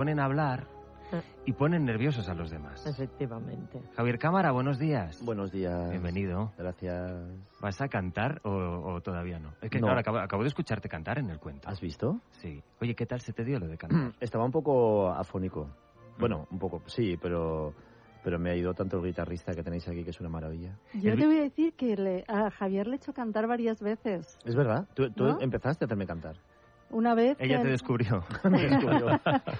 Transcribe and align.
ponen 0.00 0.18
a 0.18 0.24
hablar 0.24 0.66
Ah. 1.12 1.20
y 1.44 1.52
ponen 1.52 1.84
nerviosos 1.84 2.26
a 2.30 2.34
los 2.34 2.50
demás. 2.50 2.86
Efectivamente. 2.86 3.82
Javier 3.96 4.18
Cámara, 4.18 4.50
buenos 4.50 4.78
días. 4.78 5.20
Buenos 5.22 5.52
días. 5.52 5.90
Bienvenido. 5.90 6.52
Gracias. 6.56 7.12
¿Vas 7.60 7.82
a 7.82 7.88
cantar 7.88 8.40
o, 8.44 8.50
o 8.50 9.00
todavía 9.02 9.38
no? 9.38 9.50
Es 9.60 9.68
que 9.68 9.78
No. 9.78 9.88
claro, 9.88 10.00
acabo, 10.00 10.18
acabo 10.20 10.42
de 10.42 10.48
escucharte 10.48 10.88
cantar 10.88 11.18
en 11.18 11.28
el 11.28 11.38
cuento. 11.38 11.68
¿Has 11.68 11.82
visto? 11.82 12.18
Sí. 12.30 12.62
Oye, 12.80 12.94
¿qué 12.94 13.04
tal 13.04 13.20
se 13.20 13.34
te 13.34 13.44
dio 13.44 13.58
lo 13.58 13.66
de 13.68 13.76
cantar? 13.76 14.12
Estaba 14.20 14.42
un 14.46 14.52
poco 14.52 15.08
afónico. 15.10 15.68
Bueno, 16.18 16.46
un 16.50 16.58
poco, 16.58 16.80
sí, 16.86 17.18
pero, 17.20 17.74
pero 18.24 18.38
me 18.38 18.52
ha 18.52 18.56
ido 18.56 18.72
tanto 18.72 18.96
el 19.00 19.04
guitarrista 19.04 19.52
que 19.52 19.62
tenéis 19.62 19.86
aquí 19.86 20.02
que 20.02 20.10
es 20.10 20.20
una 20.20 20.30
maravilla. 20.30 20.78
Yo 20.94 21.14
te 21.14 21.26
voy 21.26 21.40
a 21.40 21.42
decir 21.42 21.74
que 21.74 21.94
le- 21.96 22.24
a 22.26 22.50
Javier 22.50 22.86
le 22.86 22.94
he 22.94 22.96
hecho 22.96 23.12
cantar 23.12 23.46
varias 23.46 23.82
veces. 23.82 24.38
Es 24.46 24.54
verdad, 24.54 24.86
tú, 24.94 25.10
tú 25.10 25.24
¿No? 25.24 25.40
empezaste 25.42 25.84
a 25.84 25.86
hacerme 25.86 26.06
cantar. 26.06 26.36
Una 26.90 27.14
vez... 27.14 27.36
Ella 27.40 27.58
que- 27.58 27.62
te 27.64 27.68
descubrió. 27.70 28.24
Me 28.44 28.62
descubrió. 28.68 29.06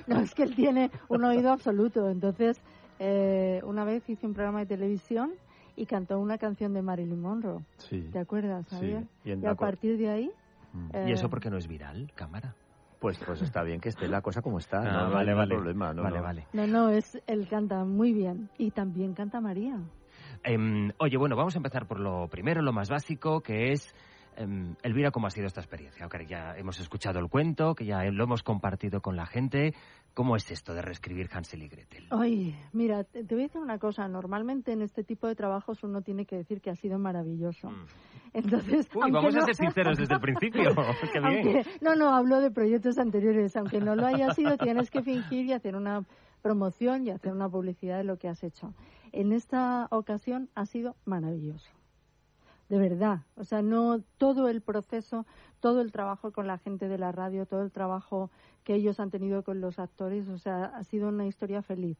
no, 0.06 0.20
es 0.20 0.34
que 0.34 0.42
él 0.42 0.54
tiene 0.54 0.90
un 1.08 1.24
oído 1.24 1.50
absoluto. 1.52 2.08
Entonces, 2.10 2.61
eh, 2.98 3.61
una 3.64 3.84
vez 3.84 4.08
hice 4.08 4.26
un 4.26 4.34
programa 4.34 4.61
de 4.61 4.66
televisión 4.66 5.32
y 5.76 5.86
cantó 5.86 6.18
una 6.18 6.38
canción 6.38 6.74
de 6.74 6.82
Marilyn 6.82 7.21
Monroe. 7.21 7.64
Sí. 7.79 8.08
¿Te 8.12 8.18
acuerdas, 8.18 8.66
Sí, 8.68 8.74
Javier? 8.76 9.04
y 9.24 9.32
Y 9.32 9.46
a 9.46 9.54
partir 9.54 9.96
de 9.96 10.08
ahí... 10.11 10.30
Mm. 10.72 10.88
eh, 10.93 11.04
¿Y 11.08 11.12
eso 11.12 11.29
por 11.30 11.40
qué 11.40 11.50
no 11.50 11.57
es 11.57 11.66
viral, 11.68 12.11
Cámara? 12.14 12.54
Pues, 12.98 13.18
pues 13.24 13.40
está 13.40 13.62
bien 13.62 13.80
que 13.80 13.88
esté 13.88 14.08
la 14.08 14.21
cosa 14.21 14.43
como 14.43 14.58
está. 14.58 14.79
Ah, 14.80 14.85
no, 15.04 15.08
no 15.08 15.14
vale, 15.14 15.30
hay 15.30 15.36
vale. 15.36 15.54
problema. 15.54 15.94
no, 15.94 16.02
vale, 16.02 16.16
no. 16.18 16.22
vale. 16.22 16.46
No, 16.52 16.66
no, 16.66 16.90
es, 16.90 17.18
él 17.26 17.49
canta 17.49 17.85
muy 17.85 18.12
bien. 18.12 18.50
Y 18.58 18.72
también 18.72 19.14
canta 19.14 19.40
María. 19.40 19.79
Em, 20.43 20.93
oye, 20.99 21.16
bueno, 21.16 21.35
vamos 21.36 21.54
a 21.54 21.58
empezar 21.58 21.86
por 21.86 21.99
lo 21.99 22.29
primero, 22.29 22.60
lo 22.62 22.72
más 22.72 22.90
básico, 22.90 23.40
que 23.40 23.72
es... 23.72 23.94
em, 24.43 24.75
Elvira, 24.82 25.11
¿cómo 25.11 25.26
ha 25.26 25.30
sido 25.30 25.46
esta 25.46 25.61
experiencia? 25.61 26.07
Ok, 26.07 26.17
ya 26.29 26.57
hemos 26.57 26.80
escuchado 26.80 27.18
el 27.18 27.29
cuento, 27.29 27.75
que 27.75 27.85
ya 27.85 28.03
lo 28.04 28.25
hemos 28.25 28.43
compartido 28.43 29.00
con 29.00 29.16
la 29.16 29.26
gente. 29.26 29.75
¿Cómo 30.14 30.35
es 30.35 30.50
esto 30.50 30.75
de 30.75 30.82
reescribir 30.82 31.29
Hansel 31.32 31.63
y 31.63 31.68
Gretel? 31.68 32.06
Ay, 32.11 32.56
mira, 32.72 33.05
te, 33.05 33.22
voy 33.22 33.41
a 33.41 33.47
decir 33.47 33.61
una 33.61 33.78
cosa. 33.78 34.08
Normalmente 34.08 34.72
en 34.72 34.83
este 34.83 35.05
tipo 35.05 35.28
de 35.28 35.36
trabajos 35.36 35.84
uno 35.84 36.02
tiene 36.02 36.27
que 36.27 36.36
decir 36.36 36.61
que 36.61 36.70
ha 36.70 36.74
sido 36.74 36.98
maravilloso. 36.98 37.70
Mm. 37.70 37.84
Entonces, 38.33 38.88
Uy, 38.94 39.11
vamos 39.11 39.34
a 39.36 39.38
no- 39.41 39.44
ser 39.46 39.55
sinceros 39.55 39.98
desde 39.98 40.14
el 40.14 40.20
principio. 40.20 40.74
Qué 41.12 41.20
bien. 41.20 41.46
aunque- 41.46 41.66
no, 41.80 41.94
no, 41.94 42.14
hablo 42.14 42.41
de 42.41 42.50
proyectos 42.50 42.98
anteriores. 42.98 43.56
Aunque 43.56 43.80
no 43.80 43.94
lo 43.94 44.06
haya 44.06 44.34
sido, 44.34 44.56
tienes 44.56 44.91
que 44.91 45.02
fingir 45.02 45.46
y 45.46 45.52
hacer 45.52 45.77
una 45.77 46.05
promoción 46.42 47.06
y 47.06 47.11
hacer 47.11 47.33
una 47.33 47.48
publicidad 47.48 47.98
de 47.98 48.05
lo 48.05 48.16
que 48.16 48.28
has 48.28 48.42
hecho. 48.42 48.74
En 49.12 49.33
esta 49.33 49.86
ocasión 49.91 50.48
ha 50.55 50.66
sido 50.66 50.96
maravilloso. 51.05 51.70
De 52.70 52.78
verdad. 52.78 53.22
O 53.34 53.42
sea, 53.42 53.62
no 53.62 54.00
todo 54.16 54.48
el 54.48 54.60
proceso, 54.60 55.26
todo 55.58 55.80
el 55.80 55.90
trabajo 55.90 56.30
con 56.30 56.46
la 56.46 56.56
gente 56.56 56.86
de 56.86 56.98
la 56.98 57.10
radio, 57.10 57.44
todo 57.44 57.62
el 57.62 57.72
trabajo 57.72 58.30
que 58.62 58.74
ellos 58.77 59.00
han 59.00 59.10
tenido 59.10 59.42
con 59.42 59.60
los 59.60 59.80
actores, 59.80 60.28
o 60.28 60.38
sea, 60.38 60.66
ha 60.66 60.84
sido 60.84 61.08
una 61.08 61.27
historia 61.27 61.62
feliz. 61.62 61.98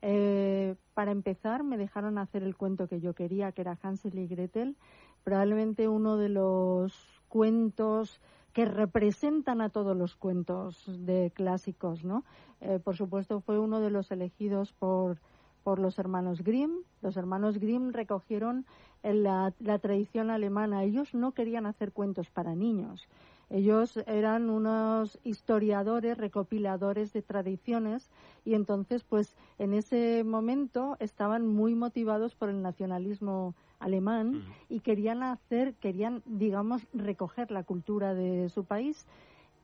Eh, 0.00 0.74
para 0.94 1.10
empezar, 1.10 1.64
me 1.64 1.76
dejaron 1.76 2.16
hacer 2.16 2.42
el 2.42 2.56
cuento 2.56 2.88
que 2.88 2.98
yo 2.98 3.12
quería, 3.14 3.52
que 3.52 3.60
era 3.60 3.78
Hansel 3.82 4.18
y 4.18 4.26
Gretel, 4.26 4.78
probablemente 5.22 5.86
uno 5.86 6.16
de 6.16 6.30
los 6.30 7.20
cuentos 7.28 8.22
que 8.54 8.64
representan 8.64 9.60
a 9.60 9.68
todos 9.68 9.94
los 9.94 10.16
cuentos 10.16 10.82
de 11.04 11.30
clásicos, 11.34 12.04
¿no? 12.04 12.24
Eh, 12.62 12.80
por 12.82 12.96
supuesto, 12.96 13.42
fue 13.42 13.58
uno 13.58 13.80
de 13.80 13.90
los 13.90 14.10
elegidos 14.10 14.72
por, 14.72 15.18
por 15.66 15.80
los 15.80 15.98
hermanos 15.98 16.44
Grimm. 16.44 16.84
Los 17.02 17.16
hermanos 17.16 17.58
Grimm 17.58 17.90
recogieron 17.90 18.66
la, 19.02 19.52
la 19.58 19.80
tradición 19.80 20.30
alemana. 20.30 20.84
Ellos 20.84 21.12
no 21.12 21.32
querían 21.32 21.66
hacer 21.66 21.90
cuentos 21.90 22.30
para 22.30 22.54
niños. 22.54 23.08
Ellos 23.50 23.96
eran 24.06 24.48
unos 24.48 25.18
historiadores, 25.24 26.18
recopiladores 26.18 27.12
de 27.12 27.22
tradiciones 27.22 28.08
y 28.44 28.54
entonces, 28.54 29.02
pues, 29.02 29.36
en 29.58 29.74
ese 29.74 30.22
momento 30.22 30.96
estaban 31.00 31.48
muy 31.48 31.74
motivados 31.74 32.36
por 32.36 32.48
el 32.48 32.62
nacionalismo 32.62 33.56
alemán 33.80 34.44
y 34.68 34.78
querían 34.78 35.24
hacer, 35.24 35.74
querían, 35.74 36.22
digamos, 36.26 36.86
recoger 36.92 37.50
la 37.50 37.64
cultura 37.64 38.14
de 38.14 38.50
su 38.50 38.64
país. 38.64 39.04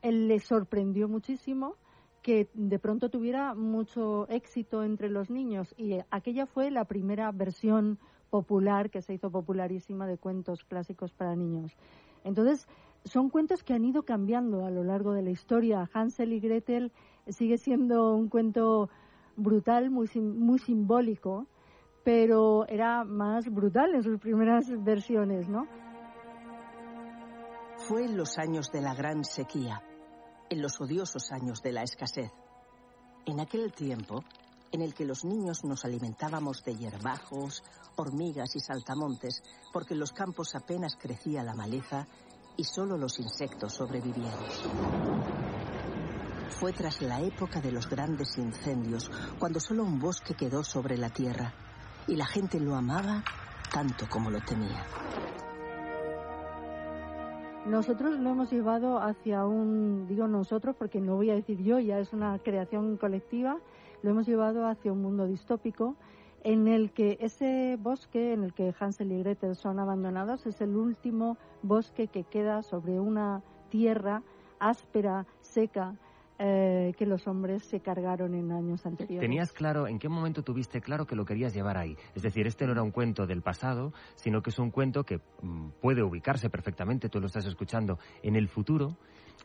Él 0.01 0.27
les 0.27 0.43
sorprendió 0.43 1.07
muchísimo 1.07 1.77
que 2.23 2.49
de 2.53 2.79
pronto 2.79 3.09
tuviera 3.09 3.53
mucho 3.53 4.27
éxito 4.29 4.83
entre 4.83 5.09
los 5.09 5.29
niños 5.29 5.75
y 5.77 5.93
eh, 5.93 6.05
aquella 6.09 6.45
fue 6.47 6.71
la 6.71 6.85
primera 6.85 7.31
versión 7.31 7.99
popular 8.31 8.89
que 8.89 9.01
se 9.01 9.13
hizo 9.13 9.29
popularísima 9.29 10.07
de 10.07 10.17
cuentos 10.17 10.63
clásicos 10.63 11.11
para 11.11 11.35
niños. 11.35 11.77
Entonces, 12.23 12.67
son 13.05 13.29
cuentos 13.29 13.63
que 13.63 13.73
han 13.73 13.85
ido 13.85 14.03
cambiando 14.03 14.65
a 14.65 14.71
lo 14.71 14.83
largo 14.83 15.13
de 15.13 15.21
la 15.21 15.29
historia. 15.29 15.89
Hansel 15.93 16.33
y 16.33 16.39
Gretel 16.39 16.91
sigue 17.27 17.57
siendo 17.57 18.15
un 18.15 18.29
cuento 18.29 18.89
brutal, 19.35 19.91
muy, 19.91 20.09
muy 20.15 20.59
simbólico, 20.59 21.45
pero 22.03 22.65
era 22.67 23.03
más 23.03 23.49
brutal 23.49 23.93
en 23.95 24.03
sus 24.03 24.19
primeras 24.19 24.65
versiones, 24.83 25.49
¿no? 25.49 25.67
Fue 27.87 28.05
en 28.05 28.15
los 28.15 28.37
años 28.37 28.71
de 28.71 28.81
la 28.81 28.95
gran 28.95 29.25
sequía, 29.25 29.83
en 30.53 30.61
los 30.61 30.79
odiosos 30.79 31.31
años 31.31 31.61
de 31.61 31.73
la 31.73 31.83
escasez. 31.83 32.31
En 33.25 33.39
aquel 33.39 33.73
tiempo 33.73 34.23
en 34.71 34.81
el 34.81 34.93
que 34.93 35.05
los 35.05 35.23
niños 35.23 35.63
nos 35.63 35.85
alimentábamos 35.85 36.63
de 36.63 36.75
hierbajos, 36.75 37.63
hormigas 37.95 38.55
y 38.55 38.59
saltamontes, 38.59 39.43
porque 39.71 39.93
en 39.93 39.99
los 39.99 40.11
campos 40.11 40.55
apenas 40.55 40.95
crecía 40.95 41.43
la 41.43 41.53
maleza 41.53 42.07
y 42.57 42.63
solo 42.63 42.97
los 42.97 43.19
insectos 43.19 43.73
sobrevivían. 43.73 44.37
Fue 46.49 46.71
tras 46.73 47.01
la 47.01 47.21
época 47.21 47.59
de 47.61 47.71
los 47.71 47.87
grandes 47.89 48.37
incendios, 48.37 49.11
cuando 49.39 49.59
solo 49.59 49.83
un 49.83 49.99
bosque 49.99 50.35
quedó 50.35 50.63
sobre 50.63 50.97
la 50.97 51.09
tierra, 51.09 51.53
y 52.07 52.15
la 52.15 52.25
gente 52.25 52.59
lo 52.59 52.75
amaba 52.75 53.23
tanto 53.71 54.07
como 54.09 54.29
lo 54.29 54.39
temía. 54.41 54.85
Nosotros 57.65 58.19
lo 58.19 58.31
hemos 58.31 58.51
llevado 58.51 58.99
hacia 58.99 59.45
un, 59.45 60.05
digo 60.07 60.27
nosotros 60.27 60.75
porque 60.77 60.99
no 60.99 61.15
voy 61.15 61.29
a 61.29 61.35
decir 61.35 61.63
yo, 61.63 61.79
ya 61.79 61.97
es 61.97 62.11
una 62.11 62.37
creación 62.39 62.97
colectiva, 62.97 63.57
lo 64.01 64.09
hemos 64.09 64.27
llevado 64.27 64.67
hacia 64.67 64.91
un 64.91 65.01
mundo 65.01 65.25
distópico 65.25 65.95
en 66.43 66.67
el 66.67 66.91
que 66.91 67.17
ese 67.21 67.77
bosque 67.79 68.33
en 68.33 68.43
el 68.43 68.53
que 68.53 68.75
Hansel 68.77 69.13
y 69.13 69.19
Gretel 69.19 69.55
son 69.55 69.79
abandonados 69.79 70.45
es 70.45 70.59
el 70.59 70.75
último 70.75 71.37
bosque 71.61 72.07
que 72.07 72.25
queda 72.25 72.63
sobre 72.63 72.99
una 72.99 73.41
tierra 73.69 74.23
áspera, 74.59 75.25
seca, 75.39 75.95
eh, 76.45 76.91
que 76.97 77.05
los 77.05 77.25
hombres 77.25 77.63
se 77.63 77.79
cargaron 77.79 78.33
en 78.35 78.51
años 78.51 78.85
anteriores. 78.85 79.21
¿Tenías 79.21 79.53
claro, 79.53 79.87
en 79.87 79.97
qué 79.97 80.09
momento 80.09 80.43
tuviste 80.43 80.81
claro 80.81 81.05
que 81.05 81.15
lo 81.15 81.23
querías 81.23 81.53
llevar 81.53 81.77
ahí? 81.77 81.95
Es 82.15 82.21
decir, 82.21 82.47
este 82.47 82.65
no 82.65 82.73
era 82.73 82.83
un 82.83 82.91
cuento 82.91 83.25
del 83.25 83.41
pasado, 83.41 83.93
sino 84.15 84.41
que 84.41 84.49
es 84.49 84.59
un 84.59 84.69
cuento 84.69 85.05
que 85.05 85.21
mm, 85.41 85.69
puede 85.81 86.03
ubicarse 86.03 86.49
perfectamente, 86.49 87.07
tú 87.07 87.21
lo 87.21 87.27
estás 87.27 87.45
escuchando, 87.45 87.97
en 88.23 88.35
el 88.35 88.49
futuro 88.49 88.97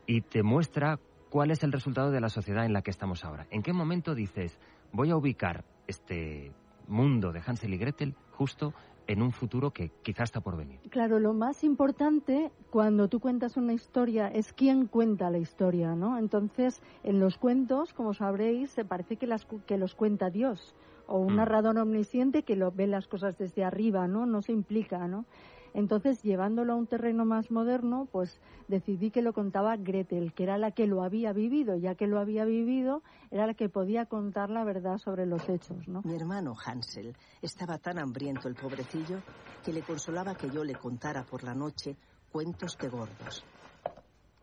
y 0.07 0.23
te 0.23 0.43
muestra 0.43 0.99
cuál 1.31 1.53
es 1.53 1.63
el 1.63 1.71
resultado 1.71 2.11
de 2.11 2.21
la 2.21 2.31
sociedad 2.31 2.65
en 2.65 2.73
la 2.73 2.83
que 2.83 2.91
estamos 2.91 3.25
ahora. 3.25 3.47
¿En 3.53 3.63
qué 3.63 3.73
momento 3.73 4.17
dices, 4.17 4.59
voy 4.91 5.11
a 5.11 5.17
ubicar 5.17 5.65
este 5.87 6.51
mundo 6.89 7.31
de 7.31 7.41
Hansel 7.47 7.75
y 7.75 7.79
Gretel 7.79 8.17
justo 8.33 8.75
en 9.09 9.23
un 9.23 9.33
futuro 9.33 9.73
que 9.73 9.95
quizás 10.03 10.27
está 10.29 10.41
por 10.43 10.57
venir? 10.57 10.83
Claro, 10.91 11.19
lo 11.19 11.35
más 11.35 11.65
importante 11.65 12.53
cuando 12.71 13.09
tú 13.09 13.21
cuentas 13.21 13.57
una 13.57 13.75
historia 13.75 14.29
es 14.29 14.53
quién 14.55 14.87
cuenta 14.87 15.29
la 15.31 15.39
historia, 15.39 15.95
¿no? 15.97 16.17
Entonces, 16.19 16.81
en 17.03 17.19
los 17.21 17.37
cuentos, 17.37 17.93
como 17.93 18.15
sabréis, 18.15 18.71
se 18.71 18.85
parece 18.87 19.19
que, 19.19 19.27
las, 19.27 19.45
que 19.67 19.77
los 19.77 19.95
cuenta 19.95 20.31
Dios 20.31 20.77
o 21.05 21.19
un 21.19 21.35
Mm. 21.35 21.37
narrador 21.37 21.77
omnisciente 21.79 22.45
que 22.45 22.57
lo 22.57 22.71
ve 22.73 22.87
las 22.87 23.07
cosas 23.09 23.37
desde 23.37 23.65
arriba, 23.65 24.07
¿no? 24.09 24.25
No 24.25 24.41
se 24.41 24.53
implica, 24.53 25.09
¿no? 25.09 25.27
Entonces, 25.75 26.23
llevándolo 26.23 26.73
a 26.73 26.77
un 26.77 26.87
terreno 26.87 27.25
más 27.25 27.51
moderno, 27.51 28.09
pues 28.11 28.41
decidí 28.69 29.11
que 29.11 29.23
lo 29.23 29.33
contaba 29.33 29.77
Gretel, 29.77 30.33
que 30.33 30.43
era 30.45 30.59
la 30.59 30.73
que 30.73 30.87
lo 30.87 31.03
había 31.03 31.33
vivido, 31.33 31.77
ya 31.77 31.95
que 31.95 32.07
lo 32.07 32.19
había 32.19 32.45
vivido, 32.45 33.03
era 33.31 33.47
la 33.47 33.55
que 33.55 33.69
podía 33.69 34.07
contar 34.07 34.51
la 34.51 34.65
verdad 34.65 34.99
sobre 34.99 35.27
los 35.27 35.49
hechos, 35.49 35.89
¿no? 35.89 36.03
Mi 36.05 36.15
hermano 36.15 36.55
Hansel 36.65 37.17
estaba 37.43 37.79
tan 37.79 37.99
hambriento 37.99 38.49
el 38.49 38.55
pobrecillo 38.55 39.21
que 39.65 39.73
le 39.73 39.83
consolaba 39.83 40.35
que 40.35 40.51
yo 40.51 40.65
le 40.65 40.75
contara 40.75 41.25
por 41.25 41.45
la 41.45 41.55
noche 41.55 41.97
cuentos 42.31 42.77
de 42.81 42.89
gordos. 42.89 43.45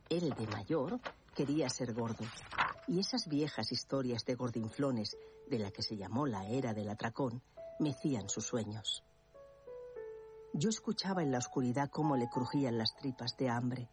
Él 0.09 0.33
de 0.37 0.47
mayor 0.47 0.99
quería 1.35 1.69
ser 1.69 1.93
gordo 1.93 2.25
y 2.87 2.99
esas 2.99 3.27
viejas 3.27 3.71
historias 3.71 4.25
de 4.25 4.35
gordinflones 4.35 5.17
de 5.49 5.59
la 5.59 5.71
que 5.71 5.81
se 5.81 5.97
llamó 5.97 6.27
la 6.27 6.47
era 6.47 6.73
del 6.73 6.89
atracón 6.89 7.41
mecían 7.79 8.29
sus 8.29 8.45
sueños. 8.45 9.03
Yo 10.57 10.69
escuchaba 10.69 11.21
en 11.21 11.33
la 11.33 11.39
oscuridad 11.39 11.89
cómo 11.89 12.15
le 12.15 12.29
crujían 12.29 12.77
las 12.77 12.95
tripas 12.95 13.35
de 13.35 13.49
hambre 13.49 13.89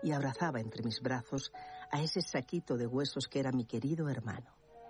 y 0.00 0.12
abrazaba 0.12 0.60
entre 0.60 0.84
mis 0.84 1.02
brazos 1.02 1.52
a 1.90 2.00
ese 2.02 2.20
saquito 2.20 2.76
de 2.76 2.86
huesos 2.86 3.26
que 3.26 3.40
era 3.40 3.50
mi 3.50 3.64
querido 3.64 4.08
hermano. 4.08 4.46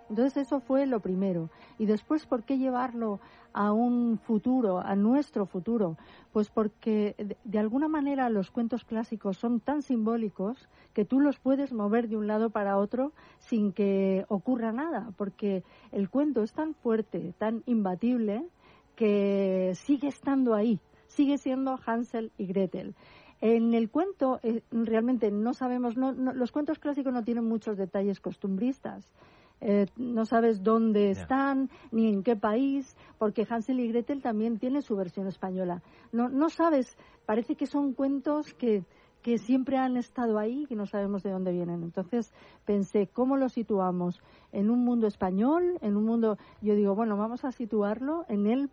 Entonces 0.07 0.45
eso 0.45 0.59
fue 0.59 0.85
lo 0.85 0.99
primero. 0.99 1.49
Y 1.79 1.87
después, 1.87 2.27
¿por 2.27 2.43
qué 2.43 2.59
llevarlo 2.59 3.19
a 3.53 3.71
un 3.71 4.19
futuro, 4.19 4.77
a 4.77 4.95
nuestro 4.95 5.47
futuro? 5.47 5.97
Pues 6.31 6.51
porque 6.51 7.15
de 7.43 7.57
alguna 7.57 7.87
manera 7.87 8.29
los 8.29 8.51
cuentos 8.51 8.85
clásicos 8.85 9.37
son 9.37 9.59
tan 9.61 9.81
simbólicos 9.81 10.69
que 10.93 11.05
tú 11.05 11.19
los 11.19 11.39
puedes 11.39 11.73
mover 11.73 12.07
de 12.07 12.17
un 12.17 12.27
lado 12.27 12.51
para 12.51 12.77
otro 12.77 13.13
sin 13.39 13.73
que 13.73 14.25
ocurra 14.29 14.71
nada, 14.71 15.11
porque 15.17 15.63
el 15.91 16.07
cuento 16.07 16.43
es 16.43 16.53
tan 16.53 16.75
fuerte, 16.75 17.33
tan 17.39 17.63
imbatible, 17.65 18.47
que 18.95 19.73
sigue 19.75 20.07
estando 20.07 20.53
ahí, 20.53 20.79
sigue 21.15 21.37
siendo 21.37 21.79
Hansel 21.85 22.31
y 22.37 22.45
Gretel. 22.45 22.95
En 23.41 23.73
el 23.73 23.89
cuento 23.89 24.39
eh, 24.43 24.61
realmente 24.71 25.31
no 25.31 25.53
sabemos, 25.53 25.95
los 25.97 26.51
cuentos 26.51 26.79
clásicos 26.79 27.13
no 27.13 27.23
tienen 27.23 27.45
muchos 27.45 27.77
detalles 27.77 28.19
costumbristas. 28.19 29.13
Eh, 29.61 29.87
no 29.95 30.25
sabes 30.25 30.63
dónde 30.63 31.11
están 31.11 31.69
ni 31.91 32.09
en 32.09 32.23
qué 32.23 32.35
país, 32.35 32.95
porque 33.17 33.47
Hansel 33.49 33.79
y 33.79 33.87
Gretel 33.87 34.21
también 34.21 34.59
tiene 34.59 34.81
su 34.81 34.95
versión 34.95 35.27
española. 35.27 35.81
No, 36.11 36.29
no 36.29 36.49
sabes, 36.49 36.97
parece 37.25 37.55
que 37.55 37.65
son 37.65 37.93
cuentos 37.93 38.53
que, 38.53 38.83
que 39.21 39.37
siempre 39.37 39.77
han 39.77 39.97
estado 39.97 40.37
ahí 40.37 40.67
y 40.69 40.75
no 40.75 40.85
sabemos 40.85 41.23
de 41.23 41.31
dónde 41.31 41.51
vienen. 41.51 41.83
Entonces 41.83 42.33
pensé, 42.65 43.07
¿cómo 43.07 43.37
lo 43.37 43.49
situamos? 43.49 44.21
¿En 44.51 44.69
un 44.69 44.83
mundo 44.83 45.07
español? 45.07 45.77
¿En 45.81 45.95
un 45.95 46.05
mundo.? 46.05 46.37
Yo 46.61 46.75
digo, 46.75 46.93
bueno, 46.93 47.17
vamos 47.17 47.45
a 47.45 47.51
situarlo 47.51 48.25
en 48.27 48.47
el 48.47 48.69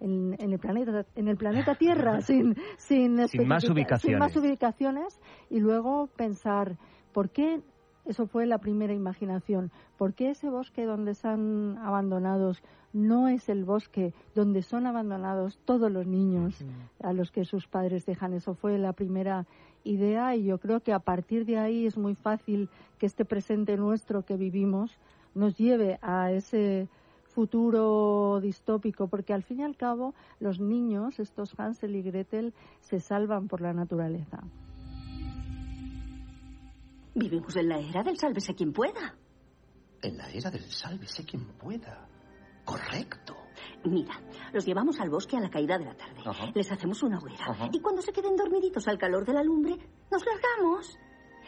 en, 0.00 0.36
el 0.38 0.58
planeta 0.58 1.06
en 1.14 1.28
el 1.28 1.36
planeta 1.36 1.74
Tierra 1.74 2.20
sin 2.22 2.56
sin, 2.76 3.28
sin 3.28 3.48
más 3.48 3.68
ubicaciones 3.68 4.02
sin 4.02 4.18
más 4.18 4.36
ubicaciones 4.36 5.20
y 5.50 5.60
luego 5.60 6.08
pensar 6.16 6.76
por 7.12 7.30
qué 7.30 7.62
eso 8.08 8.26
fue 8.26 8.46
la 8.46 8.56
primera 8.56 8.94
imaginación. 8.94 9.70
¿Por 9.98 10.14
qué 10.14 10.30
ese 10.30 10.48
bosque 10.48 10.86
donde 10.86 11.10
están 11.12 11.76
abandonados 11.76 12.62
no 12.94 13.28
es 13.28 13.50
el 13.50 13.66
bosque 13.66 14.14
donde 14.34 14.62
son 14.62 14.86
abandonados 14.86 15.58
todos 15.66 15.92
los 15.92 16.06
niños 16.06 16.64
a 17.02 17.12
los 17.12 17.30
que 17.30 17.44
sus 17.44 17.68
padres 17.68 18.06
dejan? 18.06 18.32
Eso 18.32 18.54
fue 18.54 18.78
la 18.78 18.94
primera 18.94 19.46
idea 19.84 20.34
y 20.34 20.44
yo 20.44 20.58
creo 20.58 20.80
que 20.80 20.94
a 20.94 21.00
partir 21.00 21.44
de 21.44 21.58
ahí 21.58 21.84
es 21.84 21.98
muy 21.98 22.14
fácil 22.14 22.70
que 22.96 23.04
este 23.04 23.26
presente 23.26 23.76
nuestro 23.76 24.24
que 24.24 24.38
vivimos 24.38 24.98
nos 25.34 25.58
lleve 25.58 25.98
a 26.00 26.32
ese 26.32 26.88
futuro 27.38 28.40
distópico, 28.40 29.06
porque 29.06 29.32
al 29.32 29.44
fin 29.44 29.60
y 29.60 29.62
al 29.62 29.76
cabo 29.76 30.12
los 30.40 30.58
niños, 30.58 31.20
estos 31.20 31.54
Hansel 31.56 31.94
y 31.94 32.02
Gretel, 32.02 32.52
se 32.80 32.98
salvan 32.98 33.46
por 33.46 33.60
la 33.60 33.72
naturaleza. 33.72 34.42
Vivimos 37.14 37.54
en 37.54 37.68
la 37.68 37.78
era 37.78 38.02
del 38.02 38.18
sálvese 38.18 38.56
quien 38.56 38.72
pueda. 38.72 39.14
En 40.02 40.18
la 40.18 40.28
era 40.30 40.50
del 40.50 40.64
sálvese 40.64 41.24
quien 41.24 41.44
pueda. 41.56 42.08
Correcto. 42.64 43.36
Mira, 43.84 44.20
los 44.52 44.66
llevamos 44.66 44.98
al 44.98 45.08
bosque 45.08 45.36
a 45.36 45.40
la 45.40 45.48
caída 45.48 45.78
de 45.78 45.84
la 45.84 45.94
tarde. 45.94 46.20
Les 46.56 46.72
hacemos 46.72 47.04
una 47.04 47.18
hoguera. 47.18 47.70
Y 47.70 47.78
cuando 47.78 48.02
se 48.02 48.10
queden 48.10 48.34
dormiditos 48.34 48.88
al 48.88 48.98
calor 48.98 49.24
de 49.24 49.34
la 49.34 49.44
lumbre, 49.44 49.76
nos 50.10 50.24
largamos. 50.26 50.98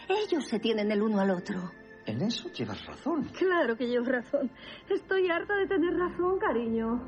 Ellos 0.09 0.47
se 0.47 0.61
tienen 0.61 0.93
el 0.93 1.03
uno 1.03 1.19
al 1.19 1.31
otro. 1.31 1.80
En 2.07 2.23
eso 2.23 2.49
llevas 2.53 2.85
razón. 2.87 3.25
Claro 3.39 3.77
que 3.77 3.87
llevo 3.87 4.07
razón. 4.07 4.51
Estoy 4.89 5.31
harta 5.31 5.55
de 5.57 5.67
tener 5.67 5.95
razón, 5.95 6.39
cariño. 6.39 7.01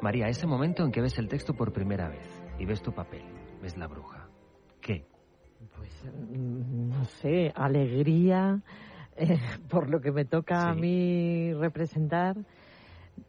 María, 0.00 0.28
ese 0.28 0.46
momento 0.46 0.84
en 0.84 0.92
que 0.92 1.00
ves 1.00 1.18
el 1.18 1.28
texto 1.28 1.54
por 1.54 1.72
primera 1.72 2.08
vez 2.08 2.28
y 2.58 2.66
ves 2.66 2.82
tu 2.82 2.92
papel, 2.92 3.24
ves 3.60 3.76
la 3.76 3.88
bruja, 3.88 4.28
¿Qué? 4.80 5.04
Pues 5.76 6.04
mm, 6.04 6.88
no 6.90 7.04
sé, 7.04 7.52
alegría 7.54 8.60
eh, 9.16 9.40
por 9.68 9.90
lo 9.90 10.00
que 10.00 10.12
me 10.12 10.24
toca 10.24 10.70
a 10.70 10.74
mí 10.74 11.52
representar. 11.54 12.36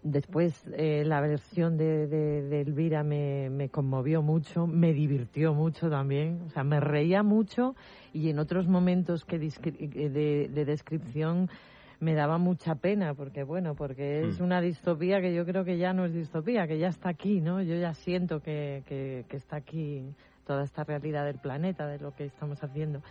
Después 0.03 0.65
eh, 0.73 1.03
la 1.05 1.21
versión 1.21 1.77
de, 1.77 2.61
Elvira 2.61 3.03
me, 3.03 3.49
me, 3.49 3.69
conmovió 3.69 4.21
mucho, 4.21 4.67
me 4.67 4.93
divirtió 4.93 5.53
mucho 5.53 5.89
también, 5.89 6.41
o 6.47 6.49
sea, 6.49 6.63
me 6.63 6.79
reía 6.79 7.23
mucho 7.23 7.75
y 8.13 8.29
en 8.29 8.39
otros 8.39 8.67
momentos 8.67 9.25
que 9.25 9.39
de, 9.39 10.65
descripción 10.65 11.49
me 11.99 12.13
daba 12.13 12.37
mucha 12.37 12.75
pena 12.75 13.13
porque 13.13 13.43
bueno 13.43 13.75
porque 13.75 14.21
es 14.21 14.39
mm. 14.39 14.43
una 14.43 14.61
distopía 14.61 15.19
que 15.19 15.35
yo 15.35 15.45
creo 15.45 15.65
que 15.65 15.77
ya 15.77 15.91
no 15.91 16.05
es 16.05 16.13
distopía 16.13 16.65
que 16.65 16.79
ya 16.79 16.87
está 16.87 17.09
aquí 17.09 17.41
no 17.41 17.61
yo 17.61 17.75
ya 17.75 17.93
siento 17.93 18.41
que, 18.41 18.83
que, 18.87 19.25
que 19.27 19.35
está 19.35 19.57
aquí 19.57 20.15
toda 20.49 20.63
esta 20.63 20.83
realidad 20.83 21.25
del 21.25 21.37
planeta, 21.37 21.85
de 21.85 21.99
lo 21.99 22.15
que 22.15 22.25
estamos 22.25 22.63
haciendo. 22.63 23.03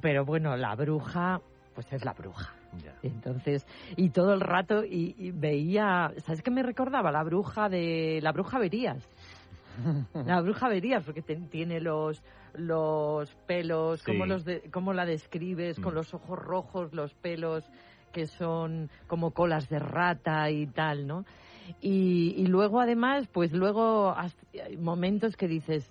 Pero 0.00 0.24
bueno, 0.24 0.56
la 0.56 0.74
bruja, 0.74 1.42
pues 1.74 1.92
es 1.92 2.06
la 2.06 2.14
bruja. 2.14 2.54
Entonces, 3.02 3.66
y 3.96 4.10
todo 4.10 4.32
el 4.34 4.40
rato, 4.40 4.84
y, 4.84 5.32
veía, 5.32 6.12
¿sabes 6.24 6.42
qué 6.42 6.50
me 6.50 6.62
recordaba? 6.62 7.10
La 7.10 7.22
bruja 7.22 7.68
de, 7.68 8.20
la 8.22 8.32
bruja 8.32 8.58
Verías. 8.58 9.06
La 10.26 10.40
bruja 10.40 10.68
Verías, 10.68 11.04
porque 11.04 11.22
tiene 11.22 11.80
los, 11.80 12.22
los 12.54 13.32
pelos, 13.46 14.02
¿cómo, 14.02 14.26
los 14.26 14.44
cómo 14.70 14.92
la 14.92 15.06
describes, 15.06 15.78
con 15.78 15.94
mm. 15.94 15.96
los 15.96 16.12
ojos 16.12 16.38
rojos, 16.38 16.92
los 16.92 17.14
pelos 17.14 17.64
que 18.12 18.26
son 18.26 18.90
como 19.06 19.30
colas 19.30 19.68
de 19.68 19.78
rata 19.78 20.50
y 20.50 20.66
tal, 20.66 21.06
¿no? 21.06 21.24
Y, 21.80 22.34
y 22.36 22.46
luego, 22.46 22.80
además, 22.80 23.28
pues 23.32 23.52
luego 23.52 24.14
hay 24.16 24.76
momentos 24.76 25.36
que 25.36 25.46
dices, 25.46 25.90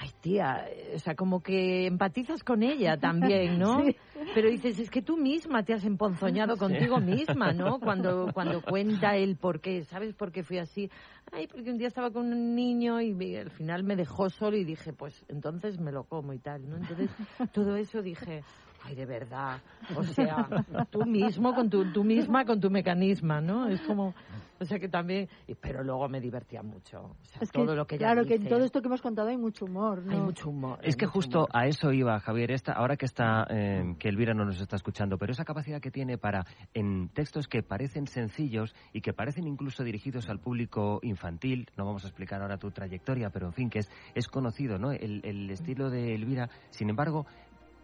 ay 0.00 0.10
tía, 0.22 0.66
o 0.94 0.98
sea, 0.98 1.14
como 1.14 1.42
que 1.42 1.86
empatizas 1.86 2.42
con 2.42 2.62
ella 2.62 2.96
también, 2.96 3.58
¿no? 3.58 3.84
Pero 4.34 4.48
dices, 4.48 4.78
es 4.78 4.90
que 4.90 5.02
tú 5.02 5.18
misma 5.18 5.62
te 5.62 5.74
has 5.74 5.84
emponzoñado 5.84 6.56
contigo 6.56 6.98
misma, 7.00 7.52
¿no? 7.52 7.78
Cuando, 7.80 8.30
cuando 8.32 8.62
cuenta 8.62 9.16
el 9.16 9.36
por 9.36 9.60
qué, 9.60 9.84
¿sabes 9.84 10.14
por 10.14 10.32
qué 10.32 10.42
fui 10.42 10.58
así? 10.58 10.90
Ay, 11.32 11.48
porque 11.48 11.70
un 11.70 11.76
día 11.76 11.88
estaba 11.88 12.10
con 12.10 12.32
un 12.32 12.54
niño 12.54 13.00
y 13.02 13.36
al 13.36 13.50
final 13.50 13.84
me 13.84 13.94
dejó 13.94 14.30
solo 14.30 14.56
y 14.56 14.64
dije, 14.64 14.94
pues 14.94 15.22
entonces 15.28 15.78
me 15.78 15.92
lo 15.92 16.04
como 16.04 16.32
y 16.32 16.38
tal, 16.38 16.66
¿no? 16.68 16.76
Entonces, 16.76 17.10
todo 17.52 17.76
eso 17.76 18.00
dije, 18.00 18.42
ay, 18.82 18.94
de 18.94 19.06
verdad, 19.06 19.60
o 19.96 20.02
sea, 20.04 20.48
tú 20.90 21.04
mismo, 21.04 21.54
con 21.54 21.68
tu, 21.68 21.92
tú 21.92 22.04
misma, 22.04 22.44
con 22.44 22.60
tu 22.60 22.70
mecanismo, 22.70 23.40
¿no? 23.40 23.68
Es 23.68 23.80
como, 23.82 24.14
o 24.58 24.64
sea 24.64 24.78
que 24.78 24.88
también, 24.88 25.28
pero 25.60 25.82
luego 25.82 26.08
me 26.08 26.20
divertía 26.20 26.62
mucho, 26.62 27.00
o 27.00 27.16
sea, 27.24 27.40
todo 27.52 27.74
lo 27.74 27.86
que 27.86 27.98
Claro, 27.98 28.24
que 28.24 28.34
en 28.34 28.48
todo 28.48 28.64
esto 28.64 28.80
que 28.80 28.88
hemos 28.88 29.02
contado 29.02 29.28
hay 29.28 29.36
mucho 29.36 29.64
humor, 29.64 30.02
¿no? 30.04 30.12
Hay 30.12 30.20
mucho 30.20 30.50
humor. 30.50 30.78
Es 30.82 30.96
que 30.96 31.06
justo 31.06 31.46
a 31.52 31.66
eso 31.66 31.92
iba, 31.92 32.18
Javier, 32.20 32.50
esta, 32.52 32.72
ahora 32.72 32.96
que 32.96 33.06
está, 33.06 33.46
eh, 33.50 33.94
que 33.98 34.08
Elvira 34.08 34.34
no 34.34 34.44
nos 34.44 34.60
está 34.60 34.76
escuchando, 34.76 35.18
pero 35.18 35.32
esa 35.32 35.44
capacidad 35.44 35.80
que 35.80 35.90
tiene 35.90 36.18
para, 36.18 36.44
en 36.74 37.08
textos 37.10 37.48
que 37.48 37.62
parecen 37.62 38.06
sencillos 38.06 38.74
y 38.92 39.00
que 39.00 39.12
parecen 39.12 39.46
incluso 39.46 39.84
dirigidos 39.84 40.28
al 40.28 40.40
público 40.40 41.00
infantil, 41.02 41.68
no 41.76 41.84
vamos 41.84 42.04
a 42.04 42.08
explicar 42.08 42.42
ahora 42.42 42.58
tu 42.58 42.70
trayectoria, 42.70 43.30
pero 43.30 43.46
en 43.46 43.52
fin, 43.52 43.70
que 43.70 43.80
es, 43.80 43.90
es 44.14 44.28
conocido, 44.28 44.78
¿no? 44.78 44.92
El, 44.92 45.20
el 45.24 45.50
estilo 45.50 45.90
de 45.90 46.14
Elvira, 46.14 46.50
sin 46.70 46.90
embargo, 46.90 47.26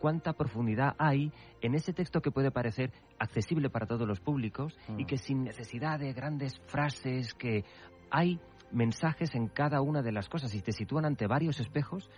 cuánta 0.00 0.32
profundidad 0.32 0.94
hay 0.98 1.32
en 1.60 1.74
ese 1.74 1.92
texto 1.92 2.20
que 2.20 2.30
puede 2.30 2.50
parecer 2.50 2.92
accesible 3.18 3.70
para 3.70 3.86
todos 3.86 4.06
los 4.06 4.20
públicos 4.20 4.76
y 4.96 5.04
mm. 5.04 5.06
que 5.06 5.18
sin 5.18 5.44
necesidad 5.44 5.98
de 5.98 6.12
grandes 6.12 6.58
frases, 6.66 7.34
que 7.34 7.64
hay 8.10 8.40
mensajes 8.72 9.34
en 9.34 9.48
cada 9.48 9.80
una 9.80 10.02
de 10.02 10.12
las 10.12 10.28
cosas 10.28 10.54
y 10.54 10.60
te 10.60 10.72
sitúan 10.72 11.04
ante 11.04 11.26
varios 11.26 11.60
espejos 11.60 12.10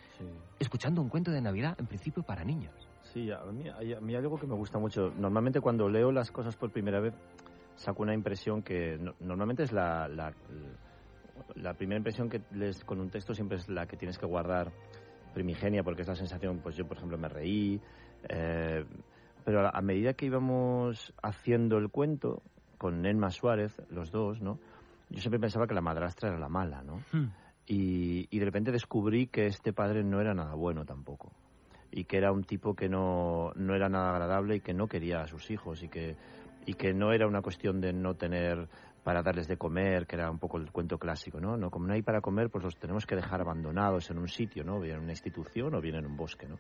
escuchando 0.59 1.03
un 1.03 1.09
cuento 1.09 1.31
de 1.31 1.41
Navidad, 1.41 1.77
en 1.79 1.87
principio 1.87 2.23
para 2.23 2.45
niños. 2.45 2.75
Sí, 3.13 3.31
a 3.31 3.41
mí, 3.45 3.69
hay 3.69 4.15
algo 4.15 4.39
que 4.39 4.47
me 4.47 4.55
gusta 4.55 4.79
mucho. 4.79 5.11
Normalmente 5.17 5.61
cuando 5.61 5.89
leo 5.89 6.13
las 6.13 6.31
cosas 6.31 6.57
por 6.57 6.71
primera 6.71 7.01
vez 7.01 7.15
saco 7.77 8.03
una 8.03 8.15
impresión 8.15 8.63
que 8.63 8.99
normalmente 9.21 9.63
es 9.63 9.73
la, 9.73 10.09
la, 10.09 10.33
la 11.55 11.75
primera 11.75 11.99
impresión 11.99 12.29
que 12.29 12.43
lees 12.53 12.85
con 12.85 13.01
un 13.01 13.09
texto 13.09 13.35
siempre 13.35 13.59
es 13.59 13.69
la 13.69 13.87
que 13.87 13.97
tienes 13.97 14.19
que 14.19 14.27
guardar 14.27 14.73
primigenia, 15.33 15.83
porque 15.83 16.03
es 16.03 16.09
la 16.09 16.15
sensación, 16.15 16.59
pues 16.59 16.77
yo 16.77 16.87
por 16.87 16.97
ejemplo 16.97 17.19
me 17.19 17.29
reí, 17.29 17.81
eh, 18.29 18.85
pero 19.45 19.75
a, 19.75 19.81
medida 19.81 20.13
que 20.13 20.27
íbamos 20.27 21.15
haciendo 21.23 21.79
el 21.79 21.89
cuento, 21.89 22.43
con 22.77 23.07
Enma 23.07 23.31
Suárez, 23.31 23.81
los 23.91 24.11
dos, 24.11 24.41
¿no? 24.41 24.59
Yo 25.11 25.21
siempre 25.21 25.41
pensaba 25.41 25.67
que 25.67 25.75
la 25.75 25.81
madrastra 25.81 26.29
era 26.29 26.39
la 26.39 26.49
mala, 26.49 26.83
¿no? 26.83 27.03
Hmm. 27.13 27.31
Y, 27.67 28.29
y 28.31 28.39
de 28.39 28.45
repente 28.45 28.73
descubrí 28.73 29.27
que 29.27 29.47
este 29.47 29.73
padre 29.73 30.05
no 30.05 30.21
era 30.21 30.35
nada 30.35 30.55
bueno 30.55 30.85
tampoco. 30.85 31.33
Y 31.91 32.05
que 32.05 32.19
era 32.19 32.31
un 32.31 32.45
tipo 32.45 32.75
que 32.75 32.89
no, 32.89 33.53
no 33.57 33.75
era 33.75 33.89
nada 33.89 34.11
agradable 34.11 34.57
y 34.57 34.61
que 34.61 34.75
no 34.75 34.87
quería 34.87 35.23
a 35.23 35.27
sus 35.27 35.51
hijos 35.51 35.83
y 35.83 35.89
que, 35.89 36.17
y 36.67 36.75
que 36.75 36.93
no 36.93 37.13
era 37.13 37.27
una 37.27 37.41
cuestión 37.41 37.81
de 37.81 37.95
no 37.95 38.15
tener 38.15 38.69
para 39.03 39.23
darles 39.23 39.49
de 39.49 39.57
comer, 39.57 40.07
que 40.07 40.17
era 40.17 40.31
un 40.31 40.39
poco 40.39 40.59
el 40.59 40.71
cuento 40.71 40.99
clásico, 40.99 41.41
¿no? 41.41 41.57
no 41.57 41.71
como 41.71 41.87
no 41.87 41.95
hay 41.95 42.03
para 42.03 42.21
comer, 42.21 42.51
pues 42.51 42.65
los 42.65 42.77
tenemos 42.77 43.07
que 43.07 43.17
dejar 43.17 43.41
abandonados 43.41 44.11
en 44.11 44.19
un 44.19 44.29
sitio, 44.29 44.65
¿no? 44.65 44.81
Bien 44.81 44.97
en 44.97 45.03
una 45.05 45.13
institución 45.13 45.75
o 45.75 45.81
bien 45.81 45.97
en 45.97 46.07
un 46.07 46.17
bosque, 46.17 46.47
¿no? 46.47 46.59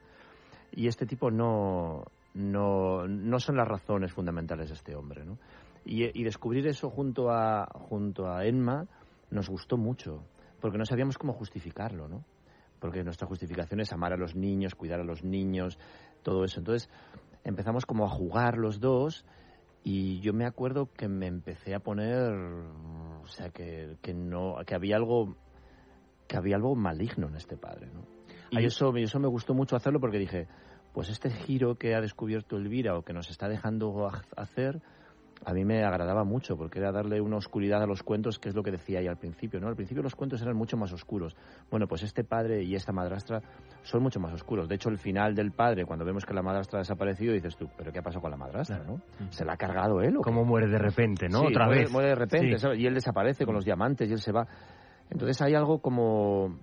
Y 0.72 0.86
este 0.86 1.06
tipo 1.06 1.30
no, 1.30 2.04
no, 2.34 3.06
no 3.06 3.40
son 3.40 3.56
las 3.56 3.66
razones 3.66 4.12
fundamentales 4.12 4.68
de 4.68 4.74
este 4.74 4.94
hombre, 4.94 5.24
¿no? 5.24 5.38
Y, 5.84 6.04
y 6.18 6.24
descubrir 6.24 6.66
eso 6.66 6.90
junto 6.90 7.30
a, 7.30 7.66
junto 7.72 8.30
a 8.30 8.44
Enma 8.44 8.86
nos 9.30 9.48
gustó 9.48 9.76
mucho, 9.76 10.22
porque 10.60 10.78
no 10.78 10.84
sabíamos 10.84 11.18
cómo 11.18 11.32
justificarlo, 11.32 12.08
¿no? 12.08 12.24
Porque 12.80 13.02
nuestra 13.02 13.26
justificación 13.26 13.80
es 13.80 13.92
amar 13.92 14.12
a 14.12 14.16
los 14.16 14.34
niños, 14.34 14.74
cuidar 14.74 15.00
a 15.00 15.04
los 15.04 15.24
niños, 15.24 15.78
todo 16.22 16.44
eso. 16.44 16.60
Entonces, 16.60 16.88
empezamos 17.44 17.86
como 17.86 18.04
a 18.04 18.10
jugar 18.10 18.56
los 18.56 18.80
dos 18.80 19.24
y 19.84 20.20
yo 20.20 20.32
me 20.32 20.44
acuerdo 20.44 20.90
que 20.92 21.08
me 21.08 21.26
empecé 21.26 21.74
a 21.74 21.80
poner, 21.80 22.32
o 22.32 23.26
sea, 23.26 23.50
que, 23.50 23.96
que 24.02 24.12
no, 24.14 24.56
que 24.66 24.74
había 24.74 24.96
algo, 24.96 25.36
que 26.26 26.36
había 26.36 26.56
algo 26.56 26.74
maligno 26.74 27.28
en 27.28 27.36
este 27.36 27.56
padre, 27.56 27.88
¿no? 27.92 28.02
Y 28.50 28.64
eso, 28.64 28.94
eso 28.96 29.18
me 29.18 29.28
gustó 29.28 29.54
mucho 29.54 29.76
hacerlo 29.76 30.00
porque 30.00 30.18
dije, 30.18 30.48
pues 30.92 31.10
este 31.10 31.30
giro 31.30 31.76
que 31.76 31.94
ha 31.94 32.00
descubierto 32.00 32.56
Elvira 32.56 32.96
o 32.96 33.02
que 33.02 33.12
nos 33.12 33.30
está 33.30 33.48
dejando 33.48 34.10
hacer, 34.36 34.80
a 35.44 35.52
mí 35.52 35.64
me 35.64 35.84
agradaba 35.84 36.24
mucho 36.24 36.56
porque 36.56 36.78
era 36.78 36.92
darle 36.92 37.20
una 37.20 37.36
oscuridad 37.36 37.82
a 37.82 37.86
los 37.86 38.02
cuentos, 38.02 38.38
que 38.38 38.48
es 38.48 38.54
lo 38.54 38.62
que 38.62 38.70
decía 38.70 38.98
ahí 38.98 39.06
al 39.06 39.16
principio, 39.16 39.60
¿no? 39.60 39.68
Al 39.68 39.76
principio 39.76 40.02
los 40.02 40.14
cuentos 40.14 40.42
eran 40.42 40.56
mucho 40.56 40.76
más 40.76 40.92
oscuros. 40.92 41.36
Bueno, 41.70 41.86
pues 41.86 42.02
este 42.02 42.24
padre 42.24 42.62
y 42.62 42.74
esta 42.74 42.92
madrastra 42.92 43.40
son 43.82 44.02
mucho 44.02 44.20
más 44.20 44.32
oscuros. 44.32 44.68
De 44.68 44.74
hecho, 44.74 44.88
el 44.88 44.98
final 44.98 45.34
del 45.34 45.52
padre, 45.52 45.84
cuando 45.84 46.04
vemos 46.04 46.24
que 46.24 46.34
la 46.34 46.42
madrastra 46.42 46.78
ha 46.78 46.82
desaparecido, 46.82 47.32
dices 47.32 47.56
tú, 47.56 47.68
¿pero 47.76 47.92
qué 47.92 48.00
ha 48.00 48.02
pasado 48.02 48.22
con 48.22 48.30
la 48.30 48.36
madrastra, 48.36 48.82
no? 48.84 49.00
¿Se 49.30 49.44
la 49.44 49.54
ha 49.54 49.56
cargado 49.56 50.00
él 50.00 50.16
o 50.16 50.20
¿Cómo 50.20 50.44
muere 50.44 50.68
de 50.68 50.78
repente, 50.78 51.28
no? 51.28 51.42
Otra 51.42 51.66
muere, 51.66 51.82
vez. 51.82 51.92
Muere 51.92 52.08
de 52.08 52.14
repente 52.14 52.56
y 52.76 52.86
él 52.86 52.94
desaparece 52.94 53.44
con 53.44 53.54
los 53.54 53.64
diamantes 53.64 54.08
y 54.08 54.12
él 54.12 54.20
se 54.20 54.32
va. 54.32 54.46
Entonces 55.10 55.40
hay 55.40 55.54
algo 55.54 55.78
como 55.80 56.58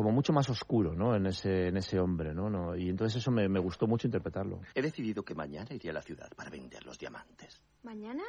como 0.00 0.12
mucho 0.12 0.32
más 0.32 0.48
oscuro 0.48 0.94
¿no? 0.94 1.14
en, 1.14 1.26
ese, 1.26 1.68
en 1.68 1.76
ese 1.76 2.00
hombre. 2.00 2.32
¿no? 2.32 2.48
¿no? 2.48 2.74
Y 2.74 2.88
entonces 2.88 3.20
eso 3.20 3.30
me, 3.30 3.46
me, 3.50 3.60
gustó 3.60 3.86
mucho 3.86 4.06
interpretarlo. 4.06 4.62
He 4.74 4.80
decidido 4.80 5.22
que 5.22 5.34
mañana 5.34 5.74
iré 5.74 5.90
a 5.90 5.92
la 5.92 6.00
ciudad 6.00 6.30
para 6.34 6.48
vender 6.48 6.86
los 6.86 6.98
diamantes. 6.98 7.62
¿Mañana? 7.82 8.22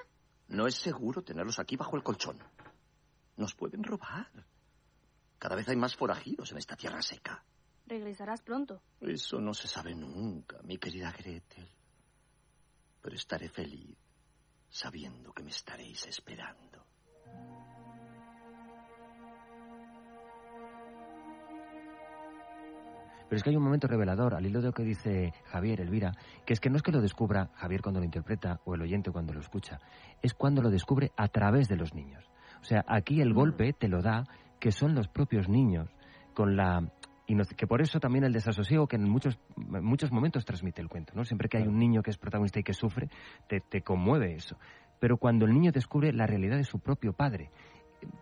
No 0.49 0.67
es 0.67 0.75
seguro 0.75 1.23
tenerlos 1.23 1.59
aquí 1.59 1.77
bajo 1.77 1.95
el 1.95 2.03
colchón. 2.03 2.37
Nos 3.37 3.55
pueden 3.55 3.85
robar. 3.85 4.27
Cada 5.39 5.55
vez 5.55 5.69
hay 5.69 5.77
más 5.77 5.95
forajidos 5.95 6.51
en 6.51 6.57
esta 6.57 6.75
tierra 6.75 7.01
seca. 7.01 7.41
Regresarás 7.85 8.41
pronto. 8.41 8.81
Eso 8.99 9.39
no 9.39 9.53
se 9.53 9.69
sabe 9.69 9.95
nunca, 9.95 10.61
mi 10.63 10.77
querida 10.77 11.13
Gretel. 11.13 11.69
Pero 13.01 13.15
estaré 13.15 13.47
feliz 13.47 13.97
sabiendo 14.67 15.31
que 15.31 15.43
me 15.43 15.51
estaréis 15.51 16.05
esperando. 16.05 16.85
Pero 23.31 23.37
es 23.37 23.43
que 23.43 23.51
hay 23.51 23.55
un 23.55 23.63
momento 23.63 23.87
revelador, 23.87 24.35
al 24.35 24.45
hilo 24.45 24.59
de 24.59 24.67
lo 24.67 24.73
que 24.73 24.83
dice 24.83 25.33
Javier, 25.45 25.79
Elvira, 25.79 26.11
que 26.45 26.51
es 26.51 26.59
que 26.59 26.69
no 26.69 26.75
es 26.75 26.83
que 26.83 26.91
lo 26.91 26.99
descubra 26.99 27.49
Javier 27.55 27.81
cuando 27.81 28.01
lo 28.01 28.03
interpreta 28.03 28.59
o 28.65 28.75
el 28.75 28.81
oyente 28.81 29.09
cuando 29.09 29.31
lo 29.31 29.39
escucha, 29.39 29.79
es 30.21 30.33
cuando 30.33 30.61
lo 30.61 30.69
descubre 30.69 31.13
a 31.15 31.29
través 31.29 31.69
de 31.69 31.77
los 31.77 31.93
niños. 31.95 32.29
O 32.59 32.65
sea, 32.65 32.83
aquí 32.85 33.21
el 33.21 33.29
mm. 33.29 33.33
golpe 33.33 33.71
te 33.71 33.87
lo 33.87 34.01
da 34.01 34.25
que 34.59 34.73
son 34.73 34.95
los 34.95 35.07
propios 35.07 35.47
niños, 35.47 35.87
con 36.33 36.57
la 36.57 36.91
que 37.55 37.67
por 37.67 37.81
eso 37.81 38.01
también 38.01 38.25
el 38.25 38.33
desasosiego 38.33 38.85
que 38.85 38.97
en 38.97 39.09
muchos, 39.09 39.39
muchos 39.55 40.11
momentos 40.11 40.43
transmite 40.43 40.81
el 40.81 40.89
cuento, 40.89 41.13
¿no? 41.15 41.23
Siempre 41.23 41.47
que 41.47 41.55
hay 41.55 41.67
un 41.67 41.79
niño 41.79 42.03
que 42.03 42.09
es 42.09 42.17
protagonista 42.17 42.59
y 42.59 42.63
que 42.63 42.73
sufre, 42.73 43.07
te, 43.47 43.61
te 43.61 43.81
conmueve 43.81 44.35
eso. 44.35 44.57
Pero 44.99 45.15
cuando 45.15 45.45
el 45.45 45.53
niño 45.53 45.71
descubre 45.71 46.11
la 46.11 46.27
realidad 46.27 46.57
de 46.57 46.65
su 46.65 46.79
propio 46.79 47.13
padre, 47.13 47.49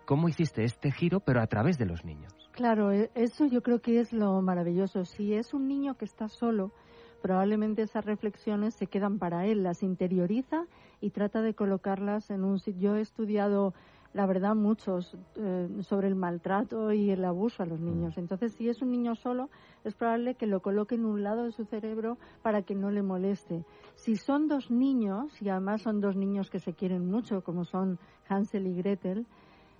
¿cómo 0.06 0.30
hiciste 0.30 0.64
este 0.66 0.92
giro 0.92 1.20
pero 1.20 1.42
a 1.42 1.48
través 1.48 1.80
de 1.80 1.88
los 1.88 2.06
niños? 2.06 2.39
Claro, 2.60 2.92
e, 2.92 3.10
eso 3.16 3.46
yo 3.46 3.64
creo 3.64 3.80
que 3.80 4.02
es 4.02 4.12
lo 4.12 4.42
maravilloso. 4.42 5.06
Si 5.06 5.34
es 5.34 5.54
un 5.54 5.70
niño 5.70 5.96
que 5.96 6.04
está 6.04 6.28
solo, 6.28 6.74
probablemente 7.22 7.84
esas 7.84 8.04
reflexiones 8.04 8.74
se 8.74 8.88
quedan 8.88 9.18
para 9.18 9.46
él, 9.46 9.64
las 9.64 9.82
interioriza 9.82 10.66
y 11.00 11.12
trata 11.12 11.42
de 11.42 11.54
colocarlas 11.54 12.30
en 12.32 12.44
un 12.44 12.60
sitio. 12.60 12.82
Yo 12.82 12.96
he 12.98 13.00
estudiado, 13.00 13.74
la 14.12 14.26
verdad, 14.26 14.56
muchos 14.56 15.16
eh, 15.38 15.70
sobre 15.84 16.10
el 16.10 16.16
maltrato 16.16 16.92
y 16.92 17.12
el 17.12 17.24
abuso 17.24 17.64
a 17.64 17.66
los 17.66 17.80
niños. 17.80 18.18
Mm. 18.18 18.20
Entonces, 18.20 18.52
si 18.56 18.68
es 18.68 18.82
un 18.82 18.92
niño 18.92 19.16
solo, 19.16 19.50
es 19.86 19.96
probable 19.96 20.36
que 20.36 20.46
lo 20.46 20.62
coloque 20.62 20.96
en 20.96 21.06
un 21.06 21.24
lado 21.24 21.46
de 21.46 21.54
su 21.54 21.64
cerebro 21.64 22.18
para 22.42 22.64
que 22.64 22.76
no 22.76 22.92
le 22.92 23.04
moleste. 23.04 23.64
Si 23.96 24.18
son 24.18 24.50
dos 24.50 24.70
niños, 24.70 25.42
y 25.42 25.48
además 25.48 25.84
son 25.84 26.02
dos 26.02 26.18
niños 26.18 26.50
que 26.50 26.60
se 26.60 26.74
quieren 26.74 27.10
mucho, 27.10 27.42
como 27.42 27.64
son 27.64 28.00
Hansel 28.28 28.68
y 28.68 28.76
Gretel, 28.76 29.28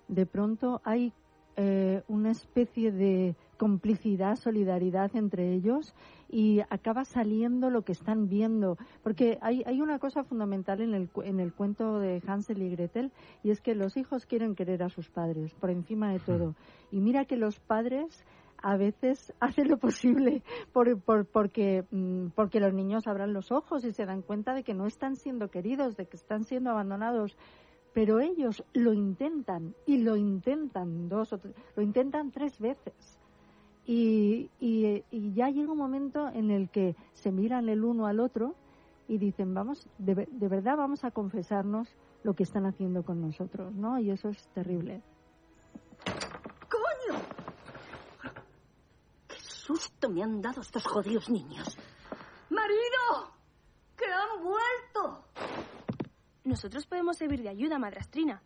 de 0.08 0.24
pronto 0.24 0.80
hay 0.82 1.12
eh, 1.56 2.02
una 2.08 2.30
especie 2.30 2.92
de 2.92 3.34
complicidad, 3.56 4.36
solidaridad 4.36 5.14
entre 5.14 5.52
ellos 5.52 5.94
y 6.30 6.60
acaba 6.70 7.04
saliendo 7.04 7.68
lo 7.70 7.82
que 7.82 7.92
están 7.92 8.28
viendo. 8.28 8.78
Porque 9.02 9.38
hay, 9.42 9.62
hay 9.66 9.80
una 9.80 9.98
cosa 9.98 10.24
fundamental 10.24 10.80
en 10.80 10.94
el, 10.94 11.10
en 11.24 11.40
el 11.40 11.52
cuento 11.52 11.98
de 11.98 12.22
Hansel 12.26 12.62
y 12.62 12.70
Gretel 12.70 13.12
y 13.42 13.50
es 13.50 13.60
que 13.60 13.74
los 13.74 13.96
hijos 13.96 14.26
quieren 14.26 14.54
querer 14.54 14.82
a 14.82 14.88
sus 14.88 15.10
padres 15.10 15.52
por 15.54 15.70
encima 15.70 16.12
de 16.12 16.20
todo. 16.20 16.54
Y 16.90 17.00
mira 17.00 17.24
que 17.24 17.36
los 17.36 17.60
padres 17.60 18.24
a 18.62 18.76
veces 18.76 19.32
hacen 19.40 19.68
lo 19.68 19.78
posible 19.78 20.42
por, 20.72 21.00
por, 21.00 21.26
porque, 21.26 21.84
mm, 21.90 22.28
porque 22.34 22.60
los 22.60 22.72
niños 22.72 23.06
abran 23.06 23.32
los 23.32 23.52
ojos 23.52 23.84
y 23.84 23.92
se 23.92 24.06
dan 24.06 24.22
cuenta 24.22 24.54
de 24.54 24.62
que 24.62 24.74
no 24.74 24.86
están 24.86 25.16
siendo 25.16 25.48
queridos, 25.48 25.96
de 25.96 26.06
que 26.06 26.16
están 26.16 26.44
siendo 26.44 26.70
abandonados 26.70 27.36
pero 27.92 28.20
ellos 28.20 28.62
lo 28.72 28.92
intentan 28.92 29.74
y 29.86 29.98
lo 29.98 30.16
intentan 30.16 31.08
dos 31.08 31.32
o 31.32 31.38
tres, 31.38 31.54
lo 31.76 31.82
intentan 31.82 32.30
tres 32.30 32.58
veces. 32.58 33.18
Y, 33.86 34.50
y, 34.60 35.02
ya 35.34 35.48
llega 35.48 35.72
un 35.72 35.78
momento 35.78 36.28
en 36.28 36.50
el 36.50 36.68
que 36.68 36.94
se 37.14 37.32
miran 37.32 37.68
el 37.68 37.82
uno 37.84 38.06
al 38.06 38.20
otro 38.20 38.54
y 39.08 39.18
dicen, 39.18 39.52
vamos, 39.54 39.88
de, 39.98 40.28
de 40.30 40.48
verdad 40.48 40.76
vamos 40.76 41.02
a 41.02 41.10
confesarnos 41.10 41.88
lo 42.22 42.34
que 42.34 42.44
están 42.44 42.66
haciendo 42.66 43.02
con 43.02 43.20
nosotros, 43.20 43.74
¿no? 43.74 43.98
Y 43.98 44.10
eso 44.10 44.28
es 44.28 44.46
terrible. 44.48 45.02
¡Coño! 46.68 47.20
¡Qué 49.26 49.36
susto 49.40 50.08
me 50.08 50.22
han 50.22 50.40
dado 50.40 50.60
estos 50.60 50.86
jodidos 50.86 51.28
niños! 51.28 51.76
¡Marido! 52.50 53.32
¡Que 53.96 54.04
han 54.04 54.44
vuelto! 54.44 55.24
Nosotros 56.50 56.84
podemos 56.84 57.16
servir 57.16 57.44
de 57.44 57.48
ayuda, 57.48 57.78
madrastrina. 57.78 58.42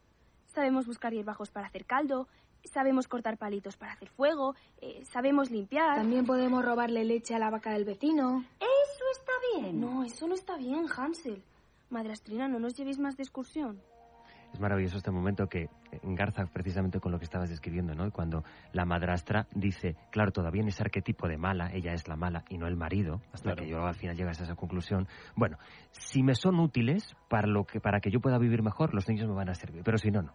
Sabemos 0.49 0.87
buscar 0.87 1.15
hierbajos 1.15 1.51
para 1.51 1.69
hacer 1.69 1.87
caldo, 1.87 2.29
sabemos 2.63 3.09
cortar 3.09 3.39
palitos 3.39 3.79
para 3.79 3.93
hacer 3.93 4.11
fuego, 4.11 4.55
eh, 4.83 5.03
sabemos 5.07 5.51
limpiar. 5.51 5.97
También 5.97 6.27
podemos 6.27 6.63
robarle 6.63 7.03
leche 7.03 7.35
a 7.35 7.39
la 7.39 7.49
vaca 7.49 7.73
del 7.73 7.87
vecino. 7.87 8.45
Eso 8.61 9.05
está 9.13 9.33
bien. 9.55 9.81
No, 9.81 10.05
eso 10.05 10.29
no 10.29 10.35
está 10.35 10.59
bien, 10.59 10.85
Hansel. 10.95 11.43
Madrastrina, 11.89 12.47
no 12.47 12.59
nos 12.59 12.77
llevéis 12.77 12.99
más 12.99 13.17
de 13.17 13.23
excursión. 13.23 13.81
Es 14.53 14.61
maravilloso 14.61 14.99
este 14.99 15.11
momento 15.11 15.49
que 15.49 15.71
engarza 16.03 16.47
precisamente 16.47 17.01
con 17.01 17.13
lo 17.13 17.19
que 17.19 17.25
estabas 17.25 17.51
describiendo, 17.51 17.95
¿no? 17.95 18.11
Cuando 18.11 18.45
la 18.73 18.85
madrastra 18.85 19.47
dice, 19.55 19.97
claro, 20.11 20.33
todavía 20.33 20.63
en 20.63 20.69
ese 20.69 20.83
arquetipo 20.83 21.29
de 21.29 21.37
mala, 21.37 21.71
ella 21.73 21.93
es 21.93 22.09
la 22.09 22.17
mala 22.17 22.45
y 22.49 22.59
no 22.59 22.67
el 22.67 22.77
marido, 22.77 23.21
hasta 23.33 23.55
que 23.55 23.69
yo 23.69 23.87
al 23.87 23.95
final 23.95 24.17
llegas 24.17 24.41
a 24.41 24.45
esa 24.45 24.55
conclusión. 24.55 25.07
Bueno, 25.37 25.59
si 25.91 26.23
me 26.23 26.35
son 26.35 26.61
útiles 26.61 27.17
para 27.29 27.47
lo 27.47 27.65
que 27.65 27.81
para 27.81 28.01
que 28.01 28.11
yo 28.11 28.21
pueda 28.21 28.39
vivir 28.39 28.63
mejor, 28.63 28.95
los 28.95 29.09
niños 29.09 29.29
me 29.29 29.35
van 29.35 29.49
a 29.49 29.55
servir, 29.55 29.83
pero 29.85 29.99
si 29.99 30.11
no, 30.11 30.23
no. 30.23 30.33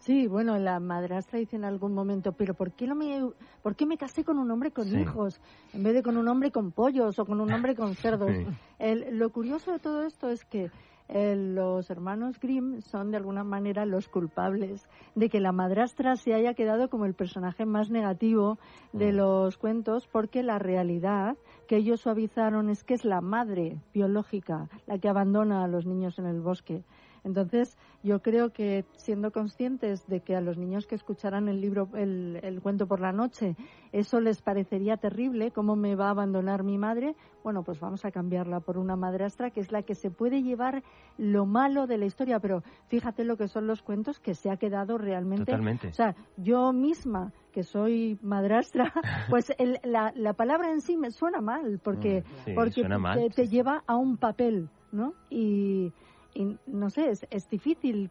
Sí, 0.00 0.26
bueno, 0.26 0.58
la 0.58 0.80
madrastra 0.80 1.38
dice 1.38 1.56
en 1.56 1.64
algún 1.64 1.92
momento, 1.92 2.32
pero 2.32 2.54
¿por 2.54 2.72
qué, 2.72 2.86
no 2.86 2.94
me, 2.94 3.20
¿por 3.62 3.76
qué 3.76 3.84
me 3.84 3.98
casé 3.98 4.24
con 4.24 4.38
un 4.38 4.50
hombre 4.50 4.70
con 4.70 4.88
hijos 4.98 5.40
en 5.74 5.82
vez 5.82 5.92
de 5.92 6.02
con 6.02 6.16
un 6.16 6.26
hombre 6.26 6.50
con 6.50 6.72
pollos 6.72 7.18
o 7.18 7.26
con 7.26 7.38
un 7.38 7.52
hombre 7.52 7.74
con 7.74 7.94
cerdos? 7.94 8.30
lo 9.12 9.30
curioso 9.30 9.72
de 9.72 9.78
todo 9.78 10.02
esto 10.04 10.30
es 10.30 10.46
que 10.46 10.70
eh, 11.12 11.34
los 11.36 11.90
hermanos 11.90 12.38
Grimm 12.38 12.80
son 12.82 13.10
de 13.10 13.16
alguna 13.16 13.42
manera 13.42 13.84
los 13.84 14.08
culpables 14.08 14.86
de 15.16 15.28
que 15.28 15.40
la 15.40 15.50
madrastra 15.50 16.14
se 16.16 16.34
haya 16.34 16.54
quedado 16.54 16.88
como 16.88 17.04
el 17.04 17.14
personaje 17.14 17.66
más 17.66 17.90
negativo 17.90 18.58
de 18.92 19.12
mm. 19.12 19.16
los 19.16 19.58
cuentos 19.58 20.06
porque 20.06 20.44
la 20.44 20.60
realidad 20.60 21.36
que 21.66 21.76
ellos 21.76 22.00
suavizaron 22.00 22.70
es 22.70 22.84
que 22.84 22.94
es 22.94 23.04
la 23.04 23.20
madre 23.20 23.78
biológica 23.92 24.68
la 24.86 24.98
que 24.98 25.08
abandona 25.08 25.64
a 25.64 25.68
los 25.68 25.84
niños 25.84 26.18
en 26.18 26.26
el 26.26 26.40
bosque. 26.40 26.84
Entonces, 27.24 27.76
yo 28.02 28.20
creo 28.20 28.50
que 28.50 28.84
siendo 28.96 29.30
conscientes 29.30 30.06
de 30.06 30.20
que 30.20 30.36
a 30.36 30.40
los 30.40 30.56
niños 30.56 30.86
que 30.86 30.94
escucharan 30.94 31.48
el 31.48 31.60
libro, 31.60 31.88
el, 31.94 32.60
cuento 32.62 32.86
por 32.86 33.00
la 33.00 33.12
noche, 33.12 33.56
eso 33.92 34.20
les 34.20 34.42
parecería 34.42 34.96
terrible, 34.96 35.50
¿cómo 35.50 35.76
me 35.76 35.94
va 35.96 36.06
a 36.06 36.10
abandonar 36.10 36.62
mi 36.62 36.78
madre? 36.78 37.14
Bueno, 37.42 37.62
pues 37.62 37.80
vamos 37.80 38.04
a 38.04 38.10
cambiarla 38.10 38.60
por 38.60 38.78
una 38.78 38.96
madrastra 38.96 39.50
que 39.50 39.60
es 39.60 39.72
la 39.72 39.82
que 39.82 39.94
se 39.94 40.10
puede 40.10 40.42
llevar 40.42 40.82
lo 41.18 41.46
malo 41.46 41.86
de 41.86 41.98
la 41.98 42.06
historia, 42.06 42.40
pero 42.40 42.62
fíjate 42.88 43.24
lo 43.24 43.36
que 43.36 43.48
son 43.48 43.66
los 43.66 43.82
cuentos 43.82 44.18
que 44.18 44.34
se 44.34 44.50
ha 44.50 44.56
quedado 44.56 44.98
realmente. 44.98 45.46
Totalmente. 45.46 45.88
O 45.88 45.92
sea, 45.92 46.14
yo 46.36 46.72
misma, 46.72 47.32
que 47.52 47.62
soy 47.62 48.18
madrastra, 48.22 48.92
pues 49.30 49.52
la, 49.84 50.12
la, 50.14 50.32
palabra 50.34 50.70
en 50.70 50.80
sí 50.80 50.96
me 50.96 51.10
suena 51.10 51.40
mal, 51.40 51.80
porque, 51.82 52.24
porque 52.54 52.84
te, 52.84 53.30
te 53.30 53.48
lleva 53.48 53.82
a 53.86 53.96
un 53.96 54.16
papel, 54.16 54.68
¿no? 54.92 55.14
Y 55.28 55.92
y 56.34 56.56
no 56.66 56.90
sé, 56.90 57.10
es, 57.10 57.26
es 57.30 57.48
difícil 57.48 58.10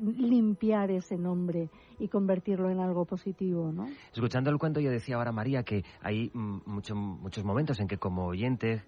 limpiar 0.00 0.90
ese 0.90 1.16
nombre 1.16 1.68
y 1.98 2.08
convertirlo 2.08 2.70
en 2.70 2.80
algo 2.80 3.04
positivo, 3.04 3.70
¿no? 3.72 3.86
Escuchando 4.12 4.50
el 4.50 4.58
cuento, 4.58 4.80
yo 4.80 4.90
decía 4.90 5.16
ahora, 5.16 5.32
María, 5.32 5.62
que 5.62 5.84
hay 6.02 6.30
mucho, 6.34 6.94
muchos 6.94 7.44
momentos 7.44 7.78
en 7.80 7.86
que 7.86 7.98
como 7.98 8.26
oyente 8.26 8.84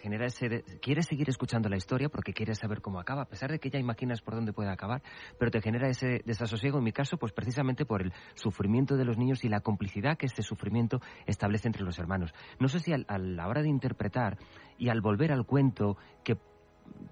genera 0.00 0.26
ese... 0.26 0.62
quieres 0.80 1.06
seguir 1.06 1.28
escuchando 1.30 1.68
la 1.68 1.76
historia 1.76 2.08
porque 2.08 2.32
quieres 2.32 2.58
saber 2.58 2.80
cómo 2.80 3.00
acaba, 3.00 3.22
a 3.22 3.28
pesar 3.28 3.50
de 3.50 3.58
que 3.58 3.70
ya 3.70 3.78
imaginas 3.78 4.20
por 4.20 4.34
dónde 4.34 4.52
puede 4.52 4.70
acabar, 4.70 5.02
pero 5.38 5.50
te 5.50 5.60
genera 5.60 5.88
ese 5.88 6.20
desasosiego, 6.24 6.78
en 6.78 6.84
mi 6.84 6.92
caso, 6.92 7.16
pues 7.16 7.32
precisamente 7.32 7.84
por 7.84 8.02
el 8.02 8.12
sufrimiento 8.34 8.96
de 8.96 9.04
los 9.04 9.18
niños 9.18 9.44
y 9.44 9.48
la 9.48 9.60
complicidad 9.60 10.16
que 10.16 10.26
ese 10.26 10.42
sufrimiento 10.42 11.00
establece 11.26 11.68
entre 11.68 11.84
los 11.84 11.98
hermanos. 11.98 12.32
No 12.60 12.68
sé 12.68 12.78
si 12.80 12.92
a 12.92 13.18
la 13.18 13.48
hora 13.48 13.62
de 13.62 13.68
interpretar 13.68 14.38
y 14.78 14.88
al 14.88 15.00
volver 15.00 15.32
al 15.32 15.46
cuento, 15.46 15.96
que 16.24 16.36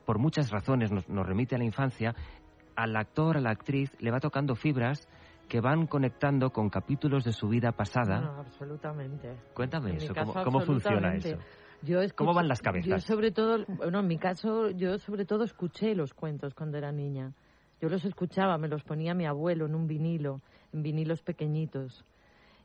por 0.04 0.18
muchas 0.18 0.50
razones 0.50 0.90
nos, 0.90 1.06
remite 1.26 1.54
a 1.54 1.58
la 1.58 1.64
infancia, 1.64 2.14
al 2.76 2.96
actor, 2.96 3.36
a 3.36 3.40
la 3.40 3.50
actriz, 3.50 3.90
le 4.00 4.10
va 4.10 4.20
tocando 4.20 4.54
fibras 4.54 5.08
que 5.48 5.60
van 5.60 5.86
conectando 5.86 6.50
con 6.50 6.70
capítulos 6.70 7.24
de 7.24 7.32
su 7.32 7.48
vida 7.48 7.72
pasada. 7.72 8.20
No, 8.20 8.40
absolutamente. 8.40 9.36
Cuéntame 9.52 9.96
eso, 9.96 10.14
¿cómo, 10.44 10.60
funciona 10.60 11.14
eso? 11.14 11.36
¿Cómo 12.14 12.34
van 12.34 12.46
las 12.46 12.60
cabezas? 12.60 12.88
Yo 12.88 12.98
sobre 12.98 13.32
todo, 13.32 13.64
bueno, 13.66 14.00
en 14.00 14.06
mi 14.06 14.18
caso, 14.18 14.70
yo 14.70 14.98
sobre 14.98 15.24
todo 15.24 15.44
escuché 15.44 15.94
los 15.94 16.14
cuentos 16.14 16.54
cuando 16.54 16.78
era 16.78 16.92
niña. 16.92 17.32
Yo 17.80 17.88
los 17.88 18.04
escuchaba, 18.04 18.58
me 18.58 18.68
los 18.68 18.84
ponía 18.84 19.14
mi 19.14 19.26
abuelo 19.26 19.66
en 19.66 19.74
un 19.74 19.86
vinilo, 19.86 20.40
en 20.72 20.82
vinilos 20.82 21.22
pequeñitos. 21.22 22.04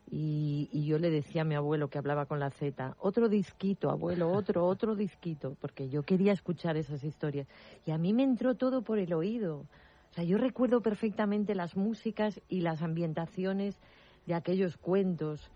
Y, 0.08 0.86
yo 0.86 1.00
le 1.00 1.10
decía 1.10 1.42
a 1.42 1.46
mi 1.46 1.56
abuelo 1.56 1.90
que 1.90 1.98
hablaba 1.98 2.26
con 2.26 2.40
la 2.40 2.52
Z, 2.52 2.96
otro 3.00 3.28
disquito, 3.28 3.90
abuelo, 3.90 4.32
otro, 4.32 4.66
otro 4.68 4.96
disquito, 4.96 5.58
porque 5.60 5.90
yo 5.90 6.04
quería 6.04 6.34
escuchar 6.34 6.78
esas 6.78 7.04
historias. 7.04 7.48
Y 7.86 7.92
a 7.92 7.98
mí 7.98 8.14
me 8.14 8.24
entró 8.24 8.56
todo 8.56 8.84
por 8.84 9.00
el 9.00 9.14
oído. 9.14 9.66
O 10.12 10.14
sea, 10.14 10.24
yo 10.24 10.38
recuerdo 10.38 10.82
perfectamente 10.82 11.56
las 11.56 11.76
músicas 11.76 12.40
y 12.48 12.62
las 12.62 12.82
ambientaciones 12.82 13.80
de 14.26 14.36
aquellos 14.36 14.78
cuentos. 14.78 15.52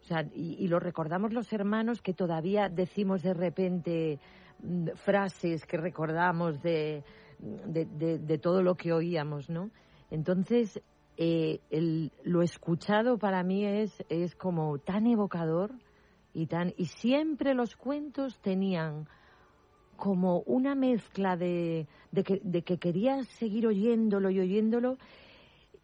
O 0.00 0.04
sea, 0.04 0.26
y, 0.34 0.66
lo 0.68 0.80
recordamos 0.80 1.32
los 1.32 1.52
hermanos 1.52 2.00
que 2.00 2.14
todavía 2.14 2.70
decimos 2.70 3.22
de 3.22 3.34
repente 3.34 4.18
mm, 4.62 4.88
frases 4.94 5.66
que 5.66 5.76
recordamos 5.76 6.62
de, 6.62 7.04
de 7.38 8.38
todo 8.38 8.62
lo 8.62 8.76
que 8.76 8.92
oíamos, 8.94 9.50
¿no? 9.50 9.70
Entonces, 10.10 10.82
eh, 11.16 11.60
el, 11.70 12.12
lo 12.22 12.42
escuchado 12.42 13.18
para 13.18 13.42
mí 13.42 13.64
es, 13.64 14.04
es 14.08 14.34
como 14.34 14.78
tan 14.78 15.06
evocador 15.06 15.72
y 16.32 16.46
tan 16.46 16.72
y 16.76 16.86
siempre 16.86 17.54
los 17.54 17.76
cuentos 17.76 18.38
tenían 18.40 19.06
como 19.96 20.40
una 20.40 20.74
mezcla 20.74 21.36
de, 21.36 21.86
de, 22.10 22.24
que, 22.24 22.40
de 22.42 22.62
que 22.62 22.78
quería 22.78 23.22
seguir 23.24 23.66
oyéndolo 23.66 24.30
y 24.30 24.40
oyéndolo 24.40 24.96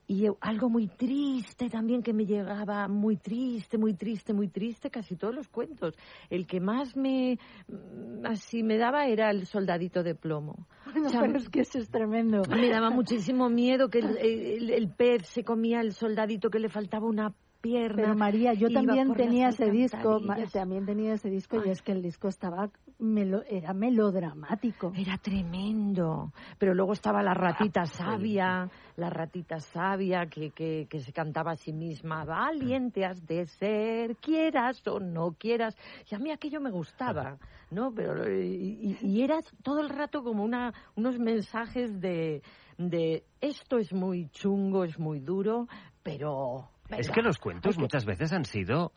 y 0.07 0.27
algo 0.41 0.69
muy 0.69 0.87
triste 0.87 1.69
también 1.69 2.03
que 2.03 2.13
me 2.13 2.27
llegaba, 2.27 2.87
muy 2.89 3.17
triste, 3.17 3.77
muy 3.77 3.95
triste, 3.95 4.33
muy 4.33 4.49
triste, 4.49 4.91
casi 4.91 5.17
todos 5.17 5.35
los 5.35 5.49
cuentos. 5.49 5.97
El 6.31 6.47
que 6.47 6.61
más 6.61 6.97
me, 6.97 7.39
mm, 7.69 8.25
así 8.27 8.63
me 8.63 8.79
daba 8.79 9.07
era 9.07 9.31
el 9.31 9.47
soldadito 9.47 10.03
de 10.03 10.15
plomo. 10.15 10.67
Bueno, 10.93 11.37
es 11.37 11.49
que 11.49 11.61
eso 11.61 11.79
es 11.79 11.91
tremendo. 11.91 12.43
Me 12.51 12.71
daba 12.71 12.91
muchísimo 12.91 13.49
miedo 13.49 13.89
que 13.91 13.99
el, 13.99 14.71
el 14.71 14.89
pez 14.89 15.27
se 15.27 15.45
comía 15.45 15.81
el 15.81 15.93
soldadito 15.93 16.51
que 16.51 16.59
le 16.59 16.69
faltaba 16.69 17.07
una 17.07 17.35
pero 17.61 18.15
María, 18.15 18.53
yo 18.55 18.69
también 18.71 19.15
tenía 19.15 19.49
ese 19.49 19.71
disco, 19.71 20.21
también 20.53 20.87
tenía 20.87 21.15
ese 21.15 21.29
disco 21.29 21.61
y 21.65 21.71
es 21.71 21.83
que 21.83 21.93
el 21.93 22.03
disco 22.03 22.29
estaba 22.29 22.71
era 22.99 23.75
melodramático. 23.75 24.93
Era 24.95 25.19
tremendo. 25.19 26.33
Pero 26.59 26.75
luego 26.75 26.93
estaba 26.93 27.23
la 27.23 27.35
ratita 27.35 27.83
ah, 27.83 27.87
sabia, 27.87 28.71
la 28.97 29.11
ratita 29.11 29.61
sabia 29.61 30.27
que, 30.27 30.51
que, 30.51 30.87
que 30.89 31.01
se 31.01 31.13
cantaba 31.13 31.53
a 31.53 31.57
sí 31.57 31.73
misma, 31.73 32.25
valiente 32.25 33.05
has 33.05 33.27
de 33.27 33.47
ser, 33.47 34.17
quieras 34.17 34.87
o 34.87 34.99
no 34.99 35.33
quieras. 35.39 35.77
Y 36.11 36.15
a 36.15 36.19
mí 36.19 36.31
aquello 36.31 36.61
me 36.61 36.71
gustaba, 36.71 37.39
¿no? 37.71 37.93
Pero, 37.95 38.31
y, 38.33 38.99
y 39.01 39.23
era 39.23 39.41
todo 39.63 39.81
el 39.81 39.91
rato 39.91 40.23
como 40.23 40.43
una, 40.43 40.73
unos 40.95 41.19
mensajes 41.19 42.01
de, 42.01 42.43
de 42.79 43.25
esto 43.41 43.79
es 43.79 43.93
muy 43.93 44.29
chungo, 44.31 44.85
es 44.85 44.99
muy 44.99 45.21
duro, 45.21 45.69
pero 46.03 46.71
es 46.91 47.11
que 47.11 47.23
los 47.23 47.39
cuentos 47.39 47.79
muchas 47.79 48.05
veces 48.05 48.33
han 48.33 48.45
sido 48.45 48.93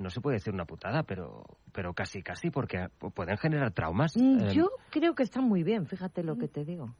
no 0.00 0.10
se 0.10 0.20
puede 0.20 0.36
decir 0.36 0.52
una 0.52 0.64
putada, 0.64 1.02
pero, 1.02 1.44
pero 1.72 1.92
casi, 1.92 2.22
casi, 2.22 2.50
porque 2.50 2.88
pueden 3.14 3.36
generar 3.36 3.72
traumas. 3.72 4.16
Eh, 4.16 4.52
yo 4.52 4.70
creo 4.90 5.14
que 5.14 5.22
están 5.22 5.44
muy 5.44 5.62
bien, 5.62 5.86
fíjate 5.86 6.22
lo 6.22 6.36
que 6.36 6.48
te 6.48 6.64
digo. 6.64 6.94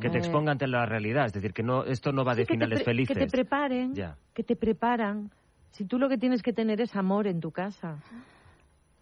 Que 0.00 0.10
te 0.10 0.18
expongan 0.18 0.52
ante 0.52 0.68
la 0.68 0.86
realidad, 0.86 1.26
es 1.26 1.32
decir, 1.32 1.52
que 1.52 1.64
no 1.64 1.82
esto 1.84 2.12
no 2.12 2.24
va 2.24 2.36
de 2.36 2.46
finales 2.46 2.84
felices. 2.84 3.16
Que 3.16 3.26
te 3.26 3.30
preparen, 3.30 3.92
que 4.32 4.44
te 4.44 4.54
preparan. 4.54 5.30
Si 5.72 5.84
tú 5.84 5.98
lo 5.98 6.08
que 6.08 6.16
tienes 6.16 6.40
que 6.40 6.52
tener 6.52 6.80
es 6.80 6.94
amor 6.94 7.26
en 7.26 7.40
tu 7.40 7.50
casa, 7.50 7.98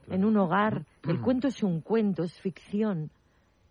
en 0.08 0.24
un 0.24 0.36
hogar. 0.38 0.86
El 1.06 1.20
cuento 1.20 1.48
es 1.48 1.62
un 1.62 1.82
cuento, 1.82 2.22
es 2.22 2.40
ficción. 2.40 3.10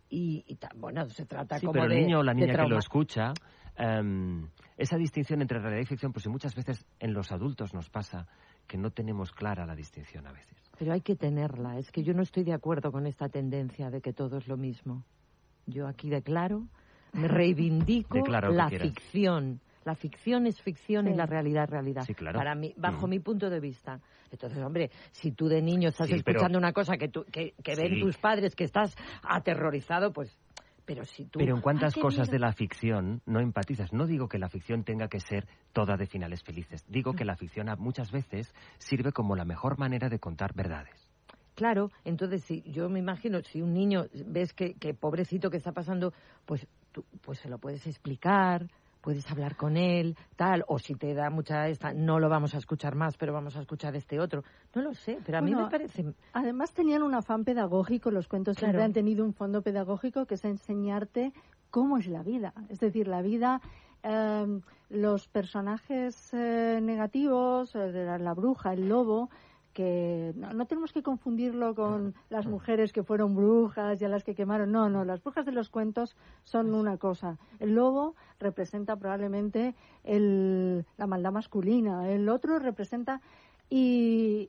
Y, 0.08 0.44
bueno, 0.76 1.04
se 1.06 1.26
trata 1.26 1.58
como 1.58 1.72
pero 1.72 1.86
el 1.86 1.94
niño 1.94 2.20
o 2.20 2.22
la 2.22 2.32
niña 2.32 2.54
que 2.54 2.68
lo 2.68 2.78
escucha 2.78 3.34
Em, 3.78 4.48
esa 4.78 4.96
distinción 4.96 5.42
entre 5.42 5.58
realidad 5.58 5.82
y 5.82 5.86
ficción, 5.86 6.12
pues 6.12 6.26
muchas 6.28 6.54
veces 6.54 6.86
en 6.98 7.12
los 7.12 7.30
adultos 7.30 7.74
nos 7.74 7.90
pasa 7.90 8.26
que 8.66 8.78
no 8.78 8.90
tenemos 8.90 9.32
clara 9.32 9.66
la 9.66 9.74
distinción 9.74 10.26
a 10.26 10.32
veces. 10.32 10.56
Pero 10.78 10.92
hay 10.92 11.00
que 11.00 11.16
tenerla. 11.16 11.78
Es 11.78 11.90
que 11.90 12.02
yo 12.02 12.14
no 12.14 12.22
estoy 12.22 12.44
de 12.44 12.52
acuerdo 12.52 12.92
con 12.92 13.06
esta 13.06 13.28
tendencia 13.28 13.90
de 13.90 14.00
que 14.00 14.12
todo 14.12 14.38
es 14.38 14.48
lo 14.48 14.56
mismo. 14.56 15.04
Yo 15.66 15.86
aquí 15.86 16.10
declaro, 16.10 16.66
me 17.12 17.28
reivindico 17.28 18.18
la 18.28 18.68
ficción. 18.68 19.60
La 19.84 19.94
ficción 19.94 20.46
es 20.46 20.60
ficción 20.60 21.06
y 21.06 21.14
la 21.14 21.26
realidad 21.26 21.64
es 21.64 21.70
realidad. 21.70 22.06
Para 22.34 22.56
mí, 22.56 22.74
bajo 22.76 23.06
mi 23.06 23.20
punto 23.20 23.48
de 23.48 23.60
vista. 23.60 24.00
Entonces, 24.32 24.58
hombre, 24.58 24.90
si 25.12 25.30
tú 25.30 25.46
de 25.46 25.62
niño 25.62 25.90
estás 25.90 26.10
escuchando 26.10 26.58
una 26.58 26.72
cosa 26.72 26.96
que, 26.96 27.08
que, 27.08 27.74
ven 27.76 28.00
tus 28.00 28.16
padres, 28.18 28.56
que 28.56 28.64
estás 28.64 28.96
aterrorizado, 29.22 30.12
pues 30.12 30.36
pero 30.86 31.56
en 31.56 31.60
cuántas 31.60 31.94
cosas 31.94 32.30
de 32.30 32.38
la 32.38 32.52
ficción 32.52 33.20
no 33.26 33.40
empatizas. 33.40 33.92
No 33.92 34.06
digo 34.06 34.28
que 34.28 34.38
la 34.38 34.48
ficción 34.48 34.84
tenga 34.84 35.08
que 35.08 35.20
ser 35.20 35.46
toda 35.72 35.96
de 35.96 36.06
finales 36.06 36.42
felices. 36.42 36.84
Digo 36.88 37.12
que 37.12 37.24
la 37.24 37.36
ficción 37.36 37.66
muchas 37.78 38.12
veces 38.12 38.54
sirve 38.78 39.12
como 39.12 39.34
la 39.34 39.44
mejor 39.44 39.78
manera 39.78 40.08
de 40.08 40.18
contar 40.18 40.54
verdades. 40.54 41.10
Claro, 41.56 41.90
entonces 42.04 42.44
si 42.44 42.62
yo 42.70 42.88
me 42.88 42.98
imagino, 42.98 43.40
si 43.42 43.62
un 43.62 43.72
niño 43.72 44.04
ves 44.26 44.52
que, 44.52 44.74
que 44.74 44.94
pobrecito 44.94 45.50
que 45.50 45.56
está 45.56 45.72
pasando, 45.72 46.12
pues, 46.44 46.66
tú, 46.92 47.04
pues 47.22 47.38
se 47.40 47.48
lo 47.48 47.58
puedes 47.58 47.86
explicar, 47.86 48.68
puedes 49.06 49.30
hablar 49.30 49.54
con 49.54 49.76
él, 49.76 50.16
tal, 50.34 50.64
o 50.66 50.80
si 50.80 50.96
te 50.96 51.14
da 51.14 51.30
mucha 51.30 51.68
esta, 51.68 51.94
no 51.94 52.18
lo 52.18 52.28
vamos 52.28 52.56
a 52.56 52.58
escuchar 52.58 52.96
más, 52.96 53.16
pero 53.16 53.32
vamos 53.32 53.54
a 53.54 53.60
escuchar 53.60 53.94
este 53.94 54.18
otro. 54.18 54.42
No 54.74 54.82
lo 54.82 54.94
sé, 54.94 55.20
pero 55.24 55.38
a 55.38 55.40
mí 55.40 55.54
me 55.54 55.70
parece. 55.70 56.06
Además 56.32 56.72
tenían 56.72 57.04
un 57.04 57.14
afán 57.14 57.44
pedagógico, 57.44 58.10
los 58.10 58.26
cuentos 58.26 58.56
siempre 58.56 58.82
han 58.82 58.92
tenido 58.92 59.24
un 59.24 59.32
fondo 59.32 59.62
pedagógico 59.62 60.26
que 60.26 60.34
es 60.34 60.44
enseñarte 60.44 61.32
cómo 61.70 61.98
es 61.98 62.08
la 62.08 62.24
vida. 62.24 62.52
Es 62.68 62.80
decir, 62.80 63.06
la 63.06 63.22
vida, 63.22 63.60
em, 64.02 64.62
los 64.90 65.28
personajes 65.28 66.34
eh, 66.34 66.80
negativos, 66.82 67.76
eh, 67.76 68.18
la 68.18 68.34
bruja, 68.34 68.72
el 68.72 68.88
lobo, 68.88 69.30
que 69.76 70.32
no, 70.36 70.66
tenemos 70.66 70.90
que 70.94 71.02
confundirlo 71.02 71.74
con 71.74 72.14
las 72.30 72.46
mujeres 72.46 72.94
que 72.94 73.02
fueron 73.02 73.34
brujas 73.34 74.00
y 74.00 74.06
a 74.06 74.08
las 74.08 74.24
que 74.24 74.34
quemaron. 74.34 74.72
No, 74.72 74.88
no, 74.88 75.04
las 75.04 75.22
brujas 75.22 75.44
de 75.44 75.52
los 75.52 75.68
cuentos 75.68 76.16
son 76.44 76.74
una 76.74 76.96
cosa. 76.96 77.36
El 77.60 77.74
lobo 77.74 78.14
representa 78.38 78.96
probablemente 78.96 79.74
el, 80.02 80.86
la 80.96 81.06
maldad 81.06 81.30
masculina, 81.32 82.10
el 82.10 82.28
otro 82.30 82.58
representa... 82.58 83.20
Y, 83.68 84.48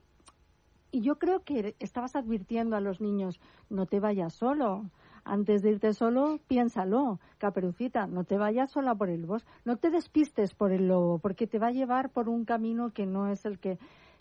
y 0.90 1.02
yo 1.02 1.18
creo 1.18 1.42
que 1.44 1.76
estabas 1.78 2.16
advirtiendo 2.16 2.76
a 2.76 2.80
los 2.80 3.02
niños, 3.02 3.38
no 3.68 3.84
te 3.84 4.00
vayas 4.00 4.32
solo. 4.32 4.86
Antes 5.24 5.60
de 5.60 5.72
irte 5.72 5.92
solo, 5.92 6.40
piénsalo. 6.48 7.20
Caperucita, 7.36 8.06
no 8.06 8.24
te 8.24 8.38
vayas 8.38 8.70
sola 8.70 8.94
por 8.94 9.10
el 9.10 9.26
bosque. 9.26 9.50
No 9.66 9.76
te 9.76 9.90
despistes 9.90 10.54
por 10.54 10.72
el 10.72 10.88
lobo, 10.88 11.18
porque 11.18 11.46
te 11.46 11.58
va 11.58 11.66
a 11.66 11.72
llevar 11.72 12.08
por 12.08 12.30
un 12.30 12.46
camino 12.46 12.94
que 12.94 13.04
no 13.04 13.28
es 13.28 13.44
el 13.44 13.58
que 13.58 13.78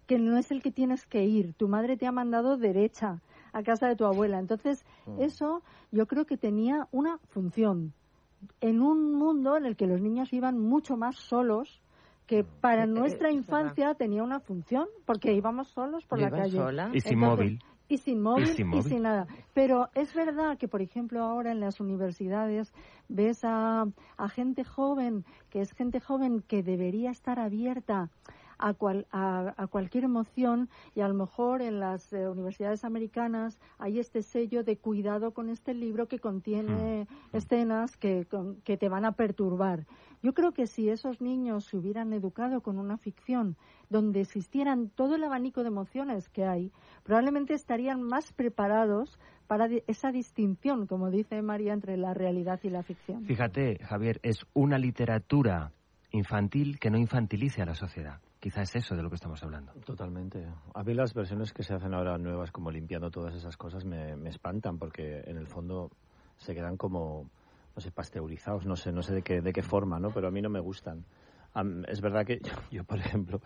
que 0.07 0.17
no 0.17 0.37
es 0.37 0.49
el 0.51 0.63
que 0.63 0.71
tienes 0.71 1.05
que 1.05 1.25
ir. 1.25 1.53
Tu 1.53 1.67
madre 1.67 1.97
te 1.97 2.07
ha 2.07 2.11
mandado 2.11 2.57
derecha 2.57 3.21
a 3.51 3.61
casa 3.61 3.87
de 3.87 3.95
tu 3.95 4.05
abuela. 4.05 4.39
Entonces, 4.39 4.85
mm. 5.05 5.21
eso 5.21 5.61
yo 5.91 6.07
creo 6.07 6.25
que 6.25 6.37
tenía 6.37 6.87
una 6.91 7.19
función. 7.29 7.93
En 8.61 8.81
un 8.81 9.13
mundo 9.13 9.57
en 9.57 9.65
el 9.65 9.75
que 9.75 9.87
los 9.87 10.01
niños 10.01 10.31
iban 10.31 10.59
mucho 10.59 10.95
más 10.95 11.17
solos, 11.17 11.81
que 12.25 12.43
mm. 12.43 12.47
para 12.61 12.83
eh, 12.83 12.87
nuestra 12.87 13.31
infancia 13.31 13.93
tenía 13.95 14.23
una 14.23 14.39
función, 14.39 14.87
porque 15.05 15.33
íbamos 15.33 15.67
solos 15.67 16.05
por 16.05 16.19
la 16.19 16.31
calle. 16.31 16.59
Y 16.93 17.01
sin 17.01 17.19
móvil. 17.19 17.59
Y 17.89 17.97
sin 17.99 18.21
móvil, 18.21 18.49
y 18.49 18.81
sin 18.83 19.03
nada. 19.03 19.27
Pero 19.53 19.89
es 19.93 20.13
verdad 20.13 20.57
que, 20.57 20.67
por 20.67 20.81
ejemplo, 20.81 21.23
ahora 21.23 21.51
en 21.51 21.61
las 21.61 21.79
universidades 21.79 22.73
ves 23.07 23.43
a, 23.43 23.87
a 24.17 24.29
gente 24.29 24.65
joven, 24.65 25.23
que 25.49 25.61
es 25.61 25.71
gente 25.71 26.01
joven 26.01 26.41
que 26.41 26.63
debería 26.63 27.11
estar 27.11 27.39
abierta 27.39 28.09
a, 28.59 28.75
a, 29.57 29.67
cualquier 29.67 30.03
emoción 30.03 30.69
y 30.95 31.01
a 31.01 31.07
lo 31.07 31.13
mejor 31.13 31.61
en 31.61 31.79
las 31.79 32.11
eh, 32.13 32.27
universidades 32.27 32.83
americanas 32.83 33.59
hay 33.77 33.99
este 33.99 34.23
sello 34.23 34.63
de 34.63 34.77
cuidado 34.77 35.31
con 35.31 35.49
este 35.49 35.73
libro 35.73 36.07
que 36.07 36.19
contiene 36.19 37.03
hmm. 37.03 37.35
escenas 37.35 37.97
que, 37.97 38.27
que 38.63 38.77
te 38.77 38.89
van 38.89 39.05
a 39.05 39.13
perturbar. 39.13 39.85
Yo 40.23 40.33
creo 40.33 40.51
que 40.53 40.65
si 40.65 40.89
esos 40.89 41.21
niños 41.21 41.65
se 41.65 41.77
hubieran 41.77 42.11
educado 42.11 42.61
con 42.61 42.79
una 42.79 42.97
ficción 42.97 43.55
donde 43.89 44.21
existieran 44.21 44.89
todo 44.89 45.15
el 45.15 45.23
abanico 45.23 45.61
de 45.61 45.67
emociones 45.67 46.27
que 46.29 46.45
hay, 46.45 46.71
probablemente 47.03 47.53
estarían 47.53 48.01
más 48.01 48.33
preparados 48.33 49.19
para 49.45 49.69
esa 49.87 50.11
distinción, 50.11 50.87
como 50.87 51.09
dice 51.09 51.41
María, 51.41 51.73
entre 51.73 51.97
la 51.97 52.13
realidad 52.13 52.59
y 52.63 52.69
la 52.69 52.83
ficción. 52.83 53.25
Fíjate, 53.25 53.79
Javier, 53.83 54.19
es 54.23 54.45
una 54.53 54.77
literatura 54.77 55.71
infantil 56.11 56.79
que 56.79 56.89
no 56.89 56.97
infantilice 56.97 57.61
a 57.61 57.65
la 57.65 57.75
sociedad. 57.75 58.19
Quizá 58.39 58.61
es 58.61 58.75
eso 58.75 58.95
de 58.95 59.01
lo 59.01 59.09
que 59.09 59.15
estamos 59.15 59.41
hablando. 59.43 59.73
Totalmente. 59.85 60.47
A 60.73 60.83
mí 60.83 60.93
las 60.93 61.13
versiones 61.13 61.53
que 61.53 61.63
se 61.63 61.73
hacen 61.73 61.93
ahora 61.93 62.17
nuevas, 62.17 62.51
como 62.51 62.69
limpiando 62.69 63.09
todas 63.09 63.33
esas 63.33 63.57
cosas, 63.57 63.83
me, 63.83 64.13
espantan 64.29 64.77
porque 64.77 65.21
en 65.25 65.37
el 65.37 65.47
fondo 65.47 65.89
se 66.37 66.53
quedan 66.53 66.77
como, 66.77 67.27
no 67.75 67.81
sé, 67.81 67.91
pasteurizados, 67.91 68.65
no 68.65 68.75
sé, 68.75 68.91
no 68.91 69.01
sé 69.01 69.15
de 69.15 69.21
qué, 69.23 69.41
de 69.41 69.53
qué 69.53 69.63
forma, 69.63 69.99
¿no? 69.99 70.11
Pero 70.11 70.27
a 70.27 70.31
mí 70.31 70.41
no 70.41 70.49
me 70.49 70.59
gustan. 70.59 71.03
es 71.87 72.01
verdad 72.01 72.25
que 72.25 72.39
yo, 72.71 72.83
por 72.83 72.99
ejemplo, 72.99 73.41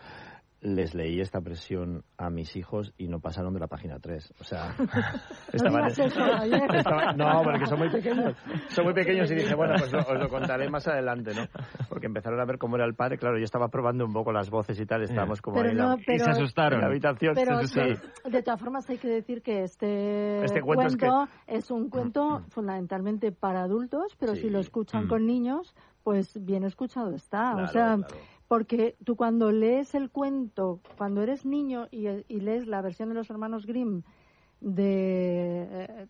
les 0.62 0.94
leí 0.94 1.20
esta 1.20 1.42
presión 1.42 2.04
a 2.18 2.30
mis 2.30 2.56
hijos 2.56 2.94
y 2.98 3.08
no 3.08 3.20
pasaron 3.20 3.54
de 3.54 3.60
la 3.60 3.68
página 3.68 4.00
3. 4.00 4.34
O 4.40 4.44
sea, 4.44 4.76
estaban, 5.54 7.18
no, 7.18 7.42
porque 7.44 7.66
son 7.66 7.80
muy 7.80 7.90
pequeños. 7.90 8.36
Son 8.70 8.86
muy 8.86 8.94
pequeños 8.94 9.30
y 9.32 9.36
dije, 9.36 9.56
bueno, 9.56 9.74
pues 9.80 9.92
os 9.94 10.20
lo 10.20 10.30
contaré 10.30 10.70
más 10.70 10.88
adelante, 10.88 11.32
¿no? 11.34 11.48
Porque 11.90 12.06
empezaron 12.06 12.40
a 12.40 12.46
ver 12.46 12.60
cómo 12.60 12.76
era 12.76 12.86
el 12.86 12.94
padre. 12.94 13.18
Claro, 13.18 13.40
yo 13.40 13.44
estaba 13.44 13.70
probando 13.70 14.06
un 14.06 14.14
poco 14.14 14.32
las 14.32 14.52
voces 14.52 14.80
y 14.80 14.86
tal, 14.86 15.02
estábamos 15.02 15.42
como 15.42 15.60
ahí 15.60 15.74
la, 15.74 15.98
y 16.08 16.20
se 16.20 16.30
asustaron. 16.30 16.76
en 16.76 16.82
la 16.82 16.88
habitación. 16.88 17.34
Pero 17.34 17.60
de 17.60 18.44
todas 18.44 18.60
formas 18.60 18.88
hay 18.90 19.00
que 19.00 19.08
decir 19.08 19.42
que 19.42 19.64
este, 19.64 20.44
este 20.44 20.62
cuento, 20.62 21.28
es, 21.48 21.72
un 21.72 21.90
cuento 21.90 22.44
fundamentalmente 22.50 23.32
para 23.32 23.64
adultos, 23.64 24.16
pero 24.20 24.36
si 24.36 24.50
lo 24.50 24.60
escuchan 24.60 25.06
mm. 25.06 25.08
con 25.08 25.26
niños, 25.26 25.76
pues 26.04 26.38
bien 26.46 26.64
escuchado 26.64 27.16
está. 27.16 27.56
o 27.56 27.68
sea, 27.68 27.98
porque 28.52 28.98
tú 29.06 29.16
cuando 29.16 29.50
lees 29.50 29.96
el 29.96 30.10
cuento, 30.10 30.82
cuando 30.98 31.22
eres 31.22 31.46
niño 31.46 31.88
y, 31.90 32.02
lees 32.28 32.68
la 32.68 32.82
versión 32.82 33.08
de 33.08 33.16
los 33.16 33.30
hermanos 33.30 33.66
Grimm, 33.66 34.02
de, 34.60 35.68
eh, 35.70 36.08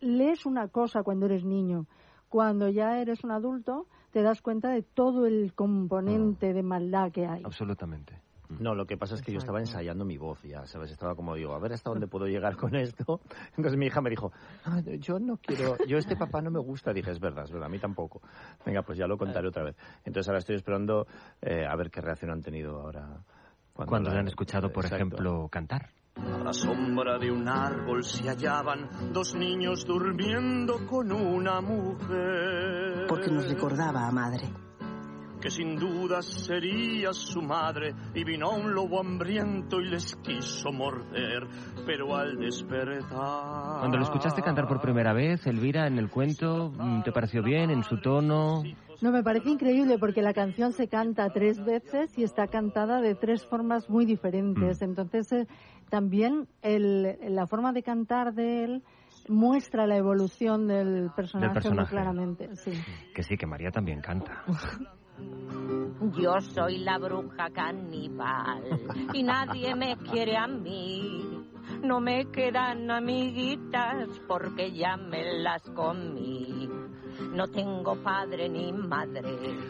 lees 0.00 0.44
una 0.44 0.68
cosa 0.68 1.02
cuando 1.02 1.24
eres 1.24 1.46
niño. 1.46 1.86
Cuando 2.28 2.68
ya 2.68 3.00
eres 3.00 3.24
un 3.24 3.30
adulto, 3.30 3.86
te 4.10 4.20
das 4.20 4.42
cuenta 4.42 4.68
de 4.68 4.82
todo 4.82 5.24
el 5.24 5.54
componente 5.54 6.50
ah. 6.50 6.52
de 6.52 6.62
maldad 6.62 7.10
que 7.10 7.26
hay. 7.26 7.42
Absolutamente. 7.42 8.20
No, 8.48 8.74
lo 8.74 8.86
que 8.86 8.96
pasa 8.96 9.14
es 9.14 9.22
que 9.22 9.32
yo 9.32 9.38
estaba 9.38 9.60
ensayando 9.60 10.04
mi 10.04 10.18
voz 10.18 10.42
ya, 10.42 10.66
¿sabes? 10.66 10.90
Estaba 10.90 11.14
como 11.14 11.34
digo, 11.34 11.54
a 11.54 11.58
ver 11.58 11.72
hasta 11.72 11.90
dónde 11.90 12.06
puedo 12.06 12.26
llegar 12.26 12.56
con 12.56 12.74
esto. 12.74 13.20
Entonces 13.56 13.76
mi 13.76 13.86
hija 13.86 14.00
me 14.00 14.10
dijo, 14.10 14.32
ah, 14.64 14.80
yo 14.98 15.18
no 15.18 15.36
quiero, 15.38 15.76
yo 15.86 15.98
este 15.98 16.16
papá 16.16 16.40
no 16.40 16.50
me 16.50 16.60
gusta. 16.60 16.92
Dije, 16.92 17.10
es 17.10 17.20
verdad, 17.20 17.44
es 17.44 17.50
verdad, 17.50 17.66
a 17.66 17.70
mí 17.70 17.78
tampoco. 17.78 18.20
Venga, 18.64 18.82
pues 18.82 18.98
ya 18.98 19.06
lo 19.06 19.18
contaré 19.18 19.48
otra 19.48 19.64
vez. 19.64 19.76
Entonces 20.04 20.28
ahora 20.28 20.38
estoy 20.38 20.56
esperando 20.56 21.06
eh, 21.42 21.66
a 21.66 21.74
ver 21.76 21.90
qué 21.90 22.00
reacción 22.00 22.30
han 22.30 22.42
tenido 22.42 22.80
ahora. 22.80 23.20
Cuando, 23.72 23.90
cuando 23.90 24.10
han 24.10 24.28
escuchado, 24.28 24.72
por 24.72 24.86
ejemplo, 24.86 25.48
cantar. 25.50 25.90
A 26.16 26.38
la 26.38 26.52
sombra 26.52 27.18
de 27.18 27.30
un 27.30 27.46
árbol 27.46 28.02
se 28.02 28.26
hallaban 28.26 29.12
dos 29.12 29.34
niños 29.34 29.84
durmiendo 29.84 30.86
con 30.86 31.12
una 31.12 31.60
mujer. 31.60 33.06
Porque 33.06 33.30
nos 33.30 33.46
recordaba 33.46 34.06
a 34.06 34.10
madre 34.10 34.65
que 35.40 35.50
sin 35.50 35.76
duda 35.76 36.22
sería 36.22 37.12
su 37.12 37.42
madre, 37.42 37.94
y 38.14 38.24
vino 38.24 38.50
un 38.50 38.74
lobo 38.74 39.00
hambriento 39.00 39.80
y 39.80 39.88
les 39.88 40.16
quiso 40.16 40.72
morder, 40.72 41.46
pero 41.84 42.16
al 42.16 42.36
despertar... 42.36 43.80
Cuando 43.80 43.98
lo 43.98 44.04
escuchaste 44.04 44.42
cantar 44.42 44.66
por 44.66 44.80
primera 44.80 45.12
vez, 45.12 45.46
Elvira, 45.46 45.86
en 45.86 45.98
el 45.98 46.10
cuento, 46.10 46.72
¿te 47.04 47.12
pareció 47.12 47.42
bien, 47.42 47.70
en 47.70 47.82
su 47.82 48.00
tono? 48.00 48.62
No, 49.02 49.12
me 49.12 49.22
parece 49.22 49.50
increíble 49.50 49.98
porque 49.98 50.22
la 50.22 50.32
canción 50.32 50.72
se 50.72 50.88
canta 50.88 51.28
tres 51.30 51.62
veces 51.62 52.16
y 52.16 52.22
está 52.22 52.46
cantada 52.46 53.00
de 53.00 53.14
tres 53.14 53.44
formas 53.44 53.90
muy 53.90 54.06
diferentes. 54.06 54.80
Mm. 54.80 54.84
Entonces, 54.84 55.32
eh, 55.32 55.46
también 55.90 56.48
el, 56.62 57.18
la 57.34 57.46
forma 57.46 57.72
de 57.72 57.82
cantar 57.82 58.32
de 58.32 58.64
él 58.64 58.82
muestra 59.28 59.86
la 59.86 59.96
evolución 59.96 60.66
del 60.66 61.10
personaje, 61.14 61.70
muy 61.70 61.84
claramente. 61.86 62.54
Sí. 62.56 62.72
Que 63.14 63.22
sí, 63.22 63.36
que 63.36 63.46
María 63.46 63.70
también 63.70 64.00
canta. 64.00 64.44
Yo 66.16 66.40
soy 66.40 66.78
la 66.78 66.98
bruja 66.98 67.50
caníbal 67.50 68.62
y 69.12 69.22
nadie 69.22 69.74
me 69.74 69.96
quiere 69.96 70.36
a 70.36 70.46
mí. 70.46 71.48
No 71.82 72.00
me 72.00 72.26
quedan 72.30 72.90
amiguitas 72.90 74.08
porque 74.28 74.72
ya 74.72 74.96
me 74.96 75.40
las 75.42 75.62
comí 75.70 76.68
no 77.36 77.46
tengo 77.48 77.94
padre 78.02 78.48
ni 78.48 78.72
madre. 78.72 79.22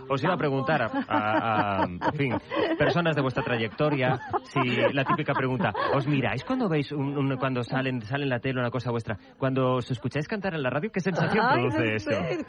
Os 0.09 0.23
iba 0.23 0.35
a 0.35 0.37
preguntar, 0.37 0.91
a, 1.09 1.85
en 1.85 2.13
fin, 2.15 2.39
personas 2.79 3.17
de 3.17 3.23
vuestra 3.23 3.43
trayectoria, 3.43 4.19
si 4.45 4.61
la 4.93 5.05
típica 5.05 5.35
pregunta, 5.35 5.73
¿os 5.95 6.07
miráis 6.07 6.45
cuando 6.45 6.69
veis, 6.69 6.93
un, 6.93 7.37
cuando 7.37 7.63
salen, 7.65 8.01
sale 8.03 8.25
en 8.25 8.31
la 8.31 8.39
tele 8.39 8.61
una 8.61 8.71
cosa 8.71 8.91
vuestra? 8.91 9.19
Cuando 9.37 9.75
os 9.75 9.91
escucháis 9.91 10.29
cantar 10.29 10.55
en 10.55 10.63
la 10.63 10.71
radio, 10.71 10.91
¿qué 10.93 11.01
sensación 11.01 11.45
produce 11.53 11.97
eso? 11.97 12.11
Es, 12.11 12.45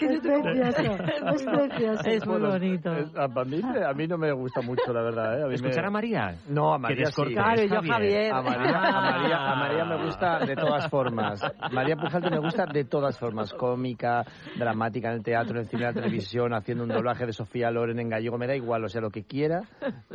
precioso, 1.45 2.09
es 2.09 2.27
muy 2.27 2.39
bonito. 2.39 2.91
a, 2.91 3.45
mí, 3.45 3.61
a, 3.85 3.93
mí, 3.93 4.07
no 4.07 4.17
me 4.17 4.31
gusta 4.31 4.61
mucho, 4.61 4.93
la 4.93 5.01
verdad. 5.01 5.39
¿eh? 5.39 5.43
A 5.43 5.53
¿Escuchar 5.53 5.85
a 5.85 5.89
María? 5.89 6.35
No, 6.47 6.73
a 6.73 6.77
María 6.77 7.07
sí. 7.07 7.23
Claro, 7.33 7.63
yo 7.63 7.81
Javier. 7.81 8.33
A 8.33 8.41
María, 8.41 8.77
a, 8.77 9.01
María, 9.01 9.37
a 9.37 9.55
María 9.55 9.85
me 9.85 10.05
gusta 10.05 10.39
de 10.39 10.55
todas 10.55 10.87
formas. 10.89 11.41
María 11.71 11.95
Pujalte 11.95 12.29
me 12.29 12.39
gusta 12.39 12.65
de 12.65 12.85
todas 12.85 13.17
formas, 13.17 13.53
cómica, 13.53 14.23
dramática, 14.57 15.06
en 15.09 15.15
el 15.15 15.23
teatro, 15.23 15.51
en 15.51 15.57
el 15.57 15.67
cine, 15.67 15.83
en 15.83 15.95
la 15.95 16.01
televisión, 16.01 16.53
haciendo 16.53 16.83
un 16.83 16.89
doblaje 16.89 17.25
de 17.25 17.33
Sofía 17.33 17.71
Loren 17.71 17.99
en 17.99 18.09
gallego, 18.09 18.37
me 18.37 18.47
da 18.47 18.55
igual, 18.55 18.83
o 18.83 18.89
sea, 18.89 19.01
lo 19.01 19.09
que 19.09 19.23
quiera, 19.23 19.61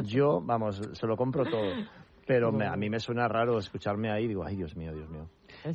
yo, 0.03 0.41
vamos, 0.41 0.81
se 0.93 1.07
lo 1.07 1.17
compro 1.17 1.45
todo. 1.45 1.73
Pero 2.27 2.49
a 2.49 2.77
mí 2.77 2.89
me 2.89 3.01
suena 3.01 3.27
raro 3.27 3.59
escucharme 3.59 4.11
ahí 4.11 4.25
y 4.25 4.29
digo, 4.29 4.45
ay, 4.45 4.57
Dios 4.57 4.77
mío, 4.77 4.93
Dios 4.95 5.11
mío. 5.11 5.29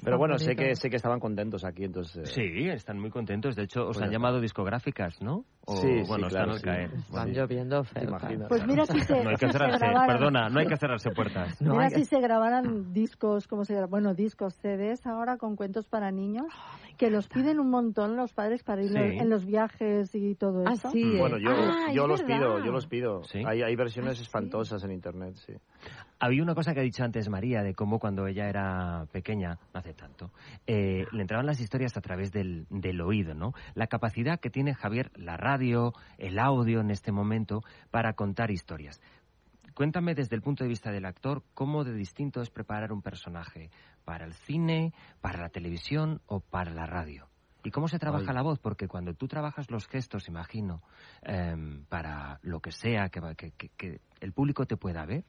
Pero 0.04 0.18
bueno, 0.18 0.38
sé 0.38 0.56
que, 0.56 0.76
sé 0.76 0.90
que 0.90 0.98
estaban 0.98 1.20
contentos 1.20 1.64
aquí, 1.64 1.84
entonces... 1.84 2.30
Eh, 2.30 2.34
sí, 2.34 2.70
están 2.70 3.00
muy 3.00 3.10
contentos. 3.10 3.56
De 3.56 3.64
hecho, 3.64 3.88
os 3.88 4.02
han 4.02 4.12
llamado 4.12 4.40
discográficas, 4.40 5.22
¿no? 5.22 5.46
sí, 5.68 6.02
bueno, 6.08 6.28
están 6.28 6.50
al 6.50 6.62
caer. 6.62 6.94
Están 6.94 7.34
lloviendo 7.34 7.84
Pues 8.48 8.66
mira 8.66 8.86
si 8.86 9.00
se, 9.02 9.24
no 9.24 9.30
hay 9.30 9.36
que 9.36 9.52
cerrarse, 9.52 9.86
perdona, 10.08 10.50
no 10.50 10.60
hay 10.60 10.68
que 10.68 10.78
cerrarse 10.78 11.12
puertas. 11.12 11.62
mira 11.62 11.90
si 11.90 12.06
se 12.06 12.20
grabaran 12.20 12.94
discos, 12.94 13.48
como 13.48 13.66
se 13.66 13.86
bueno, 13.86 14.14
discos, 14.14 14.56
CDs 14.56 15.06
ahora 15.06 15.38
con 15.38 15.56
cuentos 15.56 15.88
para 15.88 16.12
niños, 16.12 16.48
ah, 16.52 16.78
que 16.98 17.10
los 17.10 17.28
piden 17.28 17.60
un 17.60 17.70
montón 17.70 18.18
los 18.18 18.34
padres 18.34 18.64
para 18.64 18.84
ir 18.84 18.96
en 18.98 19.30
los 19.30 19.46
viajes 19.46 20.14
y 20.14 20.36
todo 20.36 20.64
ah, 20.66 20.74
eso. 20.74 20.92
Sí, 20.92 21.18
bueno, 21.18 21.38
yo, 21.38 21.52
ah, 21.52 21.92
yo 21.94 22.08
los 22.08 22.24
pido, 22.24 22.64
yo 22.64 22.72
los 22.72 22.88
pido. 22.88 23.22
Hay, 23.46 23.62
hay 23.62 23.76
versiones 23.76 24.20
espantosas 24.20 24.84
en 24.84 24.92
internet, 24.92 25.36
sí. 25.36 25.54
Había 26.20 26.42
una 26.42 26.56
cosa 26.56 26.74
que 26.74 26.80
ha 26.80 26.84
dicho 26.84 27.04
antes 27.04 27.30
María 27.30 27.62
de 27.62 27.76
cómo 27.76 28.00
cuando 28.00 28.26
ella 28.26 28.50
era 28.50 29.06
pequeña, 29.12 29.60
no 29.74 29.80
hace 29.80 29.94
tanto, 29.94 30.32
eh, 30.66 31.06
le 31.12 31.22
entraban 31.22 31.46
las 31.46 31.60
historias 31.62 31.96
a 31.96 32.02
través 32.02 32.32
del, 32.32 32.66
del, 32.72 33.00
oído, 33.02 33.36
¿no? 33.36 33.54
La 33.76 33.86
capacidad 33.86 34.40
que 34.40 34.50
tiene 34.50 34.74
Javier, 34.74 35.12
la 35.16 35.38
radio, 35.38 35.94
el 36.18 36.40
audio 36.40 36.82
en 36.82 36.90
este 36.90 37.12
momento, 37.12 37.62
para 37.92 38.14
contar 38.14 38.50
historias. 38.50 39.00
Cuéntame 39.78 40.16
desde 40.16 40.36
el 40.36 40.42
punto 40.42 40.64
de 40.64 40.70
vista 40.70 40.92
del 40.92 41.06
actor 41.06 41.44
cómo 41.54 41.84
de 41.84 41.94
distinto 41.94 42.42
es 42.42 42.50
preparar 42.50 42.92
un 42.92 43.04
personaje 43.04 43.70
para 44.04 44.26
el 44.26 44.34
cine, 44.34 44.92
para 45.22 45.40
la 45.40 45.50
televisión 45.50 46.20
o 46.26 46.40
para 46.40 46.72
la 46.72 46.88
radio. 46.88 47.28
¿Y 47.64 47.70
cómo 47.70 47.88
se 47.88 48.00
trabaja 48.00 48.34
la 48.34 48.42
voz? 48.42 48.58
Porque 48.60 48.88
cuando 48.88 49.14
tú 49.14 49.28
trabajas 49.28 49.70
los 49.70 49.88
gestos, 49.88 50.28
imagino, 50.30 50.82
em, 51.22 51.86
para 51.86 52.40
lo 52.42 52.60
que 52.60 52.72
sea 52.72 53.10
que, 53.10 53.22
que 53.78 54.02
el 54.20 54.34
público 54.34 54.66
te 54.66 54.78
pueda 54.78 55.06
ver, 55.06 55.26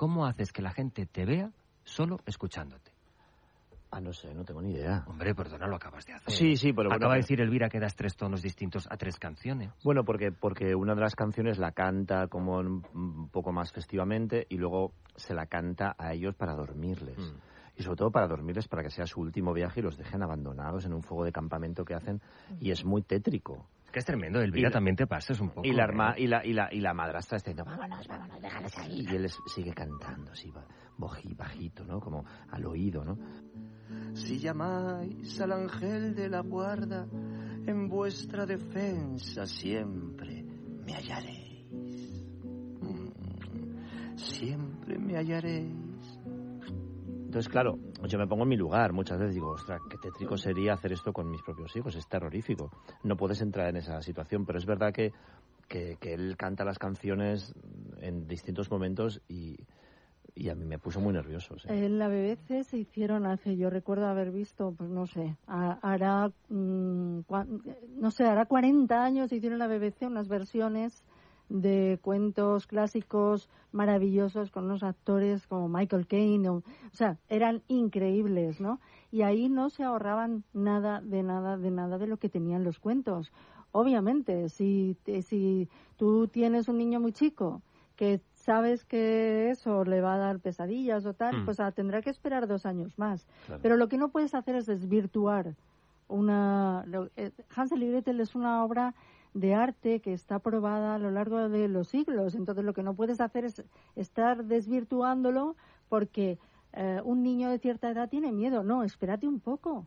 ¿Cómo 0.00 0.24
haces 0.24 0.50
que 0.50 0.62
la 0.62 0.70
gente 0.70 1.04
te 1.04 1.26
vea 1.26 1.52
solo 1.84 2.20
escuchándote? 2.24 2.89
Ah, 3.92 4.00
no 4.00 4.12
sé, 4.12 4.32
no 4.32 4.44
tengo 4.44 4.62
ni 4.62 4.72
idea. 4.72 5.04
Hombre, 5.08 5.34
perdona, 5.34 5.66
lo 5.66 5.76
acabas 5.76 6.06
de 6.06 6.12
hacer. 6.12 6.32
Sí, 6.32 6.56
sí, 6.56 6.72
pero 6.72 6.88
bueno. 6.88 6.96
Acaba 6.96 7.14
de 7.14 7.20
decir 7.20 7.40
Elvira 7.40 7.68
que 7.68 7.80
das 7.80 7.96
tres 7.96 8.16
tonos 8.16 8.40
distintos 8.40 8.86
a 8.88 8.96
tres 8.96 9.18
canciones. 9.18 9.72
Bueno, 9.82 10.04
porque, 10.04 10.30
porque 10.30 10.74
una 10.76 10.94
de 10.94 11.00
las 11.00 11.16
canciones 11.16 11.58
la 11.58 11.72
canta 11.72 12.28
como 12.28 12.58
un 12.58 13.28
poco 13.32 13.52
más 13.52 13.72
festivamente 13.72 14.46
y 14.48 14.58
luego 14.58 14.92
se 15.16 15.34
la 15.34 15.46
canta 15.46 15.96
a 15.98 16.12
ellos 16.12 16.36
para 16.36 16.54
dormirles. 16.54 17.18
Mm. 17.18 17.36
Y 17.78 17.82
sobre 17.82 17.96
todo 17.96 18.10
para 18.10 18.28
dormirles 18.28 18.68
para 18.68 18.82
que 18.82 18.90
sea 18.90 19.06
su 19.06 19.20
último 19.20 19.52
viaje 19.52 19.80
y 19.80 19.82
los 19.82 19.96
dejen 19.96 20.22
abandonados 20.22 20.84
en 20.84 20.92
un 20.92 21.02
fuego 21.02 21.24
de 21.24 21.32
campamento 21.32 21.84
que 21.84 21.94
hacen. 21.94 22.20
Y 22.60 22.70
es 22.70 22.84
muy 22.84 23.02
tétrico. 23.02 23.66
Que 23.90 23.98
es 23.98 24.04
tremendo, 24.04 24.40
Elvira 24.40 24.70
también 24.70 24.94
te 24.94 25.08
pases 25.08 25.40
un 25.40 25.48
poco. 25.48 25.66
Y 25.66 25.72
la, 25.72 25.86
¿eh? 26.16 26.22
y 26.22 26.26
la, 26.28 26.46
y 26.46 26.52
la, 26.52 26.68
y 26.72 26.78
la 26.78 26.94
madrastra 26.94 27.38
está 27.38 27.50
diciendo, 27.50 27.64
vámonos, 27.64 28.06
vámonos, 28.06 28.40
déjales 28.40 28.78
ahí. 28.78 29.04
Y 29.10 29.16
él 29.16 29.28
sigue 29.46 29.72
cantando, 29.72 30.30
así, 30.30 30.52
bajito, 31.36 31.84
¿no? 31.84 31.98
Como 31.98 32.24
al 32.50 32.66
oído, 32.66 33.04
¿no? 33.04 33.18
Si 34.14 34.38
llamáis 34.38 35.40
al 35.40 35.52
ángel 35.52 36.14
de 36.14 36.28
la 36.28 36.40
guarda, 36.40 37.06
en 37.66 37.88
vuestra 37.88 38.46
defensa 38.46 39.46
siempre 39.46 40.44
me 40.84 40.94
hallaréis. 40.94 41.66
Mm. 42.80 44.16
siempre 44.16 44.98
me 44.98 45.16
hallaréis. 45.16 46.18
Entonces, 47.30 47.48
claro, 47.48 47.78
yo 48.08 48.18
me 48.18 48.26
pongo 48.26 48.42
en 48.42 48.48
mi 48.48 48.56
lugar. 48.56 48.92
Muchas 48.92 49.18
veces 49.18 49.34
digo, 49.34 49.52
ostras, 49.52 49.80
qué 49.88 49.96
tétrico 49.98 50.36
sería 50.36 50.72
hacer 50.72 50.92
esto 50.92 51.12
con 51.12 51.30
mis 51.30 51.42
propios 51.42 51.74
hijos. 51.76 51.94
Es 51.94 52.08
terrorífico. 52.08 52.72
No 53.04 53.16
puedes 53.16 53.40
entrar 53.40 53.68
en 53.68 53.76
esa 53.76 54.02
situación, 54.02 54.44
pero 54.44 54.58
es 54.58 54.66
verdad 54.66 54.92
que, 54.92 55.12
que, 55.68 55.96
que 56.00 56.14
él 56.14 56.36
canta 56.36 56.64
las 56.64 56.80
canciones 56.80 57.54
en 58.00 58.26
distintos 58.26 58.68
momentos 58.68 59.22
y, 59.28 59.56
y 60.40 60.48
a 60.48 60.54
mí 60.54 60.64
me 60.64 60.78
puso 60.78 61.00
muy 61.00 61.12
nervioso. 61.12 61.58
Sí. 61.58 61.68
En 61.68 61.98
la 61.98 62.08
BBC 62.08 62.64
se 62.64 62.78
hicieron 62.78 63.26
hace, 63.26 63.58
yo 63.58 63.68
recuerdo 63.68 64.06
haber 64.06 64.30
visto, 64.30 64.72
pues 64.76 64.88
no 64.88 65.06
sé, 65.06 65.36
hará, 65.46 66.32
mm, 66.48 67.20
no 67.98 68.10
sé, 68.10 68.24
hará 68.24 68.46
40 68.46 69.04
años 69.04 69.28
se 69.28 69.36
hicieron 69.36 69.60
en 69.60 69.68
la 69.68 69.76
BBC 69.76 70.06
unas 70.06 70.28
versiones 70.28 71.04
de 71.50 71.98
cuentos 72.00 72.66
clásicos 72.66 73.50
maravillosos 73.70 74.50
con 74.50 74.64
unos 74.64 74.82
actores 74.82 75.46
como 75.46 75.68
Michael 75.68 76.06
Caine, 76.06 76.48
o, 76.48 76.62
sea, 76.92 77.18
eran 77.28 77.62
increíbles, 77.68 78.62
¿no? 78.62 78.80
Y 79.10 79.22
ahí 79.22 79.50
no 79.50 79.68
se 79.68 79.82
ahorraban 79.82 80.44
nada, 80.54 81.02
de 81.02 81.22
nada, 81.22 81.58
de 81.58 81.70
nada 81.70 81.98
de 81.98 82.06
lo 82.06 82.16
que 82.16 82.30
tenían 82.30 82.64
los 82.64 82.78
cuentos. 82.78 83.30
Obviamente, 83.72 84.48
si, 84.48 84.96
si 85.22 85.68
tú 85.96 86.28
tienes 86.28 86.68
un 86.68 86.78
niño 86.78 86.98
muy 86.98 87.12
chico 87.12 87.60
que 87.94 88.22
sabes 88.50 88.84
que 88.84 89.50
eso 89.50 89.84
le 89.84 90.00
va 90.00 90.14
a 90.14 90.18
dar 90.18 90.40
pesadillas 90.40 91.06
o 91.06 91.14
tal, 91.14 91.42
mm. 91.42 91.44
pues 91.44 91.60
ah, 91.60 91.70
tendrá 91.70 92.02
que 92.02 92.10
esperar 92.10 92.48
dos 92.48 92.66
años 92.66 92.98
más. 92.98 93.28
Pero 93.62 93.76
lo 93.76 93.88
que 93.88 93.96
no 93.96 94.08
puedes 94.08 94.34
hacer 94.34 94.56
es 94.56 94.66
desvirtuar 94.66 95.54
una... 96.08 96.84
Eh, 97.14 97.30
Hansel 97.54 97.84
y 97.84 97.92
Gretel 97.92 98.18
es 98.18 98.34
una 98.34 98.64
obra 98.64 98.92
de 99.34 99.54
arte 99.54 100.00
que 100.00 100.12
está 100.12 100.40
probada 100.40 100.96
a 100.96 100.98
lo 100.98 101.12
largo 101.12 101.48
de 101.48 101.68
los 101.68 101.90
siglos. 101.90 102.34
Entonces 102.34 102.64
lo 102.64 102.74
que 102.74 102.82
no 102.82 102.94
puedes 102.94 103.20
hacer 103.20 103.44
es 103.44 103.62
estar 103.94 104.42
desvirtuándolo 104.42 105.54
porque 105.88 106.40
eh, 106.72 107.00
un 107.04 107.22
niño 107.22 107.50
de 107.50 107.60
cierta 107.60 107.88
edad 107.88 108.08
tiene 108.08 108.32
miedo. 108.32 108.64
No, 108.64 108.82
espérate 108.82 109.28
un 109.28 109.38
poco. 109.38 109.86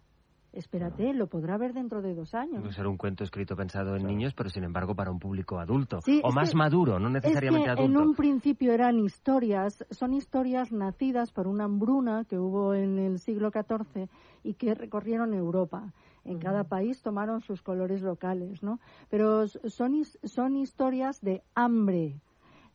Espérate, 0.53 1.15
lo 1.15 1.25
podrá 1.25 1.57
ver 1.57 1.73
dentro 1.73 2.03
de 2.03 2.13
dos 2.13 2.35
años. 2.35 2.61
Puede 2.61 2.75
ser 2.75 2.85
un 2.85 2.95
cuento 2.95 3.23
escrito 3.23 3.55
pensado 3.55 3.95
en 3.95 4.05
niños, 4.05 4.35
pero 4.35 4.51
sin 4.51 4.63
embargo 4.63 4.93
para 4.95 5.09
un 5.09 5.17
público 5.17 5.57
adulto. 5.57 5.99
o 6.21 6.31
más 6.31 6.53
maduro, 6.53 6.99
no 6.99 7.09
necesariamente 7.09 7.71
es 7.71 7.77
adulto. 7.77 7.99
En 7.99 8.07
un 8.07 8.13
principio 8.13 8.71
eran 8.71 8.99
historias, 8.99 9.83
son 9.89 10.13
historias 10.13 10.71
nacidas 10.71 11.31
por 11.31 11.47
una 11.47 11.63
hambruna 11.63 12.25
que 12.25 12.37
hubo 12.37 12.75
en 12.75 12.99
el 12.99 13.17
siglo 13.17 13.49
XIV 13.49 14.07
y 14.43 14.53
que 14.53 14.75
recorrieron 14.75 15.33
Europa. 15.33 15.91
En 16.23 16.37
cada 16.37 16.65
país 16.65 17.01
tomaron 17.01 17.41
sus 17.41 17.63
colores 17.63 18.03
locales, 18.03 18.61
¿no? 18.61 18.79
Pero 19.09 19.47
son, 19.47 20.03
son 20.23 20.55
historias 20.55 21.19
de 21.21 21.41
hambre. 21.55 22.21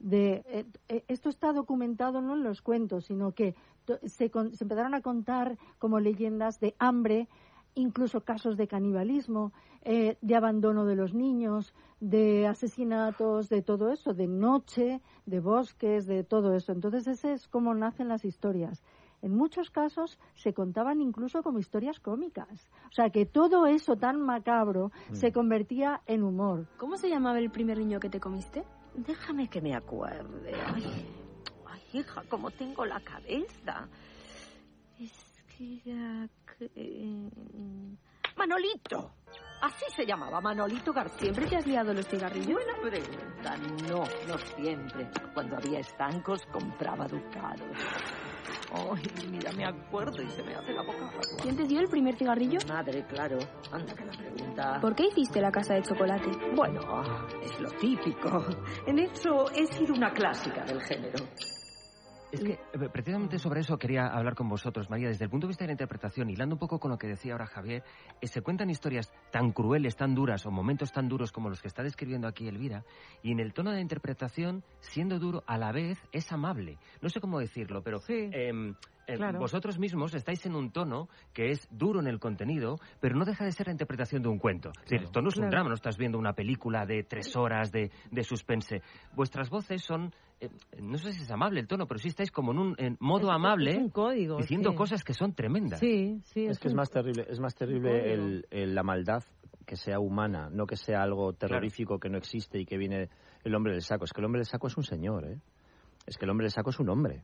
De, 0.00 0.44
eh, 0.46 0.66
eh, 0.88 1.04
esto 1.06 1.28
está 1.28 1.52
documentado 1.52 2.20
no 2.20 2.34
en 2.34 2.42
los 2.42 2.60
cuentos, 2.60 3.06
sino 3.06 3.32
que 3.32 3.54
se, 4.04 4.30
se 4.30 4.64
empezaron 4.64 4.94
a 4.94 5.00
contar 5.00 5.58
como 5.78 6.00
leyendas 6.00 6.60
de 6.60 6.74
hambre 6.78 7.28
incluso 7.78 8.22
casos 8.22 8.56
de 8.56 8.68
canibalismo, 8.68 9.52
eh, 9.82 10.18
de 10.20 10.36
abandono 10.36 10.84
de 10.84 10.96
los 10.96 11.14
niños, 11.14 11.74
de 12.00 12.46
asesinatos, 12.46 13.48
de 13.48 13.62
todo 13.62 13.92
eso, 13.92 14.14
de 14.14 14.26
noche, 14.26 15.00
de 15.26 15.40
bosques, 15.40 16.06
de 16.06 16.24
todo 16.24 16.54
eso. 16.54 16.72
Entonces, 16.72 17.06
ese 17.06 17.32
es 17.32 17.48
cómo 17.48 17.74
nacen 17.74 18.08
las 18.08 18.24
historias 18.24 18.82
en 19.22 19.34
muchos 19.34 19.70
casos 19.70 20.18
se 20.34 20.54
contaban 20.54 21.00
incluso 21.00 21.42
como 21.42 21.58
historias 21.58 21.98
cómicas. 22.00 22.70
O 22.88 22.92
sea, 22.92 23.10
que 23.10 23.26
todo 23.26 23.66
eso 23.66 23.96
tan 23.96 24.20
macabro 24.20 24.92
mm. 25.10 25.14
se 25.14 25.32
convertía 25.32 26.02
en 26.06 26.22
humor. 26.22 26.66
¿Cómo 26.78 26.96
se 26.96 27.08
llamaba 27.08 27.38
el 27.38 27.50
primer 27.50 27.78
niño 27.78 28.00
que 28.00 28.10
te 28.10 28.20
comiste? 28.20 28.64
Déjame 28.94 29.48
que 29.48 29.60
me 29.60 29.74
acuerde. 29.74 30.52
Ay, 31.66 31.82
hija, 31.92 32.22
cómo 32.28 32.50
tengo 32.50 32.84
la 32.84 33.00
cabeza. 33.00 33.88
Es 34.98 35.27
que 35.58 35.82
era... 35.84 36.28
Manolito. 38.36 39.10
Así 39.60 39.84
se 39.96 40.06
llamaba, 40.06 40.40
Manolito 40.40 40.92
García. 40.92 41.18
¿Siempre 41.18 41.46
te 41.46 41.56
has 41.56 41.66
liado 41.66 41.92
los 41.92 42.06
cigarrillos? 42.06 42.62
Buena 42.64 42.80
pregunta. 42.80 43.56
No, 43.88 44.04
no 44.28 44.38
siempre. 44.38 45.10
Cuando 45.34 45.56
había 45.56 45.80
estancos 45.80 46.46
compraba 46.46 47.08
ducados. 47.08 47.76
Ay, 48.70 49.02
mira, 49.28 49.50
me 49.52 49.64
acuerdo 49.64 50.22
y 50.22 50.28
se 50.28 50.42
me 50.44 50.54
hace 50.54 50.72
la 50.72 50.82
boca 50.82 51.10
¿Quién 51.42 51.56
te 51.56 51.64
dio 51.64 51.80
el 51.80 51.88
primer 51.88 52.14
cigarrillo? 52.14 52.58
Madre, 52.68 53.04
claro. 53.06 53.38
Anda 53.72 53.94
que 53.94 54.04
la 54.04 54.12
pregunta. 54.12 54.80
¿Por 54.80 54.94
qué 54.94 55.06
hiciste 55.08 55.40
la 55.40 55.50
casa 55.50 55.74
de 55.74 55.82
chocolate? 55.82 56.30
Bueno, 56.54 56.80
es 57.42 57.58
lo 57.58 57.70
típico. 57.70 58.46
En 58.86 59.00
eso 59.00 59.50
he 59.50 59.66
sido 59.66 59.94
una 59.94 60.12
clásica 60.12 60.64
del 60.64 60.80
género. 60.82 61.24
Es 62.30 62.40
que 62.40 62.52
eh, 62.52 62.88
precisamente 62.92 63.38
sobre 63.38 63.60
eso 63.60 63.78
quería 63.78 64.06
hablar 64.06 64.34
con 64.34 64.48
vosotros, 64.48 64.90
María. 64.90 65.08
Desde 65.08 65.24
el 65.24 65.30
punto 65.30 65.46
de 65.46 65.48
vista 65.48 65.64
de 65.64 65.68
la 65.68 65.72
interpretación, 65.72 66.28
hilando 66.28 66.56
un 66.56 66.58
poco 66.58 66.78
con 66.78 66.90
lo 66.90 66.98
que 66.98 67.06
decía 67.06 67.32
ahora 67.32 67.46
Javier, 67.46 67.82
eh, 68.20 68.26
se 68.26 68.42
cuentan 68.42 68.68
historias 68.68 69.10
tan 69.30 69.52
crueles, 69.52 69.96
tan 69.96 70.14
duras, 70.14 70.44
o 70.44 70.50
momentos 70.50 70.92
tan 70.92 71.08
duros 71.08 71.32
como 71.32 71.48
los 71.48 71.62
que 71.62 71.68
está 71.68 71.82
describiendo 71.82 72.28
aquí 72.28 72.46
Elvira, 72.46 72.84
y 73.22 73.32
en 73.32 73.40
el 73.40 73.54
tono 73.54 73.70
de 73.70 73.76
la 73.76 73.82
interpretación, 73.82 74.62
siendo 74.80 75.18
duro, 75.18 75.42
a 75.46 75.56
la 75.56 75.72
vez 75.72 75.98
es 76.12 76.30
amable. 76.30 76.76
No 77.00 77.08
sé 77.08 77.20
cómo 77.20 77.38
decirlo, 77.38 77.82
pero 77.82 77.98
em, 78.08 78.74
eh, 79.06 79.16
vosotros 79.38 79.78
mismos 79.78 80.14
estáis 80.14 80.44
en 80.44 80.54
un 80.54 80.70
tono 80.70 81.08
que 81.32 81.50
es 81.50 81.66
duro 81.70 81.98
en 82.00 82.08
el 82.08 82.20
contenido, 82.20 82.78
pero 83.00 83.16
no 83.16 83.24
deja 83.24 83.46
de 83.46 83.52
ser 83.52 83.68
la 83.68 83.72
interpretación 83.72 84.22
de 84.22 84.28
un 84.28 84.38
cuento. 84.38 84.70
Es 84.76 84.90
decir, 84.90 85.04
esto 85.04 85.22
no 85.22 85.30
es 85.30 85.36
un 85.38 85.48
drama, 85.48 85.70
no 85.70 85.74
estás 85.74 85.96
viendo 85.96 86.18
una 86.18 86.34
película 86.34 86.84
de 86.84 87.04
tres 87.04 87.34
horas 87.36 87.72
de, 87.72 87.90
de 88.10 88.22
suspense. 88.22 88.82
Vuestras 89.14 89.48
voces 89.48 89.82
son 89.82 90.12
eh, 90.40 90.50
no 90.80 90.98
sé 90.98 91.12
si 91.12 91.22
es 91.22 91.30
amable 91.30 91.60
el 91.60 91.66
tono, 91.66 91.86
pero 91.86 91.98
sí 91.98 92.08
estáis 92.08 92.30
como 92.30 92.52
en 92.52 92.58
un 92.58 92.96
modo 93.00 93.30
amable 93.30 93.90
diciendo 94.38 94.74
cosas 94.74 95.02
que 95.02 95.12
son 95.12 95.34
tremendas. 95.34 95.80
Sí, 95.80 96.20
sí. 96.24 96.46
Es, 96.46 96.58
que 96.58 96.68
es 96.68 96.74
más 96.74 96.90
terrible, 96.90 97.26
es 97.28 97.40
más 97.40 97.54
terrible 97.54 98.12
el, 98.12 98.74
la 98.74 98.82
maldad 98.82 99.24
que 99.66 99.76
sea 99.76 99.98
humana, 99.98 100.48
no 100.50 100.66
que 100.66 100.76
sea 100.76 101.02
algo 101.02 101.32
terrorífico 101.32 101.98
que 101.98 102.08
no 102.08 102.18
existe 102.18 102.58
y 102.60 102.64
que 102.64 102.78
viene 102.78 103.08
el 103.44 103.54
hombre 103.54 103.72
del 103.72 103.82
saco. 103.82 104.04
Es 104.04 104.12
que 104.12 104.20
el 104.20 104.26
hombre 104.26 104.40
del 104.40 104.46
saco 104.46 104.68
es 104.68 104.76
un 104.76 104.84
señor, 104.84 105.26
¿eh? 105.26 105.40
Es 106.06 106.16
que 106.16 106.24
el 106.24 106.30
hombre 106.30 106.44
del 106.44 106.52
saco 106.52 106.70
es 106.70 106.78
un 106.78 106.88
hombre. 106.88 107.22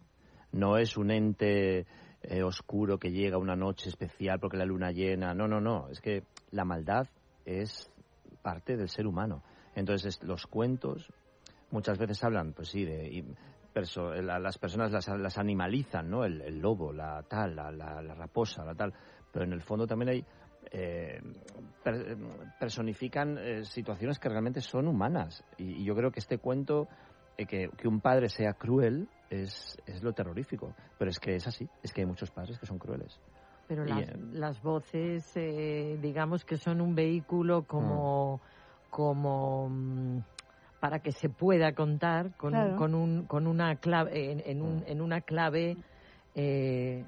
No 0.52 0.76
es 0.76 0.96
un 0.96 1.10
ente 1.10 1.86
eh, 2.22 2.42
oscuro 2.42 2.98
que 2.98 3.10
llega 3.10 3.38
una 3.38 3.56
noche 3.56 3.88
especial 3.88 4.38
porque 4.40 4.56
la 4.56 4.66
luna 4.66 4.90
llena. 4.90 5.34
No, 5.34 5.48
no, 5.48 5.60
no. 5.60 5.88
Es 5.88 6.00
que 6.00 6.24
la 6.50 6.64
maldad 6.64 7.08
es 7.46 7.90
parte 8.42 8.76
del 8.76 8.88
ser 8.88 9.06
humano. 9.06 9.42
Entonces, 9.74 10.22
los 10.22 10.46
cuentos 10.46 11.10
muchas 11.74 11.98
veces 11.98 12.22
hablan, 12.22 12.52
pues 12.52 12.68
sí, 12.68 12.84
de 12.84 13.24
las 13.74 14.58
personas 14.58 14.92
las, 14.92 15.38
animalizan, 15.38 16.08
¿no? 16.08 16.24
El, 16.24 16.58
lobo, 16.60 16.92
la 16.92 17.22
tal, 17.24 17.56
la, 17.56 18.14
raposa, 18.14 18.64
la 18.64 18.74
tal, 18.74 18.94
pero 19.32 19.44
en 19.44 19.52
el 19.52 19.60
fondo 19.60 19.86
también 19.86 20.10
hay 20.10 20.24
eh, 20.70 21.20
personifican 22.58 23.36
eh, 23.38 23.64
situaciones 23.64 24.18
que 24.18 24.28
realmente 24.28 24.60
son 24.60 24.88
humanas 24.88 25.44
y, 25.58 25.84
yo 25.84 25.94
creo 25.94 26.10
que 26.10 26.20
este 26.20 26.38
cuento 26.38 26.88
eh, 27.36 27.44
que, 27.44 27.68
un 27.86 28.00
padre 28.00 28.28
sea 28.28 28.54
cruel 28.54 29.08
es, 29.28 29.76
es 29.84 30.02
lo 30.02 30.12
terrorífico, 30.12 30.74
pero 30.96 31.10
es 31.10 31.18
que 31.18 31.34
es 31.34 31.46
así, 31.46 31.68
es 31.82 31.92
que 31.92 32.02
hay 32.02 32.06
muchos 32.06 32.30
padres 32.30 32.58
que 32.58 32.66
son 32.66 32.78
crueles. 32.78 33.20
Pero 33.66 33.84
las, 33.84 34.62
voces, 34.62 35.32
digamos 35.34 36.44
que 36.44 36.56
son 36.56 36.80
un 36.80 36.94
vehículo 36.94 37.64
como, 37.64 38.36
mm. 38.36 38.90
como 38.90 39.68
mm, 39.70 40.18
para 40.84 40.98
que 40.98 41.12
se 41.12 41.30
pueda 41.30 41.72
contar 41.72 42.36
con, 42.36 42.52
con, 42.76 42.94
un, 42.94 43.24
con 43.24 43.46
una 43.46 43.76
clave, 43.76 44.32
en, 44.32 44.42
en, 44.44 44.60
un, 44.60 44.84
en 44.86 45.00
una 45.00 45.22
clave 45.22 45.78
eh, 46.34 47.06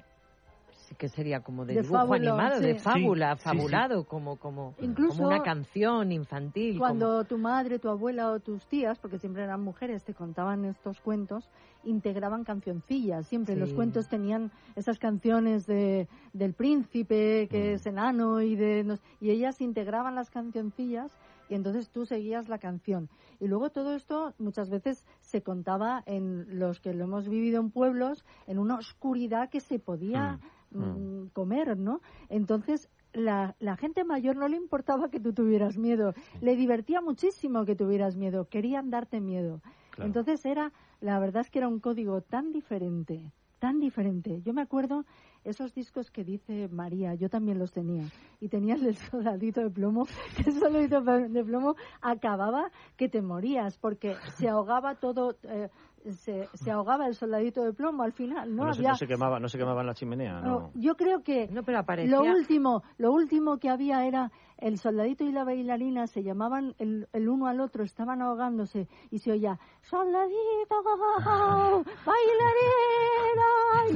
que 0.97 1.07
sería 1.09 1.41
como 1.41 1.63
de, 1.63 1.83
dibujo 1.83 2.11
animado, 2.11 2.59
de 2.59 2.79
fábula, 2.79 3.35
fabulado, 3.35 4.05
como, 4.05 4.37
como, 4.37 4.73
Incluso 4.81 5.17
como 5.17 5.27
una 5.27 5.43
canción 5.43 6.11
infantil. 6.11 6.79
Cuando 6.79 7.23
tu 7.25 7.37
madre, 7.37 7.77
tu 7.77 7.87
abuela 7.89 8.31
o 8.31 8.39
tus 8.39 8.65
tías, 8.65 8.97
porque 8.97 9.19
siempre 9.19 9.43
eran 9.43 9.61
mujeres, 9.61 10.03
te 10.03 10.15
contaban 10.15 10.65
estos 10.65 10.99
cuentos, 10.99 11.47
integraban 11.83 12.45
cancioncillas. 12.45 13.27
Siempre 13.27 13.55
los 13.55 13.75
cuentos 13.75 14.07
tenían 14.07 14.51
esas 14.75 14.97
canciones 14.97 15.67
de, 15.67 16.07
del 16.33 16.55
príncipe, 16.55 17.47
que 17.47 17.73
mm. 17.73 17.75
es 17.75 17.85
enano, 17.85 18.41
y, 18.41 18.55
de, 18.55 18.97
y 19.21 19.29
ellas 19.29 19.61
integraban 19.61 20.15
las 20.15 20.31
cancioncillas 20.31 21.15
y 21.49 21.55
entonces 21.55 21.89
tú 21.89 22.05
seguías 22.05 22.49
la 22.49 22.59
canción. 22.59 23.09
Y 23.39 23.47
luego 23.47 23.69
todo 23.69 23.95
esto 23.95 24.33
muchas 24.37 24.69
veces 24.69 25.05
se 25.21 25.41
contaba 25.41 26.03
en 26.05 26.59
los 26.59 26.79
que 26.79 26.93
lo 26.93 27.05
hemos 27.05 27.27
vivido 27.27 27.59
en 27.59 27.71
pueblos, 27.71 28.25
en 28.47 28.59
una 28.59 28.75
oscuridad 28.75 29.49
que 29.49 29.59
se 29.59 29.79
podía... 29.79 30.33
Mm. 30.33 30.57
Mm, 30.69 30.81
mm. 30.81 31.29
comer, 31.29 31.77
¿no? 31.77 32.01
Entonces, 32.27 32.89
la, 33.13 33.55
la, 33.59 33.77
gente 33.77 34.03
mayor 34.03 34.35
no 34.35 34.49
le 34.49 34.57
importaba 34.57 35.09
que 35.09 35.21
tú 35.21 35.31
tuvieras 35.31 35.77
miedo, 35.77 36.13
le 36.41 36.57
divertía 36.57 36.99
muchísimo 36.99 37.63
que 37.63 37.73
tuvieras 37.73 38.17
miedo, 38.17 38.49
querían 38.49 38.89
darte 38.89 39.21
miedo. 39.21 39.61
Entonces 39.97 40.45
era, 40.45 40.73
la 40.99 41.19
verdad 41.19 41.41
es 41.41 41.49
que 41.49 41.59
era 41.59 41.67
un 41.67 41.79
código 41.79 42.21
tan 42.21 42.51
diferente, 42.51 43.31
tan 43.59 43.79
diferente. 43.79 44.41
Yo 44.43 44.53
me 44.53 44.61
acuerdo 44.61 45.05
esos 45.47 45.73
discos 45.73 46.11
que 46.11 46.23
dice 46.23 46.67
María, 46.67 47.15
yo 47.15 47.29
también 47.29 47.57
los 47.57 47.71
tenía. 47.71 48.03
Y 48.39 48.49
tenías 48.49 48.81
el 48.81 48.95
soldadito 48.95 49.61
de 49.61 49.69
plomo, 49.69 50.05
que 50.35 50.49
el 50.49 50.59
soldadito 50.59 51.01
de 51.01 51.43
plomo 51.43 51.75
acababa 52.01 52.69
que 52.95 53.09
te 53.09 53.21
morías, 53.21 53.77
porque 53.77 54.15
se 54.35 54.49
ahogaba 54.49 54.95
todo, 54.95 55.35
eh, 55.43 55.69
se, 56.11 56.47
se, 56.53 56.71
ahogaba 56.71 57.07
el 57.07 57.15
soldadito 57.15 57.63
de 57.63 57.73
plomo 57.73 58.03
al 58.03 58.11
final. 58.11 58.55
No, 58.55 58.63
había... 58.63 58.89
no, 58.89 58.95
se, 58.95 59.07
quemaba, 59.07 59.39
no 59.39 59.49
se 59.49 59.57
quemaba 59.57 59.81
en 59.81 59.87
la 59.87 59.93
chimenea. 59.93 60.41
No. 60.41 60.71
yo 60.75 60.95
creo 60.95 61.23
que 61.23 61.47
no, 61.47 61.63
pero 61.63 61.83
lo 62.05 62.21
último, 62.21 62.83
lo 62.97 63.11
último 63.11 63.57
que 63.57 63.69
había 63.69 64.05
era 64.05 64.31
el 64.57 64.77
soldadito 64.79 65.23
y 65.23 65.31
la 65.31 65.43
bailarina 65.43 66.07
se 66.07 66.23
llamaban 66.23 66.75
el, 66.79 67.07
el 67.13 67.29
uno 67.29 67.47
al 67.47 67.61
otro, 67.61 67.83
estaban 67.83 68.21
ahogándose 68.21 68.87
y 69.11 69.19
se 69.19 69.31
oía 69.31 69.59
soldadito, 69.81 70.83
bailarina. 71.23 72.56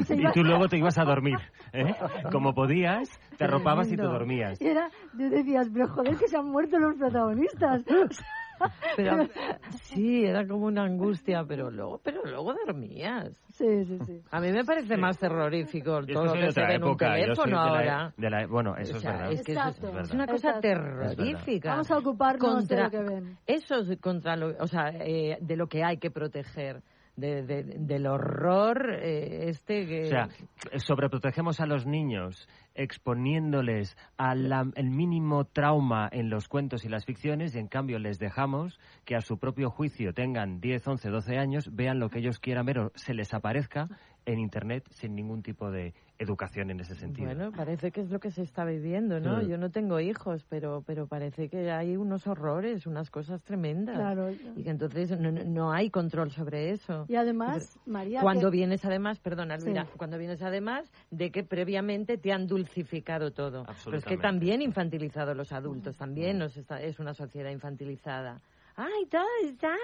Y, 0.09 0.31
tú 0.33 0.43
luego 0.43 0.67
te 0.67 0.77
ibas 0.77 0.97
a 0.97 1.03
dormir, 1.03 1.37
¿eh? 1.73 1.93
como 2.31 2.53
podías, 2.53 3.09
te 3.37 3.45
arropabas 3.45 3.91
y 3.91 3.95
te 3.95 4.03
dormías. 4.03 4.61
Y 4.61 4.67
era, 4.67 4.89
decías, 5.13 5.69
pero 5.73 5.87
joder 5.87 6.15
que 6.17 6.27
se 6.27 6.37
han 6.37 6.45
muerto 6.45 6.77
los 6.79 6.95
protagonistas. 6.95 7.83
Pero, 8.95 9.27
sí, 9.83 10.23
era 10.25 10.47
como 10.47 10.65
una 10.65 10.83
angustia, 10.83 11.43
pero 11.47 11.71
luego, 11.71 11.99
pero 12.03 12.23
luego 12.23 12.53
dormías. 12.65 13.31
Sí, 13.53 13.85
sí, 13.85 13.97
sí. 14.05 14.21
A 14.31 14.39
mí 14.39 14.51
me 14.51 14.63
parece 14.63 14.97
más 14.97 15.17
terrorífico 15.17 16.01
todo 16.05 16.25
lo 16.25 16.33
que 16.33 16.51
se 16.51 16.61
ve 16.61 16.75
en 16.75 16.83
un 16.83 16.97
teléfono 16.97 17.59
ahora. 17.59 18.13
bueno, 18.47 18.75
eso 18.77 18.97
es 18.97 19.03
verdad. 19.03 19.31
Es, 19.31 19.43
que 19.43 19.53
es, 19.53 20.11
una 20.11 20.27
cosa 20.27 20.59
terrorífica. 20.59 21.71
Vamos 21.71 21.91
a 21.91 21.97
ocuparnos 21.97 22.53
contra, 22.55 22.89
de 22.89 22.97
lo 22.97 23.07
que 23.07 23.13
ven. 23.13 23.37
Eso 23.45 23.77
es 23.77 23.99
contra 23.99 24.35
lo, 24.35 24.55
o 24.59 24.67
sea, 24.67 24.89
eh, 24.89 25.37
de 25.41 25.55
lo 25.55 25.67
que 25.67 25.83
hay 25.83 25.97
que 25.97 26.11
proteger 26.11 26.81
de, 27.15 27.43
del 27.43 28.07
horror 28.07 28.93
eh, 28.93 29.49
este 29.49 29.85
que... 29.85 30.03
O 30.03 30.07
sea, 30.07 30.29
sobreprotegemos 30.77 31.59
a 31.59 31.65
los 31.65 31.85
niños 31.85 32.47
exponiéndoles 32.73 33.97
al 34.17 34.73
mínimo 34.83 35.45
trauma 35.45 36.09
en 36.11 36.29
los 36.29 36.47
cuentos 36.47 36.85
y 36.85 36.89
las 36.89 37.05
ficciones 37.05 37.53
y 37.55 37.59
en 37.59 37.67
cambio 37.67 37.99
les 37.99 38.17
dejamos 38.17 38.79
que 39.05 39.15
a 39.15 39.21
su 39.21 39.37
propio 39.37 39.69
juicio 39.69 40.13
tengan 40.13 40.61
10, 40.61 40.87
11, 40.87 41.09
12 41.09 41.37
años, 41.37 41.69
vean 41.75 41.99
lo 41.99 42.09
que 42.09 42.19
ellos 42.19 42.39
quieran 42.39 42.65
ver 42.65 42.79
o 42.79 42.91
se 42.95 43.13
les 43.13 43.33
aparezca 43.33 43.89
en 44.25 44.39
Internet 44.39 44.85
sin 44.91 45.15
ningún 45.15 45.41
tipo 45.41 45.71
de 45.71 45.93
educación 46.21 46.69
en 46.69 46.79
ese 46.79 46.95
sentido. 46.95 47.27
Bueno, 47.27 47.51
parece 47.51 47.91
que 47.91 48.01
es 48.01 48.09
lo 48.09 48.19
que 48.19 48.31
se 48.31 48.43
está 48.43 48.63
viviendo, 48.63 49.19
¿no? 49.19 49.41
Yo 49.41 49.57
no 49.57 49.71
tengo 49.71 49.99
hijos, 49.99 50.45
pero 50.47 50.83
pero 50.85 51.07
parece 51.07 51.49
que 51.49 51.71
hay 51.71 51.97
unos 51.97 52.27
horrores, 52.27 52.85
unas 52.85 53.09
cosas 53.09 53.41
tremendas. 53.43 53.95
Claro. 53.95 54.31
Y 54.55 54.63
que 54.63 54.69
entonces 54.69 55.19
no, 55.19 55.31
no 55.31 55.71
hay 55.71 55.89
control 55.89 56.31
sobre 56.31 56.71
eso. 56.71 57.05
Y 57.07 57.15
además, 57.15 57.79
María... 57.85 58.21
Cuando 58.21 58.51
vienes 58.51 58.85
además, 58.85 59.19
perdona, 59.19 59.55
Elvira, 59.55 59.87
cuando 59.97 60.17
vienes 60.17 60.41
además 60.41 60.91
de 61.09 61.31
que 61.31 61.43
previamente 61.43 62.17
te 62.17 62.31
han 62.31 62.47
dulcificado 62.47 63.31
todo. 63.31 63.65
Pero 63.83 63.97
es 63.97 64.05
que 64.05 64.17
también 64.17 64.61
infantilizado 64.61 65.33
los 65.33 65.51
adultos, 65.51 65.97
también 65.97 66.37
nos 66.37 66.55
es 66.57 66.99
una 66.99 67.13
sociedad 67.13 67.49
infantilizada. 67.49 68.41
Ay, 68.75 69.05
todo 69.09 69.25
está, 69.43 69.75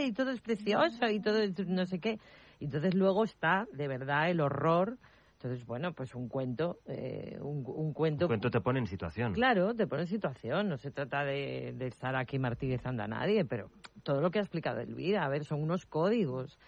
y 0.00 0.12
todo 0.12 0.30
es 0.30 0.40
precioso 0.40 1.08
y 1.08 1.20
todo 1.20 1.38
es 1.38 1.58
no 1.66 1.84
sé 1.86 1.98
qué. 1.98 2.18
Y 2.60 2.66
entonces 2.66 2.94
luego 2.94 3.24
está, 3.24 3.66
de 3.72 3.88
verdad, 3.88 4.30
el 4.30 4.40
horror. 4.40 4.98
Entonces, 5.40 5.64
bueno, 5.66 5.92
pues 5.92 6.16
un 6.16 6.28
cuento, 6.28 6.80
eh, 6.86 7.38
un, 7.40 7.62
cuento... 7.92 8.24
Un 8.24 8.28
cuento 8.28 8.50
te 8.50 8.60
pone 8.60 8.80
en 8.80 8.88
situación. 8.88 9.34
Claro, 9.34 9.72
te 9.72 9.86
pone 9.86 10.02
en 10.02 10.08
situación. 10.08 10.68
No 10.68 10.78
se 10.78 10.90
trata 10.90 11.24
de, 11.24 11.74
de 11.76 11.86
estar 11.86 12.16
aquí 12.16 12.40
martirizando 12.40 13.04
a 13.04 13.06
nadie, 13.06 13.44
pero 13.44 13.70
todo 14.02 14.20
lo 14.20 14.32
que 14.32 14.40
ha 14.40 14.42
explicado 14.42 14.80
Elvira, 14.80 15.24
a 15.24 15.28
ver, 15.28 15.44
son 15.44 15.62
unos 15.62 15.86
códigos 15.86 16.58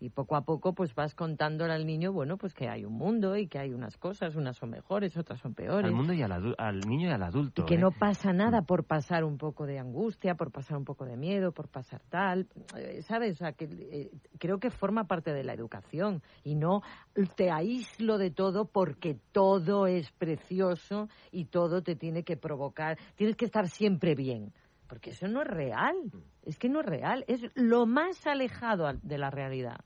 y 0.00 0.08
poco 0.08 0.34
a 0.34 0.42
poco 0.42 0.72
pues 0.74 0.94
vas 0.94 1.14
contándole 1.14 1.74
al 1.74 1.86
niño, 1.86 2.12
bueno, 2.12 2.38
pues 2.38 2.54
que 2.54 2.68
hay 2.68 2.84
un 2.84 2.94
mundo 2.94 3.36
y 3.36 3.46
que 3.46 3.58
hay 3.58 3.72
unas 3.72 3.98
cosas, 3.98 4.34
unas 4.34 4.56
son 4.56 4.70
mejores, 4.70 5.16
otras 5.16 5.38
son 5.40 5.54
peores. 5.54 5.86
Al 5.86 5.92
mundo 5.92 6.14
y 6.14 6.22
al, 6.22 6.54
al 6.56 6.80
niño 6.80 7.10
y 7.10 7.12
al 7.12 7.22
adulto. 7.22 7.62
Y 7.62 7.66
que 7.66 7.74
¿eh? 7.74 7.78
no 7.78 7.90
pasa 7.92 8.32
nada 8.32 8.62
por 8.62 8.84
pasar 8.84 9.24
un 9.24 9.36
poco 9.36 9.66
de 9.66 9.78
angustia, 9.78 10.34
por 10.34 10.50
pasar 10.50 10.78
un 10.78 10.84
poco 10.84 11.04
de 11.04 11.16
miedo, 11.16 11.52
por 11.52 11.68
pasar 11.68 12.00
tal, 12.08 12.48
eh, 12.76 13.02
¿sabes? 13.02 13.34
O 13.34 13.38
sea, 13.38 13.52
que 13.52 13.64
eh, 13.64 14.10
creo 14.38 14.58
que 14.58 14.70
forma 14.70 15.04
parte 15.04 15.32
de 15.32 15.44
la 15.44 15.52
educación 15.52 16.22
y 16.42 16.54
no 16.54 16.82
te 17.36 17.50
aíslo 17.50 18.16
de 18.16 18.30
todo 18.30 18.64
porque 18.64 19.18
todo 19.32 19.86
es 19.86 20.10
precioso 20.12 21.08
y 21.30 21.46
todo 21.46 21.82
te 21.82 21.94
tiene 21.94 22.24
que 22.24 22.38
provocar, 22.38 22.98
tienes 23.16 23.36
que 23.36 23.44
estar 23.44 23.68
siempre 23.68 24.14
bien. 24.14 24.52
Porque 24.88 25.10
eso 25.10 25.28
no 25.28 25.42
es 25.42 25.46
real, 25.46 25.94
es 26.42 26.58
que 26.58 26.68
no 26.68 26.80
es 26.80 26.86
real, 26.86 27.24
es 27.28 27.42
lo 27.54 27.86
más 27.86 28.26
alejado 28.26 28.92
de 29.02 29.18
la 29.18 29.30
realidad. 29.30 29.78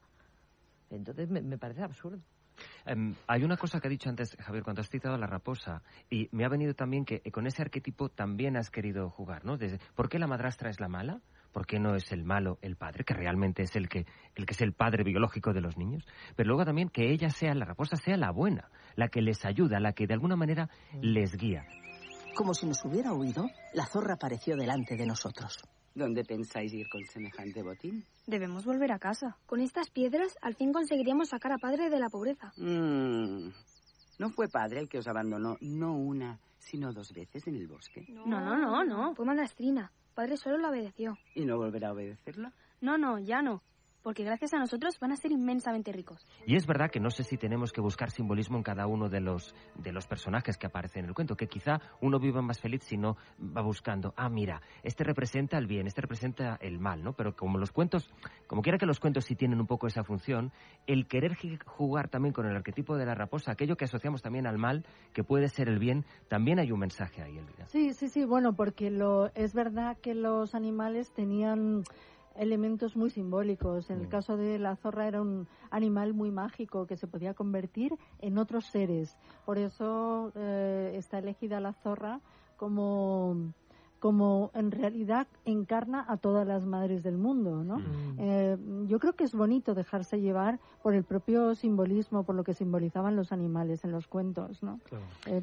Entonces 0.95 1.29
me, 1.29 1.59
parece 1.59 1.83
absurdo. 1.83 2.21
Em, 2.87 3.15
hay 3.27 3.43
una 3.43 3.57
cosa 3.57 3.81
que 3.81 3.89
ha 3.89 3.91
dicho 3.91 4.09
antes, 4.09 4.37
Javier, 4.39 4.63
cuando 4.63 4.81
has 4.81 4.89
citado 4.89 5.15
a 5.15 5.19
la 5.19 5.27
raposa, 5.27 5.83
y 6.09 6.29
me 6.33 6.45
ha 6.45 6.49
venido 6.49 6.75
también 6.75 7.05
que 7.05 7.21
con 7.33 7.47
ese 7.47 7.63
arquetipo 7.63 8.09
también 8.09 8.57
has 8.57 8.71
querido 8.71 9.11
jugar, 9.11 9.45
¿no? 9.45 9.57
Desde, 9.57 9.79
¿Por 9.95 10.09
qué 10.09 10.19
la 10.19 10.27
madrastra 10.27 10.71
es 10.71 10.81
la 10.81 10.89
mala? 10.89 11.21
¿Por 11.55 11.67
qué 11.67 11.79
no 11.79 11.95
es 11.95 12.11
el 12.11 12.25
malo 12.25 12.59
el 12.63 12.75
padre, 12.75 13.05
que 13.05 13.15
realmente 13.15 13.63
es 13.63 13.77
el 13.77 13.89
que, 13.89 14.07
el 14.35 14.45
que 14.45 14.55
es 14.55 14.61
el 14.61 14.73
padre 14.73 15.05
biológico 15.05 15.53
de 15.53 15.61
los 15.61 15.77
niños? 15.77 16.05
Pero 16.35 16.49
luego 16.49 16.65
también 16.65 16.89
que 16.89 17.13
ella 17.13 17.31
sea, 17.31 17.55
la 17.55 17.65
raposa 17.65 17.95
sea 17.97 18.17
la 18.17 18.33
buena, 18.33 18.69
la 18.97 19.07
que 19.07 19.23
les 19.23 19.45
ayuda, 19.45 19.79
la 19.79 19.93
que 19.93 20.09
de 20.09 20.15
alguna 20.15 20.35
manera 20.35 20.69
mm. 20.93 20.99
les 21.01 21.37
guía. 21.37 21.65
Como 22.35 22.55
si 22.55 22.67
nos 22.67 22.85
hubiera 22.85 23.13
oído, 23.13 23.49
la 23.73 23.87
zorra 23.87 24.15
apareció 24.15 24.57
delante 24.57 24.97
de 24.97 25.07
nosotros. 25.07 25.63
¿Dónde 25.95 26.25
pensáis 26.25 26.73
ir 26.75 26.89
con 26.89 27.05
semejante 27.07 27.63
botín? 27.63 28.05
Debemos 28.27 28.65
volver 28.65 28.91
a 28.91 28.99
casa. 28.99 29.37
Con 29.47 29.61
estas 29.61 29.91
piedras 29.91 30.37
al 30.43 30.55
fin 30.55 30.73
conseguiríamos 30.73 31.29
sacar 31.29 31.53
a 31.53 31.59
padre 31.59 31.89
de 31.89 32.01
la 32.01 32.09
pobreza. 32.09 32.53
Mm. 32.57 33.49
No 34.19 34.31
fue 34.31 34.49
padre 34.49 34.81
el 34.81 34.89
que 34.89 34.99
os 34.99 35.07
abandonó, 35.07 35.57
no 35.61 35.97
una, 35.97 36.41
sino 36.59 36.93
dos 36.93 37.13
veces 37.13 37.47
en 37.47 37.57
el 37.57 37.69
bosque. 37.69 38.07
No, 38.09 38.41
no, 38.41 38.57
no, 38.57 38.85
no. 38.85 39.15
Fue 39.15 39.25
madrastrina. 39.25 39.93
Padre 40.15 40.37
solo 40.37 40.59
la 40.59 40.71
obedeció. 40.71 41.17
¿Y 41.35 41.45
no 41.45 41.59
volverá 41.59 41.89
a 41.89 41.93
obedecerla? 41.93 42.53
No, 42.81 42.99
no, 42.99 43.19
ya 43.19 43.43
no 43.43 43.63
porque 44.05 44.23
gracias 44.23 44.53
a 44.53 44.59
nosotros 44.59 45.01
van 45.01 45.13
a 45.13 45.17
ser 45.17 45.33
inmensamente 45.33 45.91
ricos. 45.91 46.29
Y 46.47 46.57
es 46.57 46.67
verdad 46.67 46.91
que 46.91 47.01
no 47.01 47.11
sé 47.11 47.25
si 47.25 47.39
tenemos 47.39 47.73
que 47.73 47.81
buscar 47.81 48.11
simbolismo 48.11 48.59
en 48.59 48.63
cada 48.63 48.87
uno 48.87 49.09
de 49.09 49.21
los, 49.21 49.55
de 49.77 49.93
los 49.93 50.07
personajes 50.07 50.59
que 50.59 50.67
aparecen 50.67 51.05
en 51.05 51.09
el 51.09 51.15
cuento, 51.15 51.37
que 51.37 51.49
quizá 51.49 51.81
uno 52.03 52.21
viva 52.21 52.43
más 52.43 52.61
feliz 52.61 52.83
si 52.85 52.99
no 52.99 53.17
va 53.41 53.63
buscando, 53.63 54.13
ah, 54.17 54.29
mira, 54.29 54.61
este 54.83 55.05
representa 55.05 55.57
el 55.57 55.67
bien, 55.67 55.87
este 55.87 56.03
representa 56.03 56.57
el 56.61 56.79
mal, 56.79 57.03
¿no? 57.03 57.15
Pero 57.15 57.35
como 57.35 57.57
los 57.57 57.73
cuentos, 57.73 58.13
como 58.47 58.61
quiera 58.61 58.77
que 58.77 58.85
los 58.85 59.01
cuentos 59.01 59.25
sí 59.25 59.37
tienen 59.37 59.59
un 59.59 59.67
poco 59.67 59.87
esa 59.87 60.05
función, 60.05 60.53
el 60.87 61.07
querer 61.07 61.35
jugar 61.65 62.09
también 62.09 62.35
con 62.35 62.47
el 62.47 62.55
arquetipo 62.55 62.97
de 62.97 63.07
la 63.07 63.15
raposa, 63.15 63.53
aquello 63.53 63.77
que 63.77 63.87
asociamos 63.87 64.21
también 64.21 64.47
al 64.47 64.59
mal, 64.59 64.85
que 65.15 65.25
puede 65.25 65.49
ser 65.49 65.69
el 65.71 65.79
bien, 65.79 66.05
también 66.29 66.59
hay 66.59 66.71
un 66.71 66.81
mensaje 66.81 67.23
ahí, 67.23 67.39
Elvira. 67.39 67.67
Sí, 67.69 67.95
sí, 67.95 68.09
sí, 68.09 68.27
bueno, 68.27 68.53
porque 68.55 68.91
lo, 68.91 69.35
es 69.35 69.55
verdad 69.55 69.97
que 69.97 70.15
los 70.15 70.55
animales 70.55 71.11
tenían 71.13 71.85
elementos 72.37 72.97
muy 72.97 73.11
simbólicos. 73.11 73.91
En 73.91 74.01
el 74.01 74.07
mm. 74.07 74.11
caso 74.11 74.37
de 74.37 74.59
la 74.59 74.77
zorra 74.77 75.07
era 75.07 75.23
un 75.23 75.49
animal 75.71 76.15
muy 76.15 76.31
mágico 76.31 76.87
que 76.87 76.97
se 76.97 77.07
podía 77.07 77.35
convertir 77.35 77.97
en 78.21 78.39
otros 78.39 78.67
seres. 78.67 79.17
Por 79.45 79.59
eso 79.59 80.33
eh, 80.35 80.93
está 80.97 81.19
elegida 81.19 81.61
la 81.61 81.73
zorra 81.73 82.21
como 82.57 83.53
como 84.05 84.51
en 84.53 84.71
realidad 84.71 85.27
encarna 85.47 86.05
a 86.07 86.19
todas 86.19 86.47
las 86.47 86.67
madres 86.67 87.03
del 87.03 87.17
mundo, 87.17 87.65
¿no? 87.65 87.79
Mm. 87.79 88.17
Eh, 88.19 88.59
yo 88.87 88.99
creo 88.99 89.15
que 89.15 89.25
es 89.25 89.33
bonito 89.33 89.73
dejarse 89.73 90.21
llevar 90.21 90.61
por 90.83 90.95
el 90.95 91.05
propio 91.05 91.55
simbolismo, 91.55 92.23
por 92.23 92.35
lo 92.35 92.45
que 92.45 92.53
simbolizaban 92.53 93.17
los 93.17 93.33
animales 93.33 93.83
en 93.83 93.93
los 93.93 94.07
cuentos, 94.07 94.63
¿no? 94.63 94.79
Eh, 95.25 95.41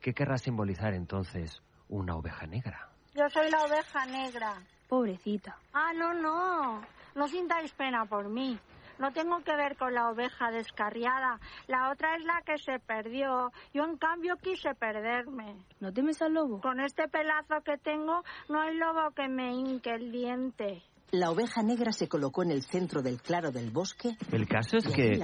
¿Qué 0.00 0.12
querrá 0.12 0.38
simbolizar 0.38 0.92
entonces 0.92 1.62
una 1.88 2.16
oveja 2.16 2.48
negra? 2.48 2.90
Yo 3.14 3.28
soy 3.28 3.48
la 3.48 3.62
oveja 3.62 4.04
negra. 4.06 4.54
Pobrecita. 4.90 5.56
Ah, 5.72 5.92
no, 5.94 6.12
no. 6.12 6.82
No 7.14 7.28
sintáis 7.28 7.72
pena 7.72 8.04
por 8.06 8.28
mí. 8.28 8.58
No 8.98 9.12
tengo 9.12 9.38
que 9.42 9.54
ver 9.56 9.76
con 9.76 9.94
la 9.94 10.10
oveja 10.10 10.50
descarriada. 10.50 11.38
La 11.68 11.90
otra 11.90 12.16
es 12.16 12.24
la 12.24 12.42
que 12.44 12.58
se 12.58 12.80
perdió. 12.80 13.52
Yo, 13.72 13.84
en 13.84 13.96
cambio, 13.96 14.36
quise 14.36 14.74
perderme. 14.74 15.56
¿No 15.78 15.92
temes 15.92 16.20
al 16.20 16.34
lobo? 16.34 16.60
Con 16.60 16.80
este 16.80 17.08
pelazo 17.08 17.62
que 17.64 17.78
tengo, 17.78 18.24
no 18.48 18.60
hay 18.60 18.76
lobo 18.76 19.12
que 19.12 19.28
me 19.28 19.54
hinque 19.54 19.90
el 19.90 20.10
diente. 20.10 20.82
La 21.12 21.30
oveja 21.30 21.62
negra 21.62 21.92
se 21.92 22.08
colocó 22.08 22.42
en 22.42 22.50
el 22.50 22.62
centro 22.62 23.00
del 23.00 23.22
claro 23.22 23.52
del 23.52 23.70
bosque. 23.70 24.16
El 24.32 24.46
caso 24.46 24.76
es 24.76 24.88
que 24.88 25.18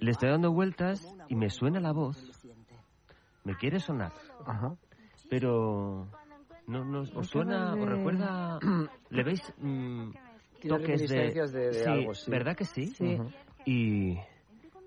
le 0.00 0.10
estoy 0.10 0.30
dando 0.30 0.52
vueltas 0.52 1.06
y 1.28 1.34
me 1.34 1.50
suena 1.50 1.80
la 1.80 1.92
voz. 1.92 2.16
Me 3.42 3.56
quiere 3.56 3.78
sonar. 3.78 4.12
Ajá. 4.46 4.74
Pero 5.28 6.08
no, 6.66 6.84
no, 6.84 7.00
¿Os 7.00 7.26
suena, 7.28 7.74
os 7.74 7.88
recuerda? 7.88 8.58
¿Le 9.10 9.22
veis 9.22 9.52
mm, 9.58 10.10
toques 10.68 11.08
de, 11.08 11.72
sí, 11.72 11.88
algo, 11.88 12.14
sí, 12.14 12.30
¿Verdad 12.30 12.56
que 12.56 12.64
sí? 12.64 12.86
Sí. 12.86 13.18
Y 13.66 14.18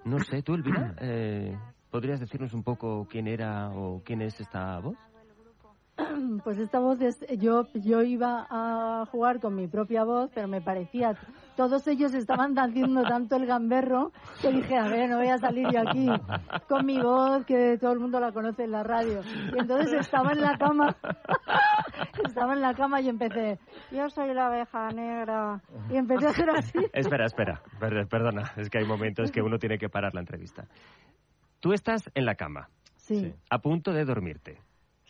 no 0.06 0.20
sé, 0.24 0.42
tú, 0.42 0.56
Elvira, 0.56 0.96
eh, 1.02 1.56
¿podrías 1.92 2.20
decirnos 2.20 2.54
un 2.54 2.64
poco 2.64 3.08
quién 3.10 3.28
era 3.28 3.70
o 3.70 4.02
quién 4.04 4.22
es 4.22 4.40
esta 4.40 4.80
voz? 4.80 4.98
Pues 6.44 6.60
esta 6.60 6.80
voz, 6.80 7.02
es, 7.02 7.20
yo, 7.40 7.68
yo 7.74 8.02
iba 8.04 8.46
a 8.50 9.06
jugar 9.08 9.40
con 9.40 9.56
mi 9.56 9.68
propia 9.68 10.04
voz, 10.04 10.30
pero 10.34 10.48
me 10.48 10.62
parecía, 10.62 11.16
todos 11.56 11.88
ellos 11.88 12.14
estaban 12.14 12.58
haciendo 12.58 13.04
tanto 13.04 13.36
el 13.36 13.46
gamberro 13.46 14.12
que 14.42 14.52
dije, 14.52 14.78
a 14.78 14.88
ver, 14.88 15.10
no 15.10 15.18
voy 15.18 15.28
a 15.30 15.38
salir 15.40 15.68
yo 15.74 15.82
aquí 15.82 16.08
con 16.70 16.86
mi 16.86 17.02
voz, 17.02 17.46
que 17.46 17.78
todo 17.80 17.92
el 17.94 18.00
mundo 18.00 18.20
la 18.20 18.32
conoce 18.32 18.64
en 18.66 18.72
la 18.72 18.84
radio. 18.84 19.22
Y 19.56 19.60
entonces 19.60 19.94
estaba 19.94 20.32
en 20.34 20.42
la 20.42 20.58
cama 20.58 20.96
estaba 22.26 22.54
en 22.54 22.62
la 22.62 22.74
cama 22.74 23.02
y 23.02 23.10
empecé, 23.10 23.60
yo 23.92 24.10
soy 24.10 24.34
la 24.34 24.48
abeja 24.48 24.90
negra. 24.90 25.62
Y 25.90 25.96
empecé 25.98 26.28
a 26.28 26.30
hacer 26.30 26.50
así. 26.50 26.80
Espera, 26.94 27.26
espera, 27.26 27.62
per- 27.80 28.08
perdona, 28.08 28.52
es 28.58 28.70
que 28.70 28.80
hay 28.80 28.86
momentos 28.86 29.32
que 29.32 29.42
uno 29.42 29.58
tiene 29.58 29.78
que 29.78 29.90
parar 29.90 30.14
la 30.14 30.22
entrevista. 30.22 30.66
Tú 31.60 31.74
estás 31.74 32.10
en 32.14 32.26
la 32.26 32.36
cama, 32.36 32.70
Sí, 32.96 33.34
a 33.50 33.60
punto 33.60 33.94
de 33.94 34.04
dormirte. 34.06 34.60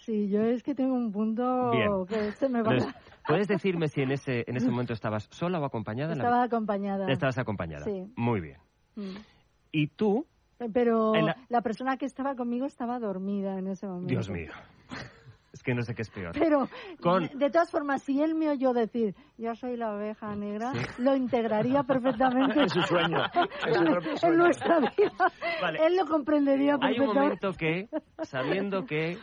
Sí, 0.07 0.29
yo 0.29 0.41
es 0.41 0.63
que 0.63 0.73
tengo 0.73 0.95
un 0.95 1.11
punto 1.11 1.71
Bien. 1.71 2.05
que 2.07 2.31
se 2.31 2.47
me 2.47 2.61
va. 2.61 2.73
Entonces, 2.73 2.95
¿Puedes 3.27 3.47
decirme 3.49 3.89
si 3.89 4.01
en 4.01 4.11
ese, 4.11 4.45
en 4.47 4.55
ese 4.55 4.69
momento 4.71 4.93
estabas 4.93 5.27
sola 5.31 5.59
o 5.59 5.65
acompañada? 5.65 6.15
la- 6.15 6.23
Estaba 6.23 6.43
acompañada. 6.43 7.11
Estabas 7.11 7.37
acompañada. 7.37 7.83
Sí. 7.83 8.05
Muy 8.15 8.39
bien. 8.39 8.57
Mm. 8.95 9.17
Y 9.73 9.87
tú, 9.87 10.25
Pero 10.73 11.13
la- 11.13 11.35
la... 11.49 11.61
persona 11.61 11.97
que 11.97 12.05
estaba 12.05 12.35
conmigo 12.35 12.65
estaba 12.65 12.99
dormida 12.99 13.59
en 13.59 13.67
ese 13.67 13.85
momento. 13.85 14.07
Dios 14.07 14.29
mío, 14.29 14.51
es 15.51 15.61
que 15.61 15.73
no 15.73 15.81
sé 15.81 15.93
qué 15.93 16.03
es 16.03 16.09
peor. 16.09 16.31
Pero, 16.39 16.69
Con- 17.01 17.27
de 17.37 17.49
todas 17.49 17.69
formas, 17.69 18.01
si 18.01 18.21
él 18.21 18.33
me 18.33 18.47
oyó 18.49 18.71
decir, 18.71 19.13
yo 19.37 19.53
soy 19.55 19.75
la 19.75 19.93
oveja 19.93 20.33
negra, 20.37 20.71
lo 20.97 21.13
integraría 21.13 21.83
perfectamente 21.83 22.61
En 22.63 22.69
su 22.69 22.81
sueño, 22.83 23.17
en 23.67 23.73
su 23.73 23.83
propio 23.83 24.11
en 24.11 24.17
sueño. 24.19 24.37
nuestra 24.37 24.79
vida. 24.79 25.11
Vale. 25.61 25.85
Él 25.85 25.97
lo 25.97 26.05
comprendería 26.05 26.77
Hay 26.81 26.97
un 26.97 27.13
perfectamente. 27.13 27.19
momento 27.19 27.51
que, 27.53 27.89
sabiendo 28.23 28.85
que... 28.85 29.17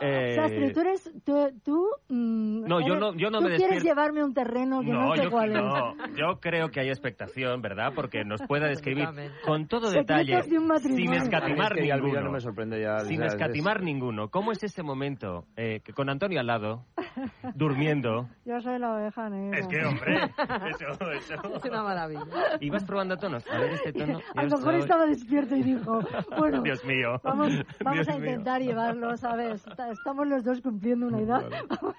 eh, 0.00 0.34
Sastre, 0.36 0.70
tú 0.72 0.80
eres, 0.80 1.12
tú, 1.24 1.60
tú, 1.64 1.86
mm, 2.08 2.64
No, 2.66 2.80
yo 2.80 2.94
eres- 2.94 3.00
no- 3.00 3.14
yo 3.14 3.30
no 3.30 3.38
tú 3.38 3.44
me 3.48 3.56
quieres 3.56 3.82
llevarme 3.82 4.20
a 4.20 4.24
un 4.24 4.34
terreno 4.34 4.80
que 4.80 4.88
no, 4.92 5.14
sé 5.16 5.24
yo, 5.24 5.30
cuál 5.30 5.52
no, 5.52 5.90
es. 6.04 6.14
yo 6.16 6.38
creo 6.40 6.68
que 6.70 6.80
hay 6.80 6.88
expectación, 6.88 7.62
¿verdad? 7.62 7.92
Porque 7.94 8.24
nos 8.24 8.40
pueda 8.42 8.66
describir 8.68 9.08
con 9.44 9.66
todo 9.66 9.90
detalle, 9.90 10.36
de 10.36 10.42
sin 10.80 11.12
escatimar 11.14 11.72
Es 11.78 11.86
que 11.86 11.92
ninguno. 11.96 12.20
no 12.20 12.30
me 12.32 12.40
sorprende 12.40 12.80
ya. 12.80 13.00
Sin 13.00 13.20
ya, 13.20 13.26
escatimar 13.26 13.82
ninguno. 13.82 14.28
¿Cómo 14.28 14.52
es 14.52 14.62
ese 14.62 14.82
momento 14.82 15.44
eh, 15.56 15.80
que 15.84 15.92
con 15.92 16.08
Antonio 16.10 16.40
al 16.40 16.46
lado, 16.46 16.84
durmiendo? 17.54 18.28
Yo 18.44 18.60
soy 18.60 18.78
la 18.78 18.94
oveja 18.94 19.28
negra. 19.28 19.58
Es 19.58 19.66
que, 19.68 19.84
hombre, 19.84 20.16
eso, 20.70 21.10
eso. 21.12 21.34
Es 21.56 21.64
una 21.64 21.82
maravilla. 21.82 22.22
Y 22.60 22.70
vas 22.70 22.84
probando 22.84 23.16
tonos. 23.16 23.44
A 23.50 23.58
ver, 23.58 23.72
este 23.74 23.92
tono. 23.92 24.20
A 24.34 24.42
lo 24.42 24.48
yo 24.50 24.56
mejor 24.58 24.72
soy- 24.72 24.80
estaba 24.82 25.06
despierto 25.06 25.56
y 25.56 25.62
dijo, 25.62 26.00
bueno, 26.38 26.62
Dios 26.64 26.84
mío. 26.84 27.20
vamos, 27.22 27.48
vamos 27.82 27.94
Dios 28.06 28.08
a 28.08 28.18
mío. 28.18 28.30
intentar 28.30 28.60
llevarlo, 28.62 29.16
¿sabes? 29.16 29.55
Está- 29.64 29.90
Estamos 29.90 30.26
los 30.26 30.44
dos 30.44 30.60
cumpliendo 30.60 31.06
una 31.06 31.20
edad, 31.20 31.42
vamos, 31.68 31.96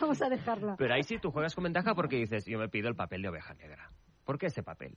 vamos 0.00 0.22
a 0.22 0.28
dejarla. 0.28 0.76
Pero 0.76 0.94
ahí 0.94 1.02
sí 1.02 1.18
tú 1.18 1.30
juegas 1.30 1.54
con 1.54 1.64
ventaja 1.64 1.94
porque 1.94 2.16
dices, 2.16 2.44
yo 2.46 2.58
me 2.58 2.68
pido 2.68 2.88
el 2.88 2.94
papel 2.96 3.22
de 3.22 3.28
oveja 3.28 3.54
negra. 3.54 3.90
¿Por 4.24 4.38
qué 4.38 4.46
ese 4.46 4.62
papel? 4.62 4.96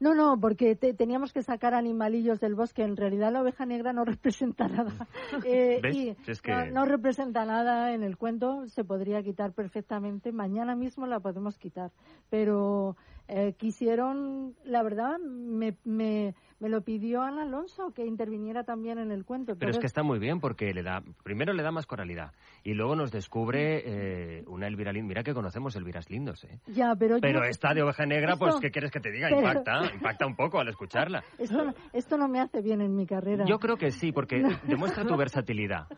No, 0.00 0.16
no, 0.16 0.36
porque 0.40 0.74
te- 0.74 0.94
teníamos 0.94 1.32
que 1.32 1.42
sacar 1.44 1.74
animalillos 1.74 2.40
del 2.40 2.56
bosque. 2.56 2.82
En 2.82 2.96
realidad 2.96 3.32
la 3.32 3.40
oveja 3.42 3.66
negra 3.66 3.92
no 3.92 4.04
representa 4.04 4.66
nada. 4.66 4.92
Eh, 5.44 5.78
¿Ves? 5.80 5.94
y 5.96 6.16
Es 6.26 6.42
que- 6.42 6.50
no, 6.52 6.66
no 6.66 6.84
representa 6.86 7.44
nada 7.44 7.94
en 7.94 8.02
el 8.02 8.16
cuento. 8.16 8.66
Se 8.66 8.82
podría 8.82 9.22
quitar 9.22 9.52
perfectamente. 9.52 10.32
Mañana 10.32 10.74
mismo 10.74 11.06
la 11.06 11.20
podemos 11.20 11.56
quitar. 11.56 11.92
Pero 12.30 12.96
eh, 13.28 13.54
quisieron, 13.56 14.56
la 14.64 14.82
verdad, 14.82 15.18
me, 15.20 15.76
me, 15.84 16.34
me 16.62 16.68
lo 16.68 16.80
pidió 16.82 17.22
Ana 17.22 17.42
Alonso 17.42 17.90
que 17.92 18.06
interviniera 18.06 18.62
también 18.62 18.98
en 18.98 19.10
el 19.10 19.24
cuento. 19.24 19.56
Pero 19.58 19.72
es 19.72 19.78
que 19.80 19.86
está 19.86 20.04
muy 20.04 20.20
bien 20.20 20.38
porque 20.38 20.72
le 20.72 20.84
da, 20.84 21.02
primero 21.24 21.52
le 21.52 21.62
da 21.64 21.72
más 21.72 21.86
coralidad 21.86 22.30
y 22.62 22.74
luego 22.74 22.94
nos 22.94 23.10
descubre 23.10 23.82
eh, 23.84 24.44
una 24.46 24.68
Elvira 24.68 24.92
Lindos. 24.92 25.08
Mira 25.08 25.22
que 25.24 25.34
conocemos 25.34 25.74
Elviras 25.74 26.08
Lindos, 26.08 26.44
¿eh? 26.44 26.60
Ya, 26.68 26.94
pero, 26.96 27.16
yo- 27.16 27.20
Pero 27.20 27.42
esta 27.44 27.74
de 27.74 27.82
oveja 27.82 28.06
negra, 28.06 28.36
pues, 28.36 28.54
¿qué 28.60 28.70
quieres 28.70 28.92
que 28.92 29.00
te 29.00 29.10
diga? 29.10 29.26
pero- 29.30 29.40
Impacta, 29.40 29.92
impacta 29.92 30.24
un 30.26 30.36
poco 30.36 30.60
al 30.60 30.68
escucharla. 30.68 31.24
esto, 31.38 31.64
no- 31.64 31.74
esto 31.92 32.16
no 32.16 32.28
me 32.28 32.38
hace 32.40 32.62
bien 32.62 32.80
en 32.80 32.94
mi 32.94 33.06
carrera. 33.06 33.44
Yo 33.44 33.58
creo 33.58 33.76
que 33.76 33.90
sí, 33.90 34.12
porque 34.12 34.42
demuestra 34.68 35.04
tu 35.04 35.16
versatilidad. 35.16 35.88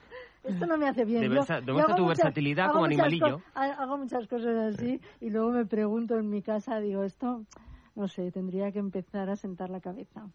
Esto 0.43 0.67
no 0.67 0.79
me 0.79 0.89
hace 0.89 1.05
bien. 1.05 1.23
Yo- 1.25 1.29
yo 1.29 1.61
demuestra 1.61 1.95
tu 1.95 2.03
muchas- 2.05 2.19
versatilidad 2.19 2.71
como 2.73 2.87
animalillo. 2.87 3.43
Hago 3.55 3.99
muchas 3.99 4.27
cosas 4.29 4.75
así 4.75 4.99
y 5.21 5.29
luego 5.29 5.51
me 5.51 5.67
pregunto 5.67 6.19
en 6.19 6.31
mi 6.31 6.41
casa, 6.41 6.81
digo, 6.81 7.05
esto, 7.05 7.45
no 7.95 8.09
sé, 8.09 8.31
tendría 8.31 8.73
que 8.73 8.79
empezar 8.79 9.31
a 9.31 9.37
sentar 9.37 9.71
la 9.71 9.81
cabeza. 9.81 10.27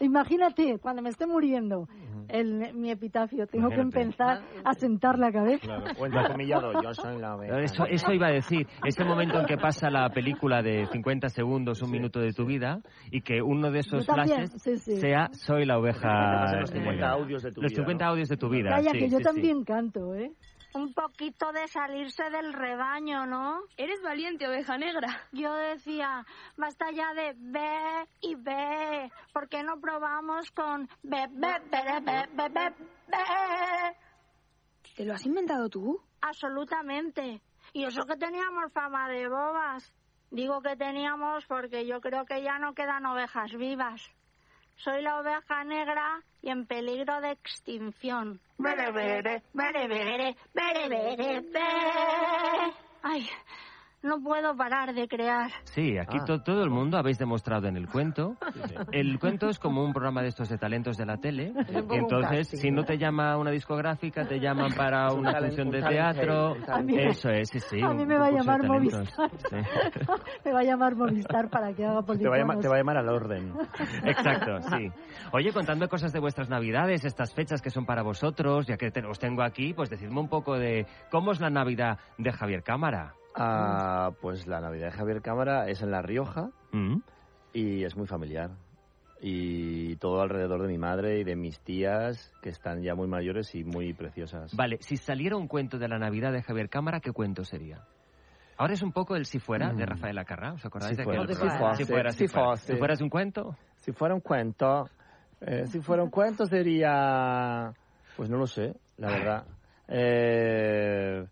Imagínate, 0.00 0.78
cuando 0.80 1.02
me 1.02 1.10
esté 1.10 1.26
muriendo, 1.26 1.88
el, 2.28 2.74
mi 2.74 2.90
epitafio, 2.90 3.46
tengo 3.46 3.68
que 3.68 3.80
empezar 3.80 4.42
a 4.64 4.74
sentar 4.74 5.18
la 5.18 5.30
cabeza. 5.30 5.66
Claro. 5.66 5.84
O 5.98 6.82
yo 6.82 6.94
soy 6.94 7.20
la 7.20 7.36
oveja. 7.36 7.60
Eso, 7.60 7.86
eso 7.86 8.12
iba 8.12 8.28
a 8.28 8.32
decir, 8.32 8.66
ese 8.84 9.04
momento 9.04 9.38
en 9.38 9.46
que 9.46 9.56
pasa 9.56 9.90
la 9.90 10.08
película 10.10 10.62
de 10.62 10.86
50 10.86 11.28
segundos, 11.28 11.80
un 11.82 11.90
minuto 11.90 12.20
de 12.20 12.32
tu 12.32 12.44
vida, 12.44 12.80
y 13.10 13.20
que 13.20 13.40
uno 13.40 13.70
de 13.70 13.80
esos 13.80 14.04
flashes 14.06 14.50
sí, 14.62 14.78
sí. 14.78 14.96
sea 14.96 15.28
soy 15.32 15.64
la 15.64 15.78
oveja. 15.78 16.60
Los 16.60 16.70
50 16.70 16.90
negra. 16.92 17.10
audios 17.12 17.42
de 17.42 17.52
tu 17.52 17.62
Los 17.62 17.70
vida, 17.70 17.82
50 17.82 18.04
¿no? 18.04 18.10
audios 18.10 18.28
de 18.28 18.36
tu 18.36 18.48
vida. 18.48 18.70
Calla, 18.70 18.90
sí, 18.90 18.98
que 18.98 19.08
yo 19.08 19.18
sí, 19.18 19.24
sí. 19.24 19.32
también 19.32 19.64
canto, 19.64 20.14
¿eh? 20.14 20.32
Un 20.74 20.92
poquito 20.92 21.52
de 21.52 21.68
salirse 21.68 22.30
del 22.30 22.52
rebaño, 22.52 23.26
¿no? 23.26 23.62
Eres 23.76 24.02
valiente, 24.02 24.48
oveja 24.48 24.76
negra. 24.76 25.08
Yo 25.30 25.54
decía, 25.54 26.26
basta 26.56 26.90
ya 26.90 27.14
de 27.14 27.32
ve 27.36 28.08
y 28.20 28.34
ve. 28.34 29.10
¿Por 29.32 29.48
qué 29.48 29.62
no 29.62 29.80
probamos 29.80 30.50
con 30.50 30.88
be, 31.02 31.28
be, 31.30 31.60
be, 31.70 32.00
be, 32.00 32.26
be, 32.32 32.48
be, 32.48 32.70
be? 33.06 33.96
¿Te 34.96 35.04
lo 35.04 35.14
has 35.14 35.24
inventado 35.26 35.68
tú? 35.68 36.00
Absolutamente. 36.20 37.40
Y 37.72 37.84
eso 37.84 38.02
que 38.04 38.16
teníamos 38.16 38.72
fama 38.72 39.08
de 39.08 39.28
bobas. 39.28 39.92
Digo 40.30 40.60
que 40.60 40.74
teníamos 40.74 41.46
porque 41.46 41.86
yo 41.86 42.00
creo 42.00 42.24
que 42.24 42.42
ya 42.42 42.58
no 42.58 42.74
quedan 42.74 43.06
ovejas 43.06 43.52
vivas. 43.52 44.10
Soy 44.76 45.02
la 45.02 45.18
oveja 45.20 45.64
negra 45.64 46.20
y 46.42 46.50
en 46.50 46.66
peligro 46.66 47.20
de 47.20 47.32
extinción. 47.32 48.40
Bere, 48.58 48.90
bere, 48.92 49.42
bere, 49.52 49.88
bere, 49.88 50.36
bere, 50.54 50.88
bere, 50.88 51.40
bere. 51.40 52.72
Ay, 53.02 53.28
no 54.04 54.20
puedo 54.22 54.56
parar 54.56 54.94
de 54.94 55.08
crear. 55.08 55.50
Sí, 55.64 55.98
aquí 55.98 56.18
Ah. 56.20 56.24
to- 56.24 56.42
todo 56.42 56.62
el 56.62 56.70
mundo 56.70 56.98
habéis 56.98 57.18
demostrado 57.18 57.66
en 57.66 57.76
el 57.76 57.88
cuento. 57.88 58.36
El 58.92 59.18
cuento 59.18 59.48
es 59.48 59.58
como 59.58 59.82
un 59.84 59.92
programa 59.92 60.22
de 60.22 60.28
estos 60.28 60.48
de 60.48 60.58
talentos 60.58 60.96
de 60.96 61.06
la 61.06 61.16
tele. 61.16 61.52
Y 61.90 61.96
entonces, 61.96 62.48
si 62.48 62.70
no 62.70 62.84
te 62.84 62.98
llama 62.98 63.36
una 63.36 63.50
discográfica, 63.50 64.26
te 64.26 64.38
llaman 64.38 64.72
para 64.76 65.10
Un 65.12 65.20
una 65.20 65.38
función 65.40 65.68
un 65.68 65.72
de 65.72 65.82
teatro. 65.82 66.56
Eso 66.88 67.30
es, 67.30 67.48
sí, 67.48 67.60
sí. 67.60 67.80
A 67.82 67.88
mí 67.94 68.04
me 68.06 68.16
va 68.18 68.26
a 68.26 68.30
llamar. 68.30 68.62
Movistar. 68.64 69.06
Sí. 69.06 69.56
me 70.44 70.52
va 70.52 70.60
a 70.60 70.64
llamar 70.64 70.94
Movistar 70.96 71.48
para 71.50 71.72
que 71.72 71.84
haga 71.84 72.00
Te 72.00 72.06
políticos. 72.06 72.30
va, 72.32 72.36
a 72.36 72.38
llamar, 72.38 72.58
te 72.60 72.68
va 72.68 72.74
a 72.74 72.78
llamar 72.78 72.96
al 72.98 73.08
orden. 73.08 73.52
Exacto, 74.04 74.60
sí. 74.76 74.90
Oye, 75.32 75.52
contando 75.52 75.88
cosas 75.88 76.12
de 76.12 76.20
vuestras 76.20 76.48
navidades, 76.48 77.04
estas 77.04 77.34
fechas 77.34 77.62
que 77.62 77.70
son 77.70 77.86
para 77.86 78.02
vosotros, 78.02 78.66
ya 78.66 78.76
que 78.76 78.90
te- 78.90 79.04
os 79.06 79.18
tengo 79.18 79.42
aquí, 79.42 79.72
pues 79.74 79.90
decidme 79.90 80.20
un 80.20 80.28
poco 80.28 80.58
de 80.58 80.86
cómo 81.10 81.32
es 81.32 81.40
la 81.40 81.50
Navidad 81.50 81.98
de 82.18 82.32
Javier 82.32 82.62
Cámara. 82.62 83.14
Ah, 83.34 84.10
pues 84.20 84.46
la 84.46 84.60
Navidad 84.60 84.86
de 84.86 84.92
Javier 84.92 85.20
Cámara 85.22 85.68
es 85.68 85.82
en 85.82 85.90
La 85.90 86.02
Rioja 86.02 86.50
Mm. 86.72 86.98
y 87.52 87.84
es 87.84 87.96
muy 87.96 88.06
familiar. 88.06 88.50
Y 89.20 89.96
todo 89.96 90.20
alrededor 90.20 90.60
de 90.62 90.68
mi 90.68 90.76
madre 90.78 91.18
y 91.20 91.24
de 91.24 91.34
mis 91.36 91.58
tías, 91.60 92.32
que 92.42 92.50
están 92.50 92.82
ya 92.82 92.94
muy 92.94 93.06
mayores 93.08 93.54
y 93.54 93.64
muy 93.64 93.92
preciosas. 93.94 94.54
Vale, 94.54 94.78
si 94.80 94.96
saliera 94.96 95.36
un 95.36 95.48
cuento 95.48 95.78
de 95.78 95.88
la 95.88 95.98
Navidad 95.98 96.32
de 96.32 96.42
Javier 96.42 96.68
Cámara, 96.68 97.00
¿qué 97.00 97.12
cuento 97.12 97.44
sería? 97.44 97.80
Ahora 98.56 98.74
es 98.74 98.82
un 98.82 98.92
poco 98.92 99.16
el 99.16 99.24
Si 99.24 99.38
fuera 99.40 99.72
de 99.72 99.84
Mm. 99.84 99.88
Rafael 99.88 100.18
Acarrá, 100.18 100.52
¿os 100.52 100.64
acordáis 100.64 100.92
Si 100.92 100.96
de 100.98 101.04
fuera, 101.04 101.26
si 101.26 101.34
fuera. 101.34 101.74
Si 101.74 101.84
fuera, 101.84 102.12
si 102.12 102.28
Si 102.66 102.76
fuera. 102.76 102.96
Si 102.96 103.02
un 103.02 103.10
cuento. 103.10 103.56
Si 103.78 103.92
fuera 103.92 104.14
un 104.14 104.20
cuento, 104.20 104.88
eh, 105.40 105.66
si 105.66 105.80
fuera 105.80 106.02
un 106.04 106.10
cuento 106.10 106.46
sería, 106.46 107.72
pues 108.16 108.30
no 108.30 108.36
lo 108.36 108.46
sé, 108.46 108.74
la 108.98 109.08
verdad. 109.10 109.44
Eh, 109.88 111.24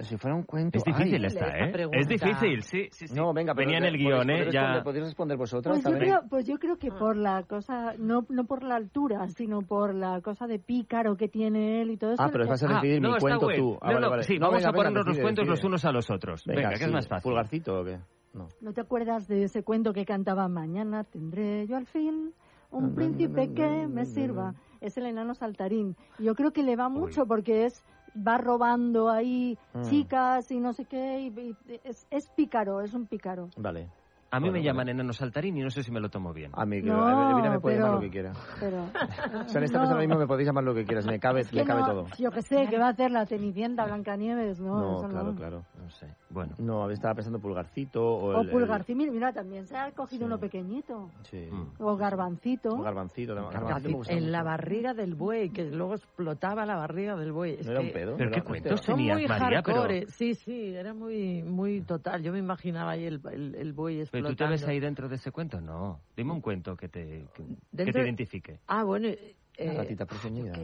si 0.00 0.16
fuera 0.16 0.34
un 0.36 0.42
cuento, 0.44 0.78
Es 0.78 0.84
difícil 0.84 1.16
ay, 1.22 1.26
esta, 1.26 1.48
¿eh? 1.58 1.70
pregunta. 1.72 1.98
Es 1.98 2.08
difícil, 2.08 2.62
sí, 2.62 2.88
sí, 2.90 3.08
sí. 3.08 3.14
No, 3.14 3.32
venga, 3.32 3.54
pero 3.54 3.66
Venía 3.66 3.78
en 3.78 3.84
el 3.84 3.96
guion, 3.98 4.30
¿eh? 4.30 4.50
Ya... 4.50 4.74
responder- 4.74 4.82
podéis 4.82 5.04
responder 5.04 5.36
vosotras 5.36 5.72
Pues 5.74 5.84
yo, 5.84 5.90
también. 5.90 6.14
creo, 6.16 6.28
pues 6.28 6.46
yo 6.46 6.58
creo 6.58 6.76
que 6.78 6.90
por 6.90 7.16
la 7.16 7.42
cosa, 7.44 7.94
no, 7.98 8.24
no 8.28 8.44
por 8.44 8.62
la 8.62 8.76
altura, 8.76 9.28
sino 9.28 9.62
por 9.62 9.94
la 9.94 10.20
cosa 10.20 10.46
de 10.46 10.58
pícaro 10.58 11.16
que 11.16 11.28
tiene 11.28 11.82
él 11.82 11.90
y 11.90 11.96
todo 11.96 12.12
eso. 12.12 12.22
Ah, 12.22 12.30
pero 12.32 12.46
vas 12.46 12.62
a 12.62 12.66
Ah, 12.66 12.74
decidir 12.80 13.00
no, 13.02 13.08
mi 13.10 13.14
está 13.16 13.36
cuento 13.38 13.46
tú. 13.54 13.78
Ah, 13.80 13.86
No, 13.88 13.92
vale, 13.94 14.00
no, 14.00 14.10
vale. 14.10 14.22
Sí, 14.24 14.34
No, 14.38 14.46
vamos 14.46 14.56
venga, 14.58 14.68
a 14.68 14.72
venga, 14.72 14.76
ponernos 14.82 14.98
los 15.06 15.06
decide, 15.06 15.22
cuentos 15.22 15.46
los 15.46 15.56
decide. 15.58 15.68
unos 15.68 15.84
a 15.84 15.92
los 15.92 16.10
otros. 16.10 16.44
Venga, 16.46 16.68
que 16.70 16.74
es 16.74 16.80
sí. 16.84 16.90
más 16.90 17.08
fácil. 17.08 17.30
¿Pulgarcito 17.30 17.80
o 17.80 17.84
qué? 17.84 17.98
No. 18.34 18.48
¿No 18.62 18.72
te 18.72 18.80
acuerdas 18.80 19.28
de 19.28 19.42
ese 19.44 19.62
cuento 19.62 19.92
que 19.92 20.06
cantaba 20.06 20.48
Mañana 20.48 21.04
tendré 21.04 21.66
yo 21.66 21.76
al 21.76 21.86
fin 21.86 22.32
un 22.70 22.94
príncipe 22.94 23.52
que 23.52 23.86
me 23.86 24.06
sirva? 24.06 24.54
Es 24.80 24.96
el 24.96 25.04
enano 25.06 25.34
saltarín. 25.34 25.96
Yo 26.18 26.34
creo 26.34 26.50
que 26.52 26.62
le 26.62 26.74
va 26.74 26.88
mucho 26.88 27.26
porque 27.26 27.66
es 27.66 27.84
va 28.16 28.38
robando 28.38 29.10
ahí 29.10 29.56
Mm. 29.74 29.82
chicas 29.82 30.50
y 30.50 30.60
no 30.60 30.72
sé 30.72 30.84
qué. 30.84 31.20
y- 31.20 31.28
y 31.68 31.80
es, 31.84 32.06
es 32.10 32.28
pícaro, 32.30 32.80
es 32.80 32.92
un 32.94 33.06
pícaro. 33.06 33.48
Vale. 33.56 33.88
A 34.30 34.40
mí 34.40 34.44
Bueno, 34.44 34.52
me 34.54 34.58
vale. 34.60 34.64
llaman 34.64 34.88
enano 34.88 35.12
saltarín 35.12 35.58
y 35.58 35.60
no 35.60 35.68
sé 35.70 35.82
si 35.82 35.90
me 35.90 36.00
lo 36.00 36.08
tomo 36.08 36.32
bien. 36.32 36.52
A 36.54 36.64
mí, 36.64 36.80
que 36.80 36.88
No, 36.88 37.04
a 37.06 37.30
Elvira 37.32 37.50
me 37.50 37.60
puede 37.60 37.76
pero- 37.76 37.86
llamar 37.88 38.00
lo 38.02 38.06
que 38.06 38.10
quiera. 38.10 38.32
Pero, 38.60 38.84
O 39.46 39.48
sea, 39.48 39.58
en 39.58 39.64
esta 39.64 39.78
no, 39.78 39.84
ahora 39.88 40.00
mismo 40.00 40.16
me 40.18 40.26
podéis 40.26 40.46
llamar 40.46 40.64
lo 40.64 40.74
que 40.74 40.86
quieras, 40.86 41.04
me 41.06 41.18
cabe, 41.20 41.42
es 41.42 41.50
que 41.50 41.56
me 41.56 41.64
cabe 41.66 41.80
no, 41.82 41.86
todo. 41.86 42.06
Yo 42.18 42.30
que 42.30 42.40
sé, 42.40 42.66
que 42.68 42.78
va 42.78 42.86
a 42.86 42.90
hacer 42.90 43.10
la 43.10 43.26
Cenicienta, 43.26 43.84
Blancanieves, 43.84 44.58
¿no? 44.58 44.78
No, 44.80 44.98
eso 45.00 45.08
claro, 45.10 45.34
claro. 45.34 45.62
No 45.78 45.90
sé. 45.90 46.06
Bueno. 46.32 46.54
No, 46.58 46.90
estaba 46.90 47.14
pensando 47.14 47.38
pulgarcito 47.38 48.02
o... 48.02 48.28
O 48.36 48.40
el- 48.40 48.46
el- 48.46 48.52
pulgarcito, 48.52 48.96
mira, 48.98 49.12
mira, 49.12 49.32
también 49.32 49.66
se 49.66 49.76
ha 49.76 49.90
cogido 49.92 50.26
uno 50.26 50.38
pequeñito. 50.38 51.10
Sí. 51.30 51.48
O 51.78 51.96
garbancito. 51.96 52.72
Un 52.74 52.82
garbancito. 52.82 53.34
garbancito 53.34 54.02
en 54.10 54.32
la 54.32 54.42
barriga 54.42 54.94
del 54.94 55.14
buey, 55.14 55.50
que 55.50 55.64
luego 55.70 55.94
explotaba 55.94 56.64
la 56.64 56.76
barriga 56.76 57.16
del 57.16 57.32
buey. 57.32 57.56
Es 57.60 57.66
¿No 57.66 57.72
era 57.72 57.80
un 57.80 57.86
que- 57.88 57.92
pedo? 57.92 58.16
Pero 58.16 58.30
¿Era 58.30 58.40
qué 58.40 58.46
cuentos? 58.46 58.80
Son 58.80 58.96
tenías, 58.96 59.18
muy 59.18 59.26
María, 59.28 59.62
pero... 59.62 59.76
hardcore. 59.78 60.06
Sí, 60.08 60.34
sí, 60.34 60.74
era 60.74 60.94
muy 60.94 61.42
muy 61.42 61.82
total. 61.82 62.22
Yo 62.22 62.32
me 62.32 62.38
imaginaba 62.38 62.92
ahí 62.92 63.04
el, 63.04 63.20
el, 63.30 63.54
el 63.54 63.72
buey 63.72 63.94
¿Pero 63.96 64.02
explotando. 64.04 64.30
tú 64.30 64.36
te 64.44 64.48
ves 64.50 64.66
ahí 64.66 64.80
dentro 64.80 65.08
de 65.08 65.16
ese 65.16 65.30
cuento? 65.30 65.60
No. 65.60 66.00
Dime 66.16 66.32
un 66.32 66.40
cuento 66.40 66.76
que 66.76 66.88
te, 66.88 67.26
que, 67.34 67.42
que 67.76 67.92
te 67.92 67.92
de- 67.92 68.04
identifique. 68.04 68.58
Ah, 68.66 68.84
bueno. 68.84 69.08
eh, 69.08 69.34
La 69.58 69.74
gatita 69.74 70.06
presuñida. 70.06 70.54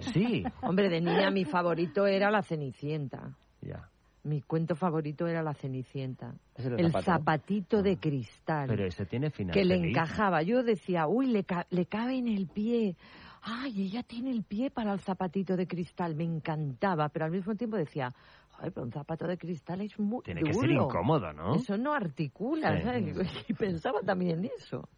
Sí. 0.00 0.42
Hombre, 0.62 0.88
de 0.88 1.00
niña 1.00 1.30
mi 1.30 1.44
favorito 1.44 2.06
era 2.06 2.30
la 2.30 2.42
Cenicienta. 2.42 3.36
Ya. 3.60 3.88
Mi 4.24 4.40
cuento 4.40 4.76
favorito 4.76 5.26
era 5.26 5.42
la 5.42 5.52
Cenicienta. 5.54 6.34
El 6.56 6.92
zapatito 6.92 7.82
de 7.82 7.98
cristal. 7.98 8.68
Pero 8.68 8.84
ese 8.86 9.04
tiene 9.04 9.30
final 9.30 9.52
que 9.52 9.64
le 9.64 9.74
encajaba. 9.74 10.42
Yo 10.42 10.62
decía, 10.62 11.08
uy, 11.08 11.26
le, 11.26 11.42
ca- 11.44 11.66
le 11.70 11.86
cabe 11.86 12.18
en 12.18 12.28
el 12.28 12.46
pie. 12.46 12.96
Ay, 13.42 13.82
ella 13.82 14.04
tiene 14.04 14.30
el 14.30 14.44
pie 14.44 14.70
para 14.70 14.92
el 14.92 15.00
zapatito 15.00 15.56
de 15.56 15.66
cristal. 15.66 16.14
Me 16.14 16.22
encantaba, 16.22 17.08
pero 17.08 17.24
al 17.24 17.32
mismo 17.32 17.56
tiempo 17.56 17.76
decía, 17.76 18.12
ay, 18.58 18.70
pero 18.70 18.86
un 18.86 18.92
zapato 18.92 19.26
de 19.26 19.36
cristal 19.36 19.80
es 19.80 19.98
muy 19.98 20.22
Tiene 20.22 20.42
que 20.44 20.54
ser 20.54 20.70
incómodo, 20.70 21.32
¿no? 21.32 21.56
Eso 21.56 21.76
no 21.76 21.92
articula, 21.92 22.76
Sí. 22.78 22.82
¿sabes? 22.84 23.16
Y 23.48 23.54
pensaba 23.54 24.00
también 24.02 24.38
en 24.38 24.50
eso. 24.56 24.88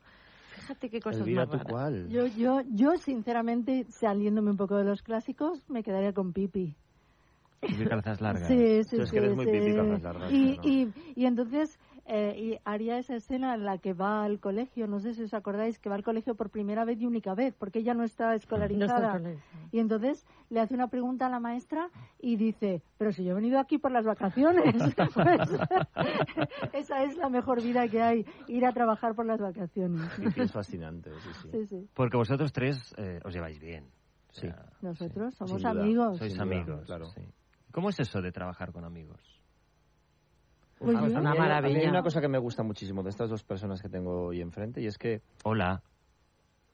Fíjate 0.51 0.91
qué 0.91 1.01
cosas 1.01 1.22
Elvira, 1.22 1.47
más 1.47 1.49
¿tú 1.49 1.57
raras. 1.59 1.72
cuál? 1.72 2.09
Yo, 2.11 2.27
yo, 2.27 2.61
yo, 2.75 2.97
sinceramente, 2.99 3.87
saliéndome 3.89 4.51
un 4.51 4.57
poco 4.59 4.77
de 4.77 4.85
los 4.85 5.03
clásicos, 5.03 5.68
me 5.70 5.83
quedaría 5.83 6.12
con 6.12 6.33
Pipi. 6.35 6.77
Y 7.69 7.85
calzas 7.85 8.21
largas. 8.21 8.49
Sí, 8.49 8.85
sí, 8.85 8.97
Tú 8.97 9.03
es 9.03 9.09
sí. 9.09 9.12
que 9.15 9.19
eres 9.19 9.35
muy 9.37 9.45
sí. 9.47 9.51
Pipi, 9.53 9.75
calzas 9.75 10.03
largas, 10.03 10.33
Y, 10.33 10.57
¿no? 10.57 10.62
y, 10.65 10.93
y 11.17 11.27
entonces 11.27 11.79
eh, 12.07 12.35
y 12.39 12.59
haría 12.65 12.99
esa 12.99 13.17
escena 13.17 13.55
en 13.55 13.65
la 13.65 13.79
que 13.79 13.95
va 13.95 14.25
al 14.25 14.39
colegio, 14.39 14.87
no 14.87 15.01
sé 15.01 15.15
si 15.15 15.23
os 15.23 15.33
acordáis, 15.33 15.79
que 15.79 15.89
va 15.89 15.95
al 15.95 16.05
colegio 16.05 16.35
por 16.35 16.51
primera 16.51 16.85
vez 16.85 17.01
y 17.01 17.07
única 17.07 17.35
vez, 17.35 17.55
porque 17.59 17.79
ella 17.79 17.95
no 17.95 18.05
está 18.05 18.27
No 18.29 18.33
escolarizada. 18.35 19.17
está. 19.17 19.31
Y 19.73 19.79
entonces 19.79 20.27
le 20.51 20.61
hace 20.61 20.75
una 20.75 20.89
pregunta 20.89 21.27
a 21.27 21.31
la 21.31 21.41
maestra 21.41 21.89
y 22.21 22.37
dice, 22.37 22.83
pero 22.99 23.11
si 23.12 23.25
yo 23.25 23.31
he 23.33 23.35
venido 23.35 23.59
aquí 23.59 23.79
por 23.79 23.91
las 23.93 24.05
vacaciones. 24.05 24.65
Pues, 25.15 25.49
esa 26.73 27.05
es 27.05 27.17
la 27.17 27.29
mejor 27.29 27.62
vida 27.62 27.89
que 27.89 28.03
hay, 28.03 28.27
ir 28.49 28.65
a 28.67 28.73
trabajar 28.73 29.15
por 29.15 29.27
las 29.27 29.41
vacaciones. 29.41 30.03
Pipi 30.19 30.43
es 30.43 30.53
fascinante, 30.53 31.11
sí, 31.21 31.31
sí. 31.43 31.49
Sí, 31.53 31.67
sí. 31.67 31.89
Porque 31.95 32.17
vosotros 32.17 32.53
tres 32.53 32.95
eh, 32.99 33.21
os 33.25 33.33
lleváis 33.33 33.59
bien. 33.59 33.85
O 33.85 34.33
Sí. 34.33 34.41
sea, 34.49 34.67
Nosotros 34.83 35.35
somos 35.35 35.65
amigos. 35.65 36.19
Sois 36.19 36.39
amigos. 36.39 36.85
claro. 36.87 37.07
¿Cómo 37.75 37.89
es 37.89 37.99
eso 37.99 38.22
de 38.22 38.31
trabajar 38.31 38.70
con 38.72 38.85
amigos? 38.85 39.20
Pues 40.79 40.97
A 40.97 41.01
mí 41.03 41.12
yo- 41.12 41.18
una 41.18 41.35
maravilla. 41.35 41.81
Hay 41.81 41.89
una 41.89 42.03
cosa 42.03 42.20
que 42.20 42.29
me 42.29 42.39
gusta 42.39 42.62
muchísimo 42.62 43.03
de 43.03 43.11
estas 43.11 43.29
dos 43.29 43.43
personas 43.43 43.83
que 43.83 43.89
tengo 43.89 44.27
hoy 44.27 44.41
enfrente 44.41 44.81
y 44.81 44.87
es 44.87 44.97
que, 44.97 45.22
Hola. 45.43 45.83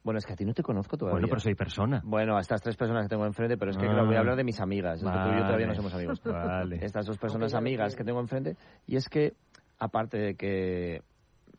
bueno, 0.05 0.19
es 0.19 0.27
que 0.27 0.35
a 0.35 0.37
ti 0.37 0.45
no 0.45 0.53
te 0.53 0.63
conozco 0.63 0.99
todavía. 0.99 1.15
Bueno, 1.15 1.29
pero 1.29 1.41
soy 1.41 1.55
persona. 1.55 2.03
Bueno, 2.05 2.37
a 2.37 2.41
estas 2.41 2.61
tres 2.61 2.77
personas 2.77 3.05
que 3.05 3.09
tengo 3.09 3.25
enfrente, 3.25 3.57
pero 3.57 3.71
es 3.71 3.79
que 3.79 3.87
Ah. 3.87 3.93
claro, 3.93 4.07
voy 4.07 4.17
a 4.17 4.19
hablar 4.19 4.37
de 4.37 4.45
mis 4.45 4.61
amigas. 4.61 5.01
Es 5.03 5.05
que 5.11 5.11
tú 5.11 5.29
y 5.29 5.39
yo 5.39 5.45
todavía 5.47 5.67
no 5.67 5.73
Vale. 5.73 5.77
somos 5.77 5.95
amigos. 5.95 6.23
Vale. 6.23 6.85
Estas 6.85 7.07
dos 7.07 7.17
personas 7.17 7.55
amigas 7.55 7.97
que 7.97 8.05
tengo 8.05 8.21
enfrente. 8.21 8.57
Y 8.87 8.97
es 8.97 9.09
que, 9.09 9.33
aparte 9.79 10.19
de 10.19 10.35
que 10.35 11.03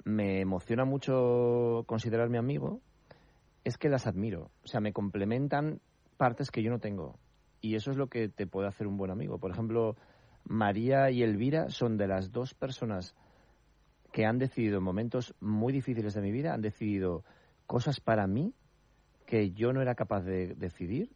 me 0.03 0.39
emociona 0.41 0.85
mucho 0.85 1.83
considerar 1.87 2.29
mi 2.29 2.37
amigo, 2.37 2.79
es 3.63 3.77
que 3.77 3.89
las 3.89 4.05
admiro. 4.05 4.51
O 4.63 4.67
sea, 4.67 4.81
me 4.81 4.93
complementan 4.93 5.79
partes 6.17 6.51
que 6.51 6.61
yo 6.61 6.69
no 6.69 6.77
tengo. 6.79 7.17
Y 7.61 7.75
eso 7.75 7.91
es 7.91 7.97
lo 7.97 8.07
que 8.07 8.27
te 8.27 8.47
puede 8.47 8.67
hacer 8.67 8.87
un 8.87 8.97
buen 8.97 9.11
amigo. 9.11 9.37
Por 9.37 9.51
ejemplo, 9.51 9.95
María 10.43 11.11
y 11.11 11.23
Elvira 11.23 11.69
son 11.69 11.97
de 11.97 12.07
las 12.07 12.31
dos 12.31 12.53
personas 12.53 13.15
que 14.11 14.25
han 14.25 14.39
decidido 14.39 14.79
en 14.79 14.83
momentos 14.83 15.35
muy 15.39 15.71
difíciles 15.71 16.13
de 16.13 16.21
mi 16.21 16.31
vida, 16.31 16.53
han 16.53 16.61
decidido 16.61 17.23
cosas 17.65 18.01
para 18.01 18.27
mí 18.27 18.53
que 19.25 19.51
yo 19.51 19.71
no 19.71 19.81
era 19.81 19.95
capaz 19.95 20.23
de 20.23 20.55
decidir 20.55 21.09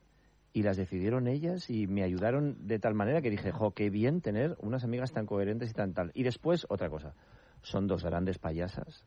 y 0.53 0.63
las 0.63 0.77
decidieron 0.77 1.27
ellas 1.27 1.69
y 1.69 1.87
me 1.87 2.03
ayudaron 2.03 2.65
de 2.65 2.79
tal 2.79 2.93
manera 2.93 3.21
que 3.21 3.29
dije, 3.29 3.51
jo, 3.51 3.71
qué 3.71 3.89
bien 3.89 4.21
tener 4.21 4.55
unas 4.61 4.85
amigas 4.85 5.11
tan 5.11 5.25
coherentes 5.25 5.71
y 5.71 5.73
tan 5.73 5.93
tal. 5.93 6.11
Y 6.13 6.23
después, 6.23 6.65
otra 6.69 6.89
cosa, 6.89 7.13
son 7.61 7.87
dos 7.87 8.05
grandes 8.05 8.37
payasas, 8.37 9.03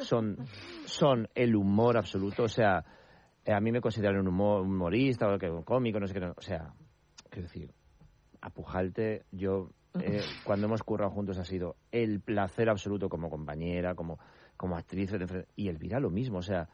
son, 0.00 0.36
son 0.84 1.28
el 1.34 1.56
humor 1.56 1.96
absoluto, 1.96 2.42
o 2.42 2.48
sea, 2.48 2.84
eh, 3.46 3.52
a 3.54 3.60
mí 3.60 3.72
me 3.72 3.80
consideran 3.80 4.20
un, 4.20 4.28
humor, 4.28 4.60
humorista 4.60 5.32
o 5.32 5.38
que 5.38 5.48
un 5.48 5.62
cómico, 5.62 5.98
no 5.98 6.06
sé 6.06 6.12
qué, 6.12 6.20
no- 6.20 6.34
o 6.36 6.42
sea, 6.42 6.74
quiero 7.30 7.48
decir, 7.48 7.72
a 8.40 8.50
Pujalte, 8.50 9.24
yo, 9.32 9.70
eh, 10.00 10.22
cuando 10.44 10.66
hemos 10.66 10.82
currado 10.82 11.10
juntos 11.10 11.38
ha 11.38 11.44
sido 11.44 11.76
el 11.92 12.20
placer 12.20 12.68
absoluto 12.68 13.08
como 13.08 13.30
compañera, 13.30 13.94
como, 13.94 14.18
como 14.56 14.76
actriz, 14.76 15.10
y 15.56 15.68
Elvira 15.68 16.00
lo 16.00 16.10
mismo, 16.10 16.38
o 16.38 16.42
sea, 16.42 16.68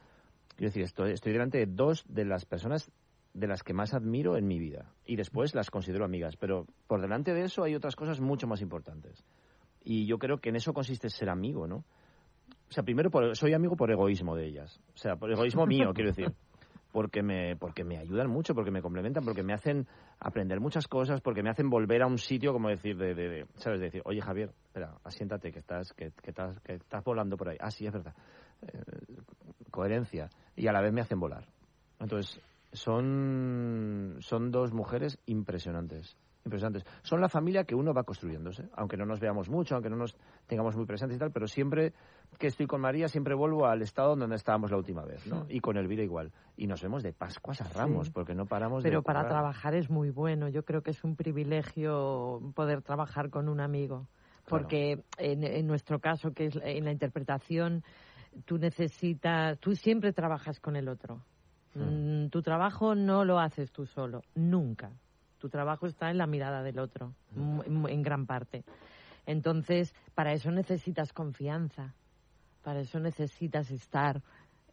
quiero 0.55 0.69
decir, 0.69 0.83
estoy, 0.83 1.11
estoy 1.13 1.33
delante 1.33 1.59
de 1.59 1.67
dos 1.67 2.03
de 2.07 2.25
las 2.25 2.45
personas 2.45 2.91
de 3.33 3.47
las 3.47 3.63
que 3.63 3.73
más 3.73 3.93
admiro 3.93 4.35
en 4.35 4.47
mi 4.47 4.57
vida, 4.57 4.93
y 5.05 5.15
después 5.15 5.53
las 5.53 5.69
considero 5.69 6.05
amigas, 6.05 6.35
pero 6.37 6.65
por 6.87 7.01
delante 7.01 7.33
de 7.33 7.43
eso 7.43 7.63
hay 7.63 7.75
otras 7.75 7.95
cosas 7.95 8.19
mucho 8.19 8.47
más 8.47 8.61
importantes. 8.61 9.23
Y 9.83 10.05
yo 10.05 10.17
creo 10.17 10.39
que 10.39 10.49
en 10.49 10.55
eso 10.55 10.73
consiste 10.73 11.09
ser 11.09 11.29
amigo, 11.29 11.67
¿no? 11.67 11.85
O 12.69 12.73
sea, 12.73 12.83
primero 12.83 13.09
por- 13.09 13.35
soy 13.37 13.53
amigo 13.53 13.77
por 13.77 13.91
egoísmo 13.91 14.35
de 14.35 14.47
ellas. 14.47 14.81
O 14.93 14.97
sea, 14.97 15.15
por 15.15 15.31
egoísmo 15.31 15.65
mío, 15.65 15.93
quiero 15.93 16.09
decir. 16.09 16.33
Porque 16.97 17.21
me, 17.21 17.55
porque 17.55 17.83
me 17.83 17.99
ayudan 17.99 18.27
mucho, 18.27 18.55
porque 18.55 18.71
me 18.71 18.81
complementan, 18.81 19.23
porque 19.23 19.43
me 19.43 19.53
hacen 19.53 19.85
aprender 20.19 20.59
muchas 20.59 20.87
cosas, 20.87 21.21
porque 21.21 21.43
me 21.43 21.51
hacen 21.51 21.69
volver 21.69 22.01
a 22.01 22.07
un 22.07 22.17
sitio, 22.17 22.53
como 22.53 22.69
decir, 22.69 22.97
de, 22.97 23.13
de- 23.13 23.29
de- 23.29 23.45
¿sabes? 23.57 23.79
De 23.79 23.85
decir, 23.85 24.01
oye 24.03 24.19
Javier, 24.19 24.49
espera, 24.65 24.97
asiéntate, 25.03 25.51
que 25.51 25.59
estás, 25.59 25.93
que, 25.93 26.09
que 26.23 26.31
estás, 26.31 26.59
que 26.61 26.73
estás 26.73 27.03
volando 27.03 27.37
por 27.37 27.49
ahí. 27.49 27.57
Ah, 27.59 27.69
sí, 27.69 27.85
es 27.85 27.93
verdad. 27.93 28.15
Eh, 28.63 28.81
coherencia. 29.69 30.27
Y 30.55 30.65
a 30.65 30.71
la 30.71 30.81
vez 30.81 30.91
me 30.91 31.01
hacen 31.01 31.19
volar. 31.19 31.45
Entonces, 31.99 32.41
son, 32.73 34.17
son 34.21 34.49
dos 34.49 34.73
mujeres 34.73 35.19
impresionantes. 35.27 36.17
Impresionantes. 36.47 36.85
Son 37.03 37.21
la 37.21 37.29
familia 37.29 37.63
que 37.63 37.75
uno 37.75 37.93
va 37.93 38.03
construyéndose, 38.03 38.69
aunque 38.73 38.97
no 38.97 39.05
nos 39.05 39.19
veamos 39.19 39.49
mucho, 39.49 39.75
aunque 39.75 39.89
no 39.89 39.95
nos 39.95 40.15
tengamos 40.47 40.75
muy 40.75 40.85
presentes 40.85 41.15
y 41.17 41.19
tal, 41.19 41.31
pero 41.31 41.47
siempre 41.47 41.93
que 42.39 42.47
estoy 42.47 42.65
con 42.67 42.81
María, 42.81 43.07
siempre 43.07 43.35
vuelvo 43.35 43.65
al 43.65 43.81
estado 43.81 44.15
donde 44.15 44.35
estábamos 44.35 44.71
la 44.71 44.77
última 44.77 45.03
vez, 45.05 45.25
¿no? 45.27 45.45
Y 45.49 45.59
con 45.59 45.77
Elvira 45.77 46.03
igual. 46.03 46.31
Y 46.55 46.67
nos 46.67 46.81
vemos 46.81 47.03
de 47.03 47.13
Pascuas 47.13 47.61
a 47.61 47.69
Ramos, 47.69 48.07
Sí. 48.07 48.13
porque 48.13 48.33
no 48.35 48.45
paramos 48.45 48.83
de. 48.83 48.89
Pero 48.89 49.01
para 49.03 49.27
trabajar 49.27 49.75
es 49.75 49.89
muy 49.89 50.09
bueno. 50.09 50.49
Yo 50.49 50.63
creo 50.63 50.81
que 50.81 50.91
es 50.91 51.03
un 51.03 51.15
privilegio 51.15 52.41
poder 52.55 52.81
trabajar 52.81 53.29
con 53.29 53.49
un 53.49 53.59
amigo. 53.59 54.07
Porque 54.49 55.03
en, 55.17 55.43
en 55.43 55.67
nuestro 55.67 55.99
caso, 55.99 56.31
que 56.31 56.45
es 56.45 56.59
en 56.63 56.85
la 56.85 56.91
interpretación, 56.91 57.83
tú 58.45 58.57
necesitas, 58.57 59.59
tú 59.59 59.75
siempre 59.75 60.13
trabajas 60.13 60.59
con 60.59 60.75
el 60.75 60.87
otro. 60.87 61.21
Mm, 61.75 62.27
tu 62.29 62.41
trabajo 62.41 62.95
no 62.95 63.25
lo 63.25 63.39
haces 63.39 63.71
tú 63.71 63.85
solo, 63.85 64.21
nunca. 64.35 64.91
Tu 65.39 65.49
trabajo 65.49 65.85
está 65.87 66.09
en 66.09 66.17
la 66.17 66.27
mirada 66.27 66.63
del 66.63 66.79
otro, 66.79 67.13
m- 67.35 67.91
en 67.91 68.01
gran 68.03 68.25
parte. 68.25 68.63
Entonces, 69.25 69.93
para 70.15 70.33
eso 70.33 70.51
necesitas 70.51 71.13
confianza, 71.13 71.95
para 72.63 72.79
eso 72.81 72.99
necesitas 72.99 73.71
estar 73.71 74.21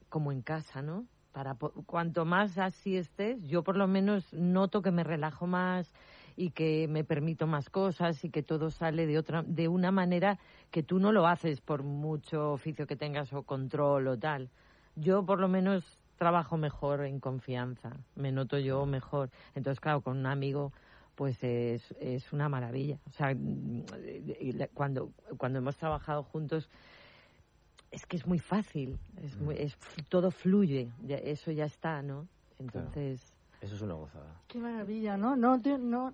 como 0.09 0.33
en 0.33 0.43
casa, 0.43 0.83
¿no? 0.83 1.07
Para 1.33 1.57
cuanto 1.87 2.25
más 2.25 2.59
así 2.59 2.97
estés, 2.97 3.43
yo 3.49 3.65
por 3.65 3.77
lo 3.77 3.89
menos 3.89 4.33
noto 4.33 4.83
que 4.83 4.93
me 4.93 5.03
relajo 5.03 5.49
más 5.49 5.93
y 6.37 6.51
que 6.51 6.87
me 6.89 7.03
permito 7.03 7.49
más 7.49 7.71
cosas 7.71 8.25
y 8.25 8.31
que 8.31 8.45
todo 8.45 8.71
sale 8.71 9.07
de 9.07 9.19
otra 9.19 9.43
de 9.45 9.67
una 9.67 9.91
manera 9.91 10.39
que 10.71 10.85
tú 10.85 11.01
no 11.01 11.11
lo 11.11 11.27
haces 11.27 11.61
por 11.61 11.83
mucho 11.83 12.53
oficio 12.53 12.87
que 12.87 12.95
tengas 12.95 13.33
o 13.33 13.43
control 13.43 14.07
o 14.07 14.17
tal. 14.19 14.51
Yo 14.95 15.27
por 15.27 15.41
lo 15.41 15.49
menos 15.49 15.99
trabajo 16.17 16.57
mejor 16.57 17.03
en 17.05 17.21
confianza, 17.21 17.91
me 18.15 18.33
noto 18.33 18.59
yo 18.59 18.87
mejor. 18.87 19.31
Entonces, 19.55 19.81
claro, 19.81 20.01
con 20.01 20.17
un 20.19 20.27
amigo 20.27 20.73
pues 21.15 21.43
es, 21.45 21.93
es 22.01 22.33
una 22.33 22.49
maravilla. 22.49 22.99
O 23.09 23.11
sea, 23.13 23.35
mm, 23.35 23.83
cuando, 24.75 25.11
cuando 25.39 25.59
hemos 25.61 25.77
trabajado 25.77 26.25
juntos 26.25 26.69
es 27.91 28.07
que 28.07 28.17
es 28.17 28.27
muy 28.27 28.39
fácil, 28.41 28.99
es, 29.23 29.39
muy- 29.39 29.57
es 29.57 29.77
todo 30.09 30.31
fluye, 30.31 30.91
ya- 31.07 31.19
eso 31.19 31.53
ya 31.53 31.65
está, 31.67 32.03
¿no? 32.03 32.27
Entonces, 32.59 33.33
Eso 33.61 33.77
es 33.77 33.83
una 33.83 33.95
gozada. 33.95 34.35
Qué 34.49 34.59
maravilla, 34.59 35.17
¿no? 35.17 35.37
No, 35.37 35.61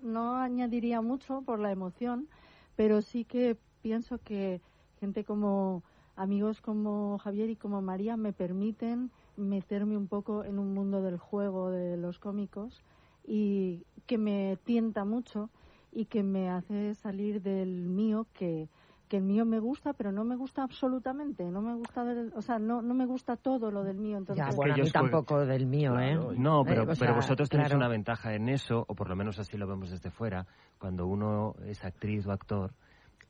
no 0.02 0.36
añadiría 0.36 1.00
mucho 1.00 1.42
por 1.42 1.58
la 1.58 1.72
emoción, 1.72 2.28
pero 2.76 3.02
sí 3.02 3.24
que 3.24 3.56
pienso 3.82 4.18
que 4.18 4.60
gente 5.00 5.24
como 5.24 5.82
amigos 6.16 6.60
como 6.60 7.18
Javier 7.18 7.48
y 7.50 7.56
como 7.56 7.80
María 7.82 8.16
me 8.16 8.32
permiten 8.32 9.10
meterme 9.40 9.96
un 9.96 10.06
poco 10.08 10.44
en 10.44 10.58
un 10.58 10.74
mundo 10.74 11.02
del 11.02 11.18
juego 11.18 11.70
de 11.70 11.96
los 11.96 12.18
cómicos 12.18 12.84
y 13.24 13.86
que 14.06 14.18
me 14.18 14.58
tienta 14.64 15.04
mucho 15.04 15.50
y 15.92 16.06
que 16.06 16.22
me 16.22 16.48
hace 16.50 16.94
salir 16.94 17.42
del 17.42 17.88
mío 17.88 18.26
que 18.32 18.68
que 19.08 19.16
el 19.16 19.24
mío 19.24 19.44
me 19.44 19.58
gusta, 19.58 19.92
pero 19.92 20.12
no 20.12 20.22
me 20.22 20.36
gusta 20.36 20.62
absolutamente, 20.62 21.42
no 21.50 21.60
me 21.60 21.74
gusta, 21.74 22.04
del- 22.04 22.32
o 22.36 22.42
sea, 22.42 22.60
no, 22.60 22.80
no 22.80 22.94
me 22.94 23.06
gusta 23.06 23.36
todo 23.36 23.72
lo 23.72 23.82
del 23.82 23.96
mío. 23.98 24.16
Entonces, 24.18 24.46
ya, 24.46 24.52
bueno, 24.54 24.74
a 24.74 24.76
mí 24.78 24.88
tampoco 24.92 25.44
del 25.44 25.66
mío, 25.66 25.98
¿eh? 25.98 26.14
No, 26.38 26.62
pero, 26.64 26.82
Eh, 26.82 26.86
pero 26.86 26.94
sea, 26.94 27.12
vosotros 27.14 27.48
tenéis 27.50 27.70
claro. 27.70 27.78
una 27.78 27.88
ventaja 27.88 28.34
en 28.36 28.48
eso, 28.48 28.84
o 28.86 28.94
por 28.94 29.08
lo 29.08 29.16
menos 29.16 29.40
así 29.40 29.56
lo 29.56 29.66
vemos 29.66 29.90
desde 29.90 30.10
fuera, 30.12 30.46
cuando 30.78 31.08
uno 31.08 31.56
es 31.64 31.84
actriz 31.84 32.24
o 32.28 32.30
actor, 32.30 32.72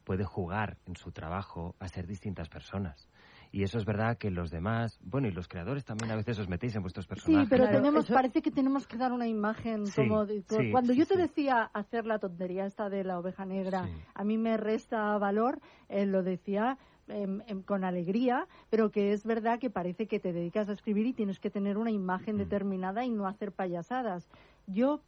puede 0.05 0.25
jugar 0.25 0.77
en 0.85 0.97
su 0.97 1.13
trabajo 1.13 1.75
a 1.79 1.89
ser 1.89 2.07
distintas 2.07 2.51
personas. 2.51 3.09
Y 3.53 3.65
eso 3.65 3.79
es 3.79 3.85
verdad 3.85 4.17
que 4.17 4.31
los 4.31 4.51
demás, 4.51 4.99
bueno, 5.03 5.27
y 5.27 5.33
los 5.33 5.49
creadores 5.49 5.85
también 5.85 6.13
a 6.13 6.17
veces 6.17 6.39
os 6.39 6.49
metéis 6.49 6.77
en 6.77 6.83
vuestros 6.83 7.07
personajes. 7.07 7.49
Sí, 7.49 7.51
pero 7.51 7.69
tenemos, 7.69 8.07
parece 8.07 8.43
que 8.43 8.51
tenemos 8.53 8.87
que 8.87 8.97
dar 8.97 9.13
una 9.13 9.27
imagen 9.27 9.85
como... 9.91 10.25
cuando 10.71 10.93
yo 10.93 11.05
te 11.05 11.17
decía 11.17 11.69
hacer 11.73 12.07
la 12.07 12.19
tontería 12.21 12.67
esta 12.67 12.89
de 12.89 13.03
la 13.03 13.19
oveja 13.19 13.45
negra, 13.45 13.89
a 14.15 14.25
mí 14.25 14.39
me 14.39 14.57
resta 14.57 15.19
valor, 15.19 15.61
eh, 15.89 16.07
lo 16.07 16.23
decía 16.23 16.79
em, 17.09 17.41
em, 17.49 17.63
con 17.63 17.83
alegría, 17.83 18.47
pero 18.71 18.93
que 18.93 19.13
es 19.13 19.25
verdad 19.25 19.59
que 19.59 19.69
parece 19.69 20.07
que 20.07 20.21
te 20.21 20.33
dedicas 20.33 20.69
a 20.69 20.73
escribir 20.73 21.07
y 21.07 21.13
tienes 21.13 21.41
que 21.41 21.51
tener 21.51 21.77
una 21.77 21.91
imagen 21.91 22.37
mm. 22.37 22.39
determinada 22.39 23.05
y 23.05 23.11
no 23.11 23.27
hacer 23.27 23.51
payasadas. 23.51 24.29
Yo 24.69 25.01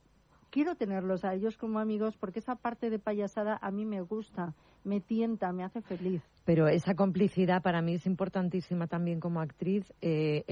quiero 0.52 0.76
tenerlos 0.76 1.24
a 1.24 1.34
ellos 1.34 1.56
como 1.56 1.80
amigos 1.80 2.16
porque 2.18 2.38
esa 2.38 2.54
parte 2.54 2.90
de 2.90 2.98
payasada 2.98 3.58
a 3.60 3.70
mí 3.70 3.86
me 3.86 4.02
gusta, 4.02 4.54
me 4.84 5.00
tienta, 5.00 5.50
me 5.50 5.64
hace 5.64 5.80
feliz. 5.80 6.22
Pero 6.44 6.68
esa 6.68 6.94
complicidad 6.94 7.62
para 7.62 7.80
mí 7.80 7.94
es 7.94 8.06
importantísima 8.06 8.86
también 8.86 9.18
como 9.18 9.40
actriz 9.40 9.90
eh, 10.02 10.44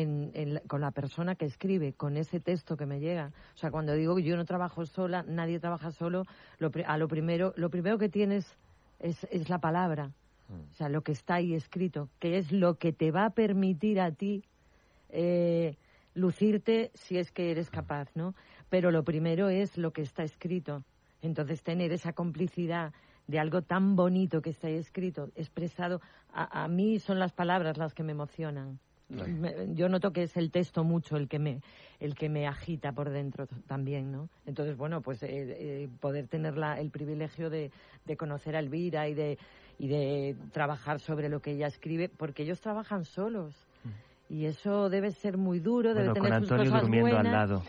con 0.67 0.81
la 0.81 0.91
persona 0.91 1.35
que 1.35 1.45
escribe, 1.45 1.93
con 1.93 2.17
ese 2.17 2.41
texto 2.41 2.77
que 2.77 2.87
me 2.87 2.99
llega. 2.99 3.33
O 3.55 3.59
sea, 3.59 3.71
cuando 3.71 3.93
digo 3.93 4.17
que 4.17 4.23
yo 4.23 4.37
no 4.37 4.47
trabajo 4.47 4.87
sola, 4.87 5.23
nadie 5.29 5.61
trabaja 5.61 5.91
solo, 5.91 6.25
lo, 6.59 6.71
a 6.87 6.97
lo 6.97 7.07
primero, 7.07 7.53
lo 7.57 7.69
primero 7.69 7.99
que 7.99 8.09
tienes 8.09 8.57
es, 9.01 9.25
es 9.31 9.51
la 9.51 9.59
palabra, 9.59 10.09
mm. 10.49 10.71
o 10.71 10.75
sea, 10.75 10.89
lo 10.89 11.03
que 11.03 11.13
está 11.13 11.35
ahí 11.35 11.55
escrito, 11.55 12.09
que 12.19 12.39
es 12.39 12.53
lo 12.53 12.79
que 12.79 12.93
te 12.93 13.11
va 13.11 13.27
a 13.27 13.31
permitir 13.31 14.01
a 14.01 14.13
ti 14.13 14.45
eh, 15.11 15.77
lucirte 16.15 16.91
si 16.95 17.19
es 17.19 17.31
que 17.31 17.51
eres 17.51 17.71
capaz, 17.71 18.09
¿no? 18.15 18.35
Pero 18.71 18.91
lo 18.91 19.05
primero 19.05 19.51
es 19.51 19.77
lo 19.77 19.93
que 19.93 20.03
está 20.03 20.23
escrito. 20.23 20.85
Entonces, 21.21 21.63
tener 21.63 21.93
esa 21.93 22.13
complicidad 22.15 22.93
de 23.27 23.39
algo 23.39 23.63
tan 23.63 23.95
bonito 23.97 24.41
que 24.41 24.51
está 24.51 24.69
escrito, 24.69 25.31
expresado, 25.37 26.01
a, 26.33 26.67
mí 26.69 26.99
son 26.99 27.19
las 27.19 27.33
palabras 27.33 27.77
las 27.77 27.95
que 27.95 28.03
me 28.03 28.13
emocionan. 28.13 28.79
yo 29.75 29.89
noto 29.89 30.13
que 30.13 30.23
es 30.23 30.37
el 30.37 30.51
texto 30.51 30.85
mucho 30.85 31.17
el 31.17 31.27
que 31.27 31.41
me 31.41 31.61
el 31.99 32.15
que 32.15 32.29
me 32.29 32.47
agita 32.47 32.93
por 32.93 33.11
dentro 33.11 33.47
también, 33.67 34.13
¿no? 34.13 34.29
Entonces, 34.47 34.77
bueno, 34.77 35.01
pues 35.03 35.23
eh, 35.23 35.29
eh, 35.31 35.89
poder 36.01 36.29
tener 36.29 36.55
el 36.79 36.91
privilegio 36.91 37.51
de, 37.51 37.73
de, 38.07 38.17
conocer 38.17 38.57
a 38.57 38.61
Elvira 38.61 39.09
y 39.09 39.15
de, 39.15 39.37
y 39.79 39.89
de 39.89 40.37
trabajar 40.53 41.01
sobre 41.01 41.29
lo 41.29 41.41
que 41.41 41.53
ella 41.53 41.67
escribe, 41.67 42.09
porque 42.09 42.45
ellos 42.45 42.61
trabajan 42.61 43.05
solos. 43.05 43.67
Y 44.31 44.47
eso 44.47 44.89
debe 44.89 45.11
ser 45.11 45.37
muy 45.37 45.59
duro, 45.59 45.93
debe 45.93 46.13
tener 46.13 46.31
con 46.31 46.43
sus 46.43 46.53
Antonio 46.53 46.71
cosas 46.71 46.83
durmiendo 46.83 47.11
buenas. 47.11 47.35
al 47.35 47.49
lado. 47.49 47.63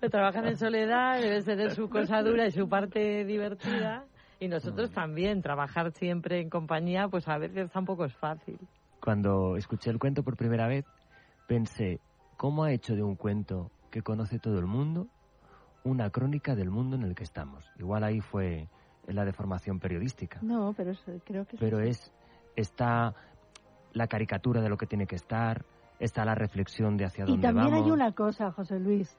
Trabajan 0.10 0.46
en 0.48 0.56
soledad, 0.56 1.20
debe 1.20 1.42
tener 1.42 1.70
su 1.70 1.88
cosa 1.88 2.24
dura 2.24 2.48
y 2.48 2.50
su 2.50 2.68
parte 2.68 3.24
divertida. 3.24 4.04
Y 4.40 4.48
nosotros 4.48 4.90
también, 4.90 5.42
trabajar 5.42 5.92
siempre 5.92 6.40
en 6.40 6.50
compañía, 6.50 7.06
pues 7.06 7.28
a 7.28 7.38
veces 7.38 7.70
tampoco 7.70 8.04
es 8.04 8.16
fácil. 8.16 8.58
Cuando 9.00 9.56
escuché 9.56 9.90
el 9.90 10.00
cuento 10.00 10.24
por 10.24 10.36
primera 10.36 10.66
vez, 10.66 10.84
pensé, 11.46 12.00
¿cómo 12.36 12.64
ha 12.64 12.72
hecho 12.72 12.96
de 12.96 13.04
un 13.04 13.14
cuento 13.14 13.70
que 13.92 14.02
conoce 14.02 14.40
todo 14.40 14.58
el 14.58 14.66
mundo 14.66 15.06
una 15.84 16.10
crónica 16.10 16.56
del 16.56 16.70
mundo 16.72 16.96
en 16.96 17.04
el 17.04 17.14
que 17.14 17.22
estamos? 17.22 17.70
Igual 17.78 18.02
ahí 18.02 18.20
fue 18.20 18.68
la 19.06 19.24
deformación 19.24 19.78
periodística. 19.78 20.40
No, 20.42 20.74
pero 20.76 20.94
creo 21.24 21.46
que... 21.46 21.56
Pero 21.58 21.78
es, 21.78 22.12
está 22.56 23.14
la 23.96 24.06
caricatura 24.08 24.60
de 24.60 24.68
lo 24.68 24.76
que 24.76 24.86
tiene 24.86 25.06
que 25.06 25.16
estar, 25.16 25.64
está 25.98 26.24
la 26.24 26.34
reflexión 26.34 26.96
de 26.96 27.06
hacia 27.06 27.24
dónde 27.24 27.46
vamos. 27.46 27.62
Y 27.62 27.64
también 27.64 27.84
hay 27.84 27.90
una 27.90 28.12
cosa, 28.12 28.52
José 28.52 28.78
Luis, 28.78 29.16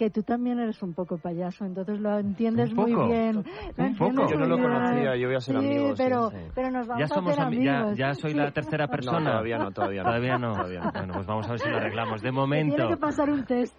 que 0.00 0.08
tú 0.08 0.22
también 0.22 0.58
eres 0.58 0.82
un 0.82 0.94
poco 0.94 1.18
payaso, 1.18 1.66
entonces 1.66 2.00
lo 2.00 2.18
entiendes 2.18 2.72
muy 2.72 2.94
bien. 2.94 3.44
un 3.76 3.96
poco. 3.98 4.30
Yo 4.30 4.38
no 4.38 4.46
lo 4.46 4.56
conocía, 4.56 5.14
yo 5.14 5.28
voy 5.28 5.36
a 5.36 5.40
ser 5.40 5.60
sí, 5.60 5.66
amigo. 5.66 5.92
Pero, 5.94 6.32
pero 6.54 6.70
nos 6.70 6.86
vamos 6.86 7.02
ya 7.02 7.14
somos 7.14 7.32
a 7.38 7.42
hacer 7.42 7.44
amigos. 7.44 7.98
Ya, 7.98 8.06
ya 8.06 8.14
soy 8.14 8.32
la 8.32 8.50
tercera 8.50 8.86
persona. 8.88 9.20
No, 9.20 9.30
todavía 9.30 9.58
no, 9.58 9.72
todavía 9.72 10.02
no. 10.02 10.08
Todavía 10.08 10.38
no. 10.38 10.90
Bueno, 10.90 11.12
pues 11.12 11.26
vamos 11.26 11.46
a 11.46 11.50
ver 11.50 11.60
si 11.60 11.68
lo 11.68 11.76
arreglamos. 11.80 12.22
De 12.22 12.32
momento. 12.32 12.76
Tiene 12.76 12.90
que 12.92 12.96
pasar 12.96 13.28
un 13.28 13.44
test. 13.44 13.76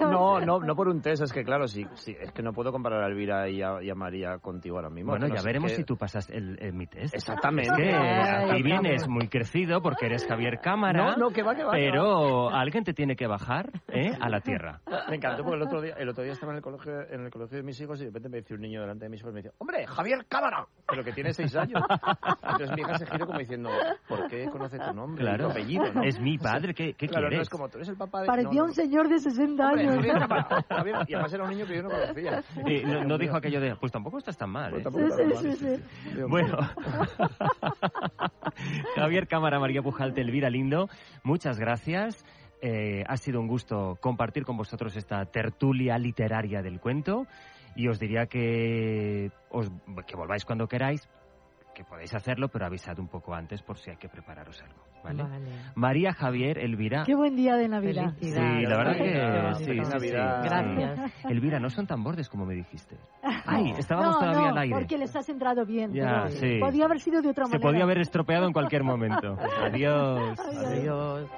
No, 0.00 0.40
no, 0.44 0.58
no 0.58 0.74
por 0.74 0.88
un 0.88 1.00
test, 1.00 1.22
es 1.22 1.32
que 1.32 1.44
claro, 1.44 1.68
sí, 1.68 1.86
sí 1.94 2.16
es 2.20 2.32
que 2.32 2.42
no 2.42 2.52
puedo 2.52 2.72
comparar 2.72 3.04
a 3.04 3.06
Elvira 3.06 3.48
y 3.48 3.62
a, 3.62 3.80
y 3.80 3.90
a 3.90 3.94
María 3.94 4.38
contigo 4.38 4.74
ahora 4.74 4.90
mismo. 4.90 5.12
Bueno, 5.12 5.28
no 5.28 5.36
ya 5.36 5.42
veremos 5.42 5.70
si 5.70 5.84
tú 5.84 5.96
pasas 5.96 6.28
el, 6.30 6.58
mi 6.72 6.88
test. 6.88 7.14
Exactamente. 7.14 7.70
Es 7.70 7.76
que 7.76 7.94
aquí 7.94 8.62
vienes 8.64 9.06
muy 9.06 9.28
crecido 9.28 9.82
porque 9.82 10.06
eres 10.06 10.26
Javier 10.26 10.58
Cámara. 10.60 11.12
No, 11.12 11.16
no, 11.16 11.30
que 11.30 11.44
va, 11.44 11.54
que 11.54 11.62
va. 11.62 11.70
Pero 11.70 12.50
alguien 12.50 12.82
te 12.82 12.92
tiene 12.92 13.14
que 13.14 13.28
bajar 13.28 13.70
¿eh? 13.86 14.10
a 14.20 14.28
la 14.28 14.40
tierra. 14.40 14.80
Me 15.08 15.14
encantó 15.14 15.44
porque 15.44 15.59
el 15.60 15.66
otro 15.66 15.82
día, 15.82 15.94
el 15.98 16.08
otro 16.08 16.24
día 16.24 16.32
estaba 16.32 16.52
en 16.52 16.56
el 16.56 16.62
colegio, 16.62 17.00
en 17.10 17.24
el 17.24 17.30
colegio 17.30 17.58
de 17.58 17.62
mis 17.62 17.80
hijos 17.80 18.00
y 18.00 18.04
de 18.04 18.10
repente 18.10 18.28
me 18.28 18.38
dice 18.38 18.54
un 18.54 18.60
niño 18.60 18.80
delante 18.80 19.04
de 19.04 19.10
mis 19.10 19.20
hijos 19.20 19.32
y 19.32 19.34
me 19.34 19.42
dice, 19.42 19.54
hombre, 19.58 19.86
Javier 19.86 20.24
Cámara, 20.26 20.66
pero 20.88 21.04
que 21.04 21.12
tiene 21.12 21.32
seis 21.32 21.54
años. 21.56 21.82
Entonces 22.42 22.70
mi 22.74 22.82
hija 22.82 22.98
se 22.98 23.06
giró 23.06 23.26
como 23.26 23.38
diciendo, 23.38 23.70
¿por 24.08 24.28
qué 24.28 24.46
conoce 24.46 24.78
tu 24.78 24.94
nombre 24.94 25.22
claro. 25.22 25.46
tu 25.46 25.50
apellido? 25.50 25.92
¿no? 25.92 26.02
Es 26.02 26.20
mi 26.20 26.38
padre, 26.38 26.74
¿qué, 26.74 26.94
qué 26.94 27.08
claro, 27.08 27.28
quieres? 27.28 27.38
No 27.38 27.42
es 27.42 27.50
como 27.50 27.68
tú 27.68 27.78
eres 27.78 27.88
el 27.88 27.96
papá 27.96 28.22
de... 28.22 28.26
Parecía 28.26 28.60
no, 28.60 28.64
un 28.64 28.74
señor 28.74 29.08
de 29.08 29.18
60 29.18 29.66
hombre, 29.66 29.82
años. 29.82 29.96
Javier 29.96 30.18
Cámara, 30.18 30.64
Javier, 30.68 30.96
y 31.06 31.14
además 31.14 31.32
era 31.32 31.44
un 31.44 31.50
niño 31.50 31.66
que 31.66 31.76
yo 31.76 31.82
no 31.82 31.90
conocía. 31.90 32.42
Y 32.66 32.84
no, 32.84 33.04
no 33.04 33.18
dijo 33.18 33.36
aquello 33.36 33.60
de, 33.60 33.76
pues 33.76 33.92
tampoco 33.92 34.18
estás 34.18 34.36
tan 34.36 34.50
mal, 34.50 34.74
¿eh? 34.74 34.82
Pues 34.90 35.14
sí, 35.14 35.22
sí, 35.36 35.52
sí, 35.52 35.76
sí. 36.12 36.22
Bueno, 36.28 36.56
Javier 38.96 39.28
Cámara, 39.28 39.58
María 39.58 39.82
Pujalte, 39.82 40.20
Elvira 40.20 40.50
Lindo, 40.50 40.88
muchas 41.22 41.58
gracias. 41.58 42.24
Eh, 42.62 43.02
ha 43.06 43.16
sido 43.16 43.40
un 43.40 43.46
gusto 43.46 43.96
compartir 44.00 44.44
con 44.44 44.56
vosotros 44.56 44.94
esta 44.96 45.24
tertulia 45.26 45.96
literaria 45.98 46.60
del 46.60 46.78
cuento 46.78 47.26
y 47.74 47.88
os 47.88 47.98
diría 47.98 48.26
que, 48.26 49.30
os, 49.50 49.70
que 50.06 50.16
volváis 50.16 50.44
cuando 50.44 50.66
queráis, 50.66 51.08
que 51.74 51.84
podéis 51.84 52.14
hacerlo, 52.14 52.48
pero 52.48 52.66
avisad 52.66 52.98
un 52.98 53.08
poco 53.08 53.32
antes 53.34 53.62
por 53.62 53.78
si 53.78 53.90
hay 53.90 53.96
que 53.96 54.08
prepararos 54.08 54.60
algo. 54.62 54.90
¿vale? 55.02 55.24
María 55.74 56.12
Javier, 56.12 56.58
Elvira. 56.58 57.04
Qué 57.06 57.14
buen 57.14 57.34
día 57.36 57.56
de 57.56 57.68
Navidad. 57.68 58.12
Sí, 58.20 58.30
la 58.30 58.76
verdad 58.76 58.96
que 58.96 59.64
sí, 59.64 59.80
sí, 59.82 60.00
sí, 60.00 60.10
Gracias. 60.10 61.24
Elvira, 61.24 61.58
no 61.58 61.70
son 61.70 61.86
tan 61.86 62.02
bordes 62.02 62.28
como 62.28 62.44
me 62.44 62.54
dijiste. 62.54 62.96
Ay, 63.46 63.72
estábamos 63.78 64.18
todavía 64.18 64.50
no, 64.50 64.50
al 64.50 64.58
aire. 64.58 64.74
porque 64.74 64.98
les 64.98 65.14
has 65.16 65.28
entrado 65.28 65.64
bien. 65.64 65.92
Ya, 65.94 66.24
pero 66.24 66.36
sí. 66.36 66.58
Podía 66.60 66.84
haber 66.84 67.00
sido 67.00 67.22
de 67.22 67.30
otra 67.30 67.46
Se 67.46 67.52
manera. 67.52 67.70
podía 67.70 67.82
haber 67.84 67.98
estropeado 68.00 68.46
en 68.46 68.52
cualquier 68.52 68.84
momento. 68.84 69.38
Adiós. 69.62 70.38
Adiós. 70.38 71.30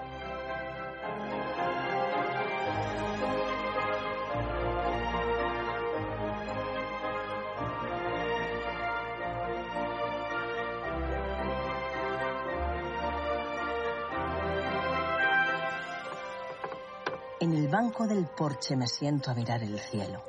En 17.42 17.52
el 17.54 17.66
banco 17.66 18.06
del 18.06 18.28
porche 18.28 18.76
me 18.76 18.86
siento 18.86 19.32
a 19.32 19.34
mirar 19.34 19.64
el 19.64 19.76
cielo. 19.80 20.22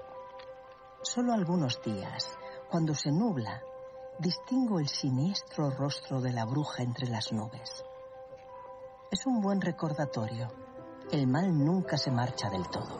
Solo 1.03 1.33
algunos 1.33 1.79
días, 1.83 2.35
cuando 2.71 2.95
se 2.95 3.11
nubla, 3.11 3.61
distingo 4.17 4.79
el 4.79 4.87
siniestro 4.87 5.69
rostro 5.69 6.21
de 6.21 6.33
la 6.33 6.43
bruja 6.45 6.81
entre 6.81 7.07
las 7.07 7.31
nubes. 7.31 7.85
Es 9.11 9.27
un 9.27 9.41
buen 9.41 9.61
recordatorio. 9.61 10.47
El 11.11 11.27
mal 11.27 11.55
nunca 11.55 11.99
se 11.99 12.09
marcha 12.09 12.49
del 12.49 12.67
todo. 12.67 12.99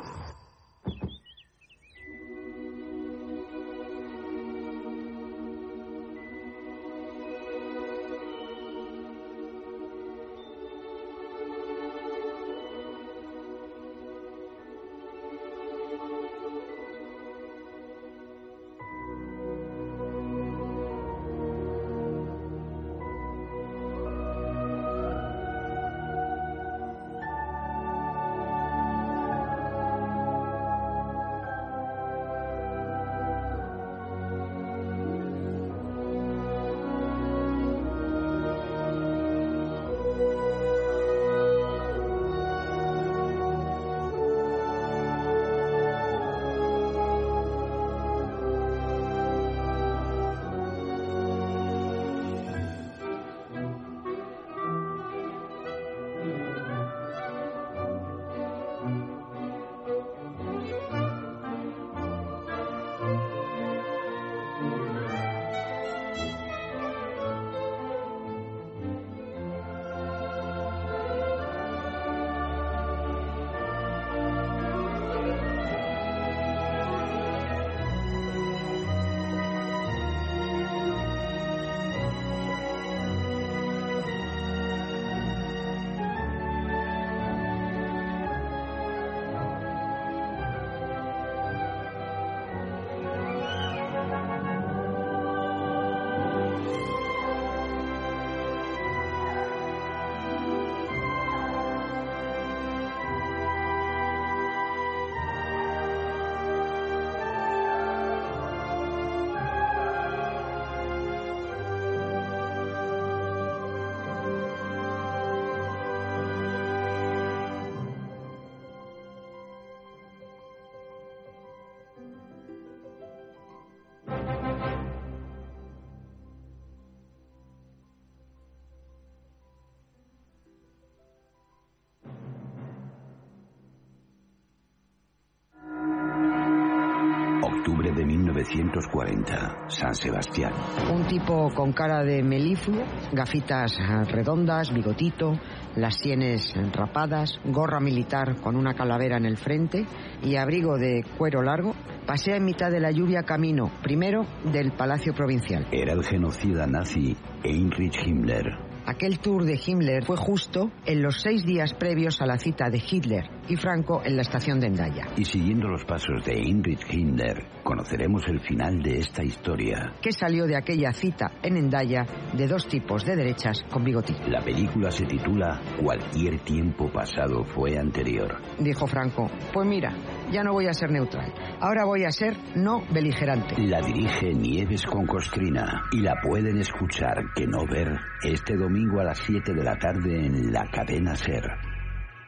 1940, 138.50 139.70
San 139.70 139.96
Sebastián. 139.96 140.54
Un 140.92 141.06
tipo 141.08 141.50
con 141.54 141.74
cara 141.74 142.04
de 142.04 142.24
melífluo, 142.24 142.84
gafitas 143.12 143.78
redondas, 144.10 144.74
bigotito, 144.74 145.34
las 145.76 145.98
sienes 145.98 146.54
rapadas, 146.74 147.40
gorra 147.46 147.80
militar 147.80 148.36
con 148.42 148.56
una 148.56 148.74
calavera 148.74 149.18
en 149.18 149.26
el 149.26 149.38
frente 149.38 149.86
y 150.22 150.36
abrigo 150.36 150.78
de 150.78 151.04
cuero 151.18 151.42
largo, 151.42 151.74
pasea 152.06 152.38
en 152.38 152.46
mitad 152.46 152.70
de 152.70 152.80
la 152.80 152.92
lluvia 152.92 153.24
camino, 153.24 153.72
primero, 153.82 154.26
del 154.52 154.72
Palacio 154.72 155.14
Provincial. 155.14 155.68
Era 155.72 155.94
el 155.94 156.04
genocida 156.04 156.68
nazi 156.68 157.16
Heinrich 157.44 158.06
Himmler, 158.06 158.46
Aquel 158.86 159.20
tour 159.20 159.46
de 159.46 159.60
Himmler 159.66 160.04
fue 160.04 160.18
justo 160.18 160.70
en 160.86 161.02
los 161.02 161.22
seis 161.22 161.46
días 161.46 161.74
previos 161.74 162.22
a 162.22 162.26
la 162.26 162.38
cita 162.38 162.70
de 162.70 162.80
Hitler 162.80 163.24
y 163.48 163.56
Franco 163.56 164.02
en 164.04 164.18
la 164.18 164.24
estación 164.24 164.60
de 164.60 164.68
Endaya. 164.68 165.08
Y 165.16 165.24
siguiendo 165.24 165.70
los 165.70 165.86
pasos 165.86 166.24
de 166.26 166.34
Heinrich 166.34 166.86
Himmler, 166.92 167.48
conoceremos 167.64 168.28
el 168.28 168.42
final 168.42 168.82
de 168.82 169.00
esta 169.00 169.24
historia. 169.24 169.94
¿Qué 170.02 170.12
salió 170.12 170.46
de 170.46 170.58
aquella 170.58 170.92
cita 170.92 171.32
en 171.42 171.56
Endaya 171.56 172.06
de 172.34 172.48
dos 172.48 172.68
tipos 172.68 173.06
de 173.06 173.16
derechas 173.16 173.64
con 173.72 173.86
bigotí? 173.86 174.16
La 174.28 174.42
película 174.42 174.92
se 174.92 175.06
titula 175.06 175.62
Cualquier 175.82 176.40
tiempo 176.40 176.92
pasado 176.92 177.46
fue 177.46 177.78
anterior. 177.78 178.42
Dijo 178.60 178.86
Franco, 178.86 179.30
pues 179.54 179.66
mira, 179.66 179.94
ya 180.32 180.44
no 180.44 180.54
voy 180.54 180.68
a 180.68 180.74
ser 180.74 180.92
neutral. 180.92 181.34
Ahora 181.60 181.86
voy 181.86 182.04
a 182.06 182.12
ser 182.12 182.36
no 182.56 182.84
beligerante. 182.92 183.56
La 183.58 183.82
dirige 183.82 184.34
Nieves 184.34 184.86
con 184.86 185.06
Costrina 185.06 185.84
y 185.92 186.02
la 186.02 186.16
pueden 186.22 186.58
escuchar 186.58 187.24
que 187.36 187.48
no 187.48 187.66
ver 187.66 188.00
este 188.24 188.56
domingo 188.56 189.00
a 189.00 189.06
las 189.06 189.20
7 189.20 189.54
de 189.54 189.64
la 189.64 189.78
tarde 189.78 190.26
en 190.26 190.52
la 190.52 190.66
cadena 190.72 191.16
Ser. 191.16 191.44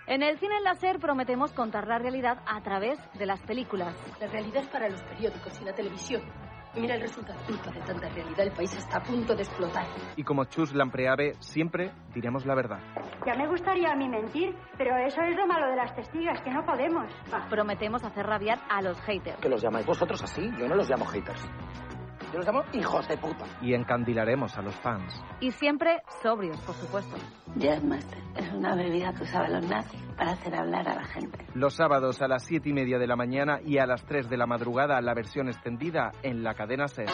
En 0.07 0.21
el 0.21 0.37
cine 0.37 0.61
láser 0.63 0.99
prometemos 0.99 1.51
contar 1.51 1.87
la 1.87 1.97
realidad 1.97 2.37
a 2.45 2.61
través 2.61 2.99
de 3.17 3.25
las 3.25 3.41
películas. 3.41 3.95
La 4.19 4.27
realidad 4.27 4.63
para 4.71 4.87
los 4.87 5.01
periódicos 5.01 5.59
y 5.59 5.65
la 5.65 5.73
televisión. 5.73 6.21
Mira 6.77 6.95
el 6.95 7.01
resultado. 7.01 7.39
De 7.47 7.81
tanta 7.81 8.09
realidad, 8.09 8.39
el 8.41 8.51
país 8.51 8.75
está 8.75 8.97
a 8.97 9.03
punto 9.03 9.33
de 9.35 9.43
explotar. 9.43 9.85
Y 10.15 10.23
como 10.23 10.45
Chus 10.45 10.73
Lampreave, 10.73 11.35
siempre 11.39 11.91
diremos 12.13 12.45
la 12.45 12.55
verdad. 12.55 12.79
Ya 13.25 13.33
me 13.35 13.47
gustaría 13.47 13.91
a 13.91 13.95
mí 13.95 14.07
mentir, 14.09 14.55
pero 14.77 14.97
eso 14.97 15.21
es 15.21 15.35
lo 15.35 15.47
malo 15.47 15.69
de 15.69 15.75
las 15.75 15.95
testigas, 15.95 16.41
que 16.41 16.51
no 16.51 16.65
podemos. 16.65 17.05
Prometemos 17.49 18.03
hacer 18.03 18.25
rabiar 18.25 18.59
a 18.69 18.81
los 18.81 18.99
haters. 19.01 19.37
¿Que 19.37 19.49
los 19.49 19.61
llamáis 19.61 19.85
vosotros 19.85 20.21
así? 20.23 20.41
Yo 20.59 20.67
no 20.67 20.75
los 20.75 20.89
llamo 20.89 21.05
haters. 21.05 21.41
Yo 22.35 22.39
los 22.39 22.47
llamo 22.47 22.65
hijos 22.73 23.07
de 23.07 23.15
puta. 23.15 23.45
Y 23.61 23.73
encandilaremos 23.73 24.57
a 24.57 24.61
los 24.61 24.75
fans. 24.75 25.23
Y 25.39 25.51
siempre 25.51 26.01
sobrios, 26.21 26.59
por 26.63 26.75
supuesto. 26.75 27.15
Jazzmaster 27.55 28.21
es 28.35 28.51
una 28.51 28.75
bebida 28.75 29.13
que 29.13 29.23
usaban 29.23 29.53
los 29.53 29.65
nazis 29.69 30.01
para 30.17 30.31
hacer 30.31 30.53
hablar 30.53 30.85
a 30.89 30.95
la 30.95 31.05
gente. 31.05 31.45
Los 31.53 31.75
sábados 31.75 32.21
a 32.21 32.27
las 32.27 32.43
siete 32.43 32.67
y 32.67 32.73
media 32.73 32.99
de 32.99 33.07
la 33.07 33.15
mañana 33.15 33.61
y 33.65 33.77
a 33.77 33.85
las 33.85 34.03
3 34.05 34.29
de 34.29 34.35
la 34.35 34.47
madrugada 34.47 34.99
la 34.99 35.13
versión 35.13 35.47
extendida 35.47 36.11
en 36.23 36.43
la 36.43 36.55
cadena 36.55 36.89
SER. 36.89 37.07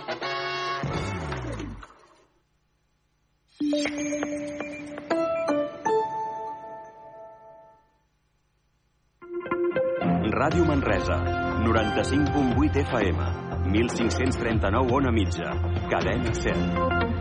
Ràdio 10.31 10.65
Manresa, 10.65 11.17
95.8 11.63 12.75
FM, 12.77 13.50
1539 13.71 14.91
on 14.91 15.05
a 15.07 15.11
mitja, 15.11 15.55
cadena 15.89 16.33
100. 16.33 17.20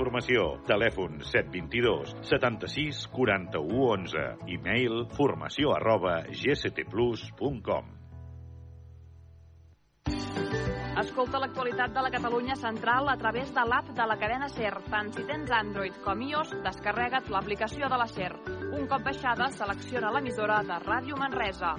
Formació. 0.01 0.55
Telèfon 0.65 1.19
722 1.21 2.15
76 2.25 3.03
41 3.13 3.81
11. 3.85 4.23
E-mail 4.49 5.03
formació 5.13 5.75
arroba 5.75 6.15
gctplus.com. 6.25 7.91
Escolta 11.01 11.39
l'actualitat 11.43 11.93
de 11.93 12.01
la 12.01 12.09
Catalunya 12.15 12.57
central 12.57 13.13
a 13.13 13.15
través 13.21 13.53
de 13.53 13.67
l'app 13.69 13.93
de 13.93 14.07
la 14.09 14.17
cadena 14.17 14.49
SER. 14.49 14.73
Tant 14.89 15.13
si 15.13 15.27
tens 15.29 15.53
Android 15.59 16.01
com 16.01 16.25
iOS, 16.31 16.57
descarrega't 16.65 17.29
l'aplicació 17.29 17.85
de 17.85 18.01
la 18.01 18.09
SER. 18.09 18.33
Un 18.73 18.89
cop 18.89 19.05
baixada, 19.05 19.53
selecciona 19.53 20.09
l'emissora 20.17 20.63
de 20.65 20.81
Ràdio 20.81 21.21
Manresa. 21.21 21.75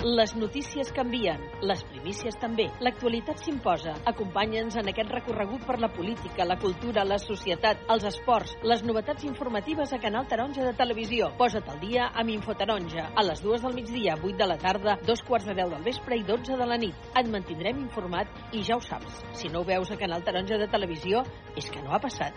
Les 0.00 0.32
notícies 0.34 0.88
canvien, 0.96 1.42
les 1.60 1.82
primícies 1.84 2.36
també. 2.40 2.70
L'actualitat 2.80 3.42
s'imposa. 3.44 3.92
Acompanya'ns 4.08 4.78
en 4.80 4.88
aquest 4.88 5.10
recorregut 5.12 5.66
per 5.68 5.76
la 5.82 5.90
política, 5.92 6.46
la 6.48 6.56
cultura, 6.56 7.04
la 7.04 7.18
societat, 7.20 7.82
els 7.92 8.06
esports, 8.08 8.54
les 8.64 8.80
novetats 8.88 9.26
informatives 9.28 9.92
a 9.92 9.98
Canal 10.00 10.24
Taronja 10.30 10.64
de 10.64 10.72
Televisió. 10.78 11.28
Posa't 11.36 11.68
al 11.68 11.82
dia 11.84 12.08
amb 12.14 12.32
Infotaronja. 12.32 13.10
A 13.12 13.26
les 13.28 13.44
dues 13.44 13.60
del 13.60 13.76
migdia, 13.76 14.16
8 14.16 14.38
de 14.40 14.48
la 14.48 14.56
tarda, 14.56 14.96
dos 15.04 15.20
quarts 15.20 15.50
de 15.50 15.58
10 15.60 15.74
del 15.74 15.84
vespre 15.84 16.16
i 16.16 16.24
12 16.24 16.56
de 16.56 16.70
la 16.72 16.80
nit. 16.80 17.10
Et 17.12 17.28
mantindrem 17.28 17.84
informat 17.84 18.56
i 18.56 18.64
ja 18.64 18.80
ho 18.80 18.80
saps. 18.80 19.20
Si 19.36 19.52
no 19.52 19.60
ho 19.60 19.68
veus 19.68 19.92
a 19.92 20.00
Canal 20.00 20.24
Taronja 20.24 20.56
de 20.56 20.70
Televisió, 20.72 21.26
és 21.60 21.68
que 21.68 21.84
no 21.84 21.92
ha 21.92 22.00
passat. 22.00 22.32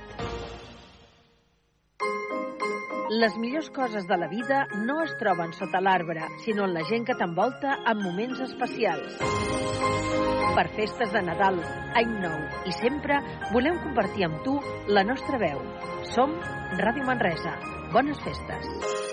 Les 3.09 3.35
millors 3.35 3.69
coses 3.69 4.05
de 4.07 4.15
la 4.17 4.29
vida 4.31 4.63
no 4.87 5.01
es 5.03 5.11
troben 5.19 5.51
sota 5.57 5.81
l'arbre, 5.83 6.23
sinó 6.45 6.63
en 6.63 6.73
la 6.73 6.85
gent 6.87 7.03
que 7.05 7.15
t'envolta 7.19 7.75
en 7.91 7.99
moments 7.99 8.39
especials. 8.45 9.17
Per 10.55 10.67
festes 10.77 11.11
de 11.11 11.23
Nadal, 11.27 11.59
Any 11.99 12.13
Nou 12.23 12.39
i 12.69 12.75
sempre 12.79 13.19
volem 13.51 13.81
compartir 13.83 14.29
amb 14.29 14.39
tu 14.47 14.55
la 14.87 15.03
nostra 15.03 15.41
veu. 15.41 15.59
Som 16.15 16.37
Ràdio 16.79 17.03
Manresa. 17.09 17.57
Bones 17.91 18.23
festes. 18.23 19.12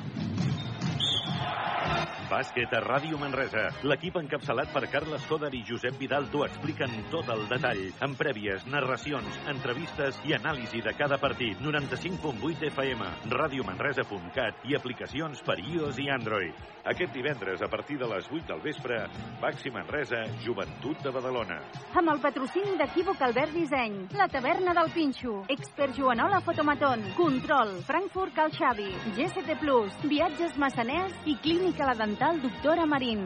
Bàsquet 2.31 2.71
a 2.71 2.79
Ràdio 2.79 3.17
Manresa. 3.19 3.65
L'equip 3.83 4.15
encapçalat 4.15 4.69
per 4.71 4.85
Carles 4.87 5.23
Coder 5.27 5.49
i 5.51 5.65
Josep 5.67 5.97
Vidal 5.99 6.29
t'ho 6.31 6.45
expliquen 6.45 6.93
tot 7.11 7.27
el 7.33 7.41
detall, 7.49 7.81
amb 8.05 8.15
prèvies, 8.15 8.63
narracions, 8.71 9.39
entrevistes 9.51 10.15
i 10.23 10.31
anàlisi 10.37 10.79
de 10.85 10.93
cada 10.95 11.17
partit. 11.19 11.59
95.8 11.59 12.69
FM, 12.69 13.09
radiomanresa.cat 13.33 14.63
i 14.71 14.77
aplicacions 14.79 15.41
per 15.43 15.57
iOS 15.59 15.99
i 15.99 16.07
Android. 16.15 16.61
Aquest 16.87 17.11
divendres, 17.13 17.61
a 17.61 17.67
partir 17.67 17.99
de 17.99 18.07
les 18.07 18.29
8 18.31 18.47
del 18.47 18.63
vespre, 18.63 19.01
Baxi 19.41 19.73
Manresa, 19.75 20.23
Joventut 20.45 21.03
de 21.03 21.11
Badalona. 21.11 21.59
Amb 21.99 22.15
el 22.15 22.23
patrocini 22.23 22.77
d'Equívoc 22.79 23.21
Albert 23.27 23.51
Disseny, 23.57 23.99
la 24.15 24.29
taverna 24.31 24.73
del 24.79 24.89
Pinxo, 24.95 25.41
Expert 25.51 25.99
Joanola 25.99 26.39
Fotomaton, 26.47 27.03
Control, 27.19 27.75
Frankfurt 27.91 28.39
Cal 28.39 28.55
Xavi, 28.55 28.89
GST 29.19 29.59
Plus, 29.59 29.99
Viatges 30.07 30.55
Massaners 30.55 31.13
i 31.27 31.35
Clínica 31.43 31.91
La 31.91 31.99
Dental 31.99 32.20
Doctora 32.21 32.85
Marín. 32.85 33.17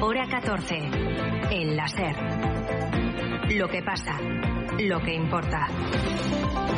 Hora 0.00 0.26
14. 0.28 0.76
En 1.50 1.76
la 1.76 1.88
SER. 1.88 2.16
Lo 3.56 3.68
que 3.68 3.82
pasa, 3.82 4.18
lo 4.78 5.00
que 5.00 5.14
importa. 5.14 5.66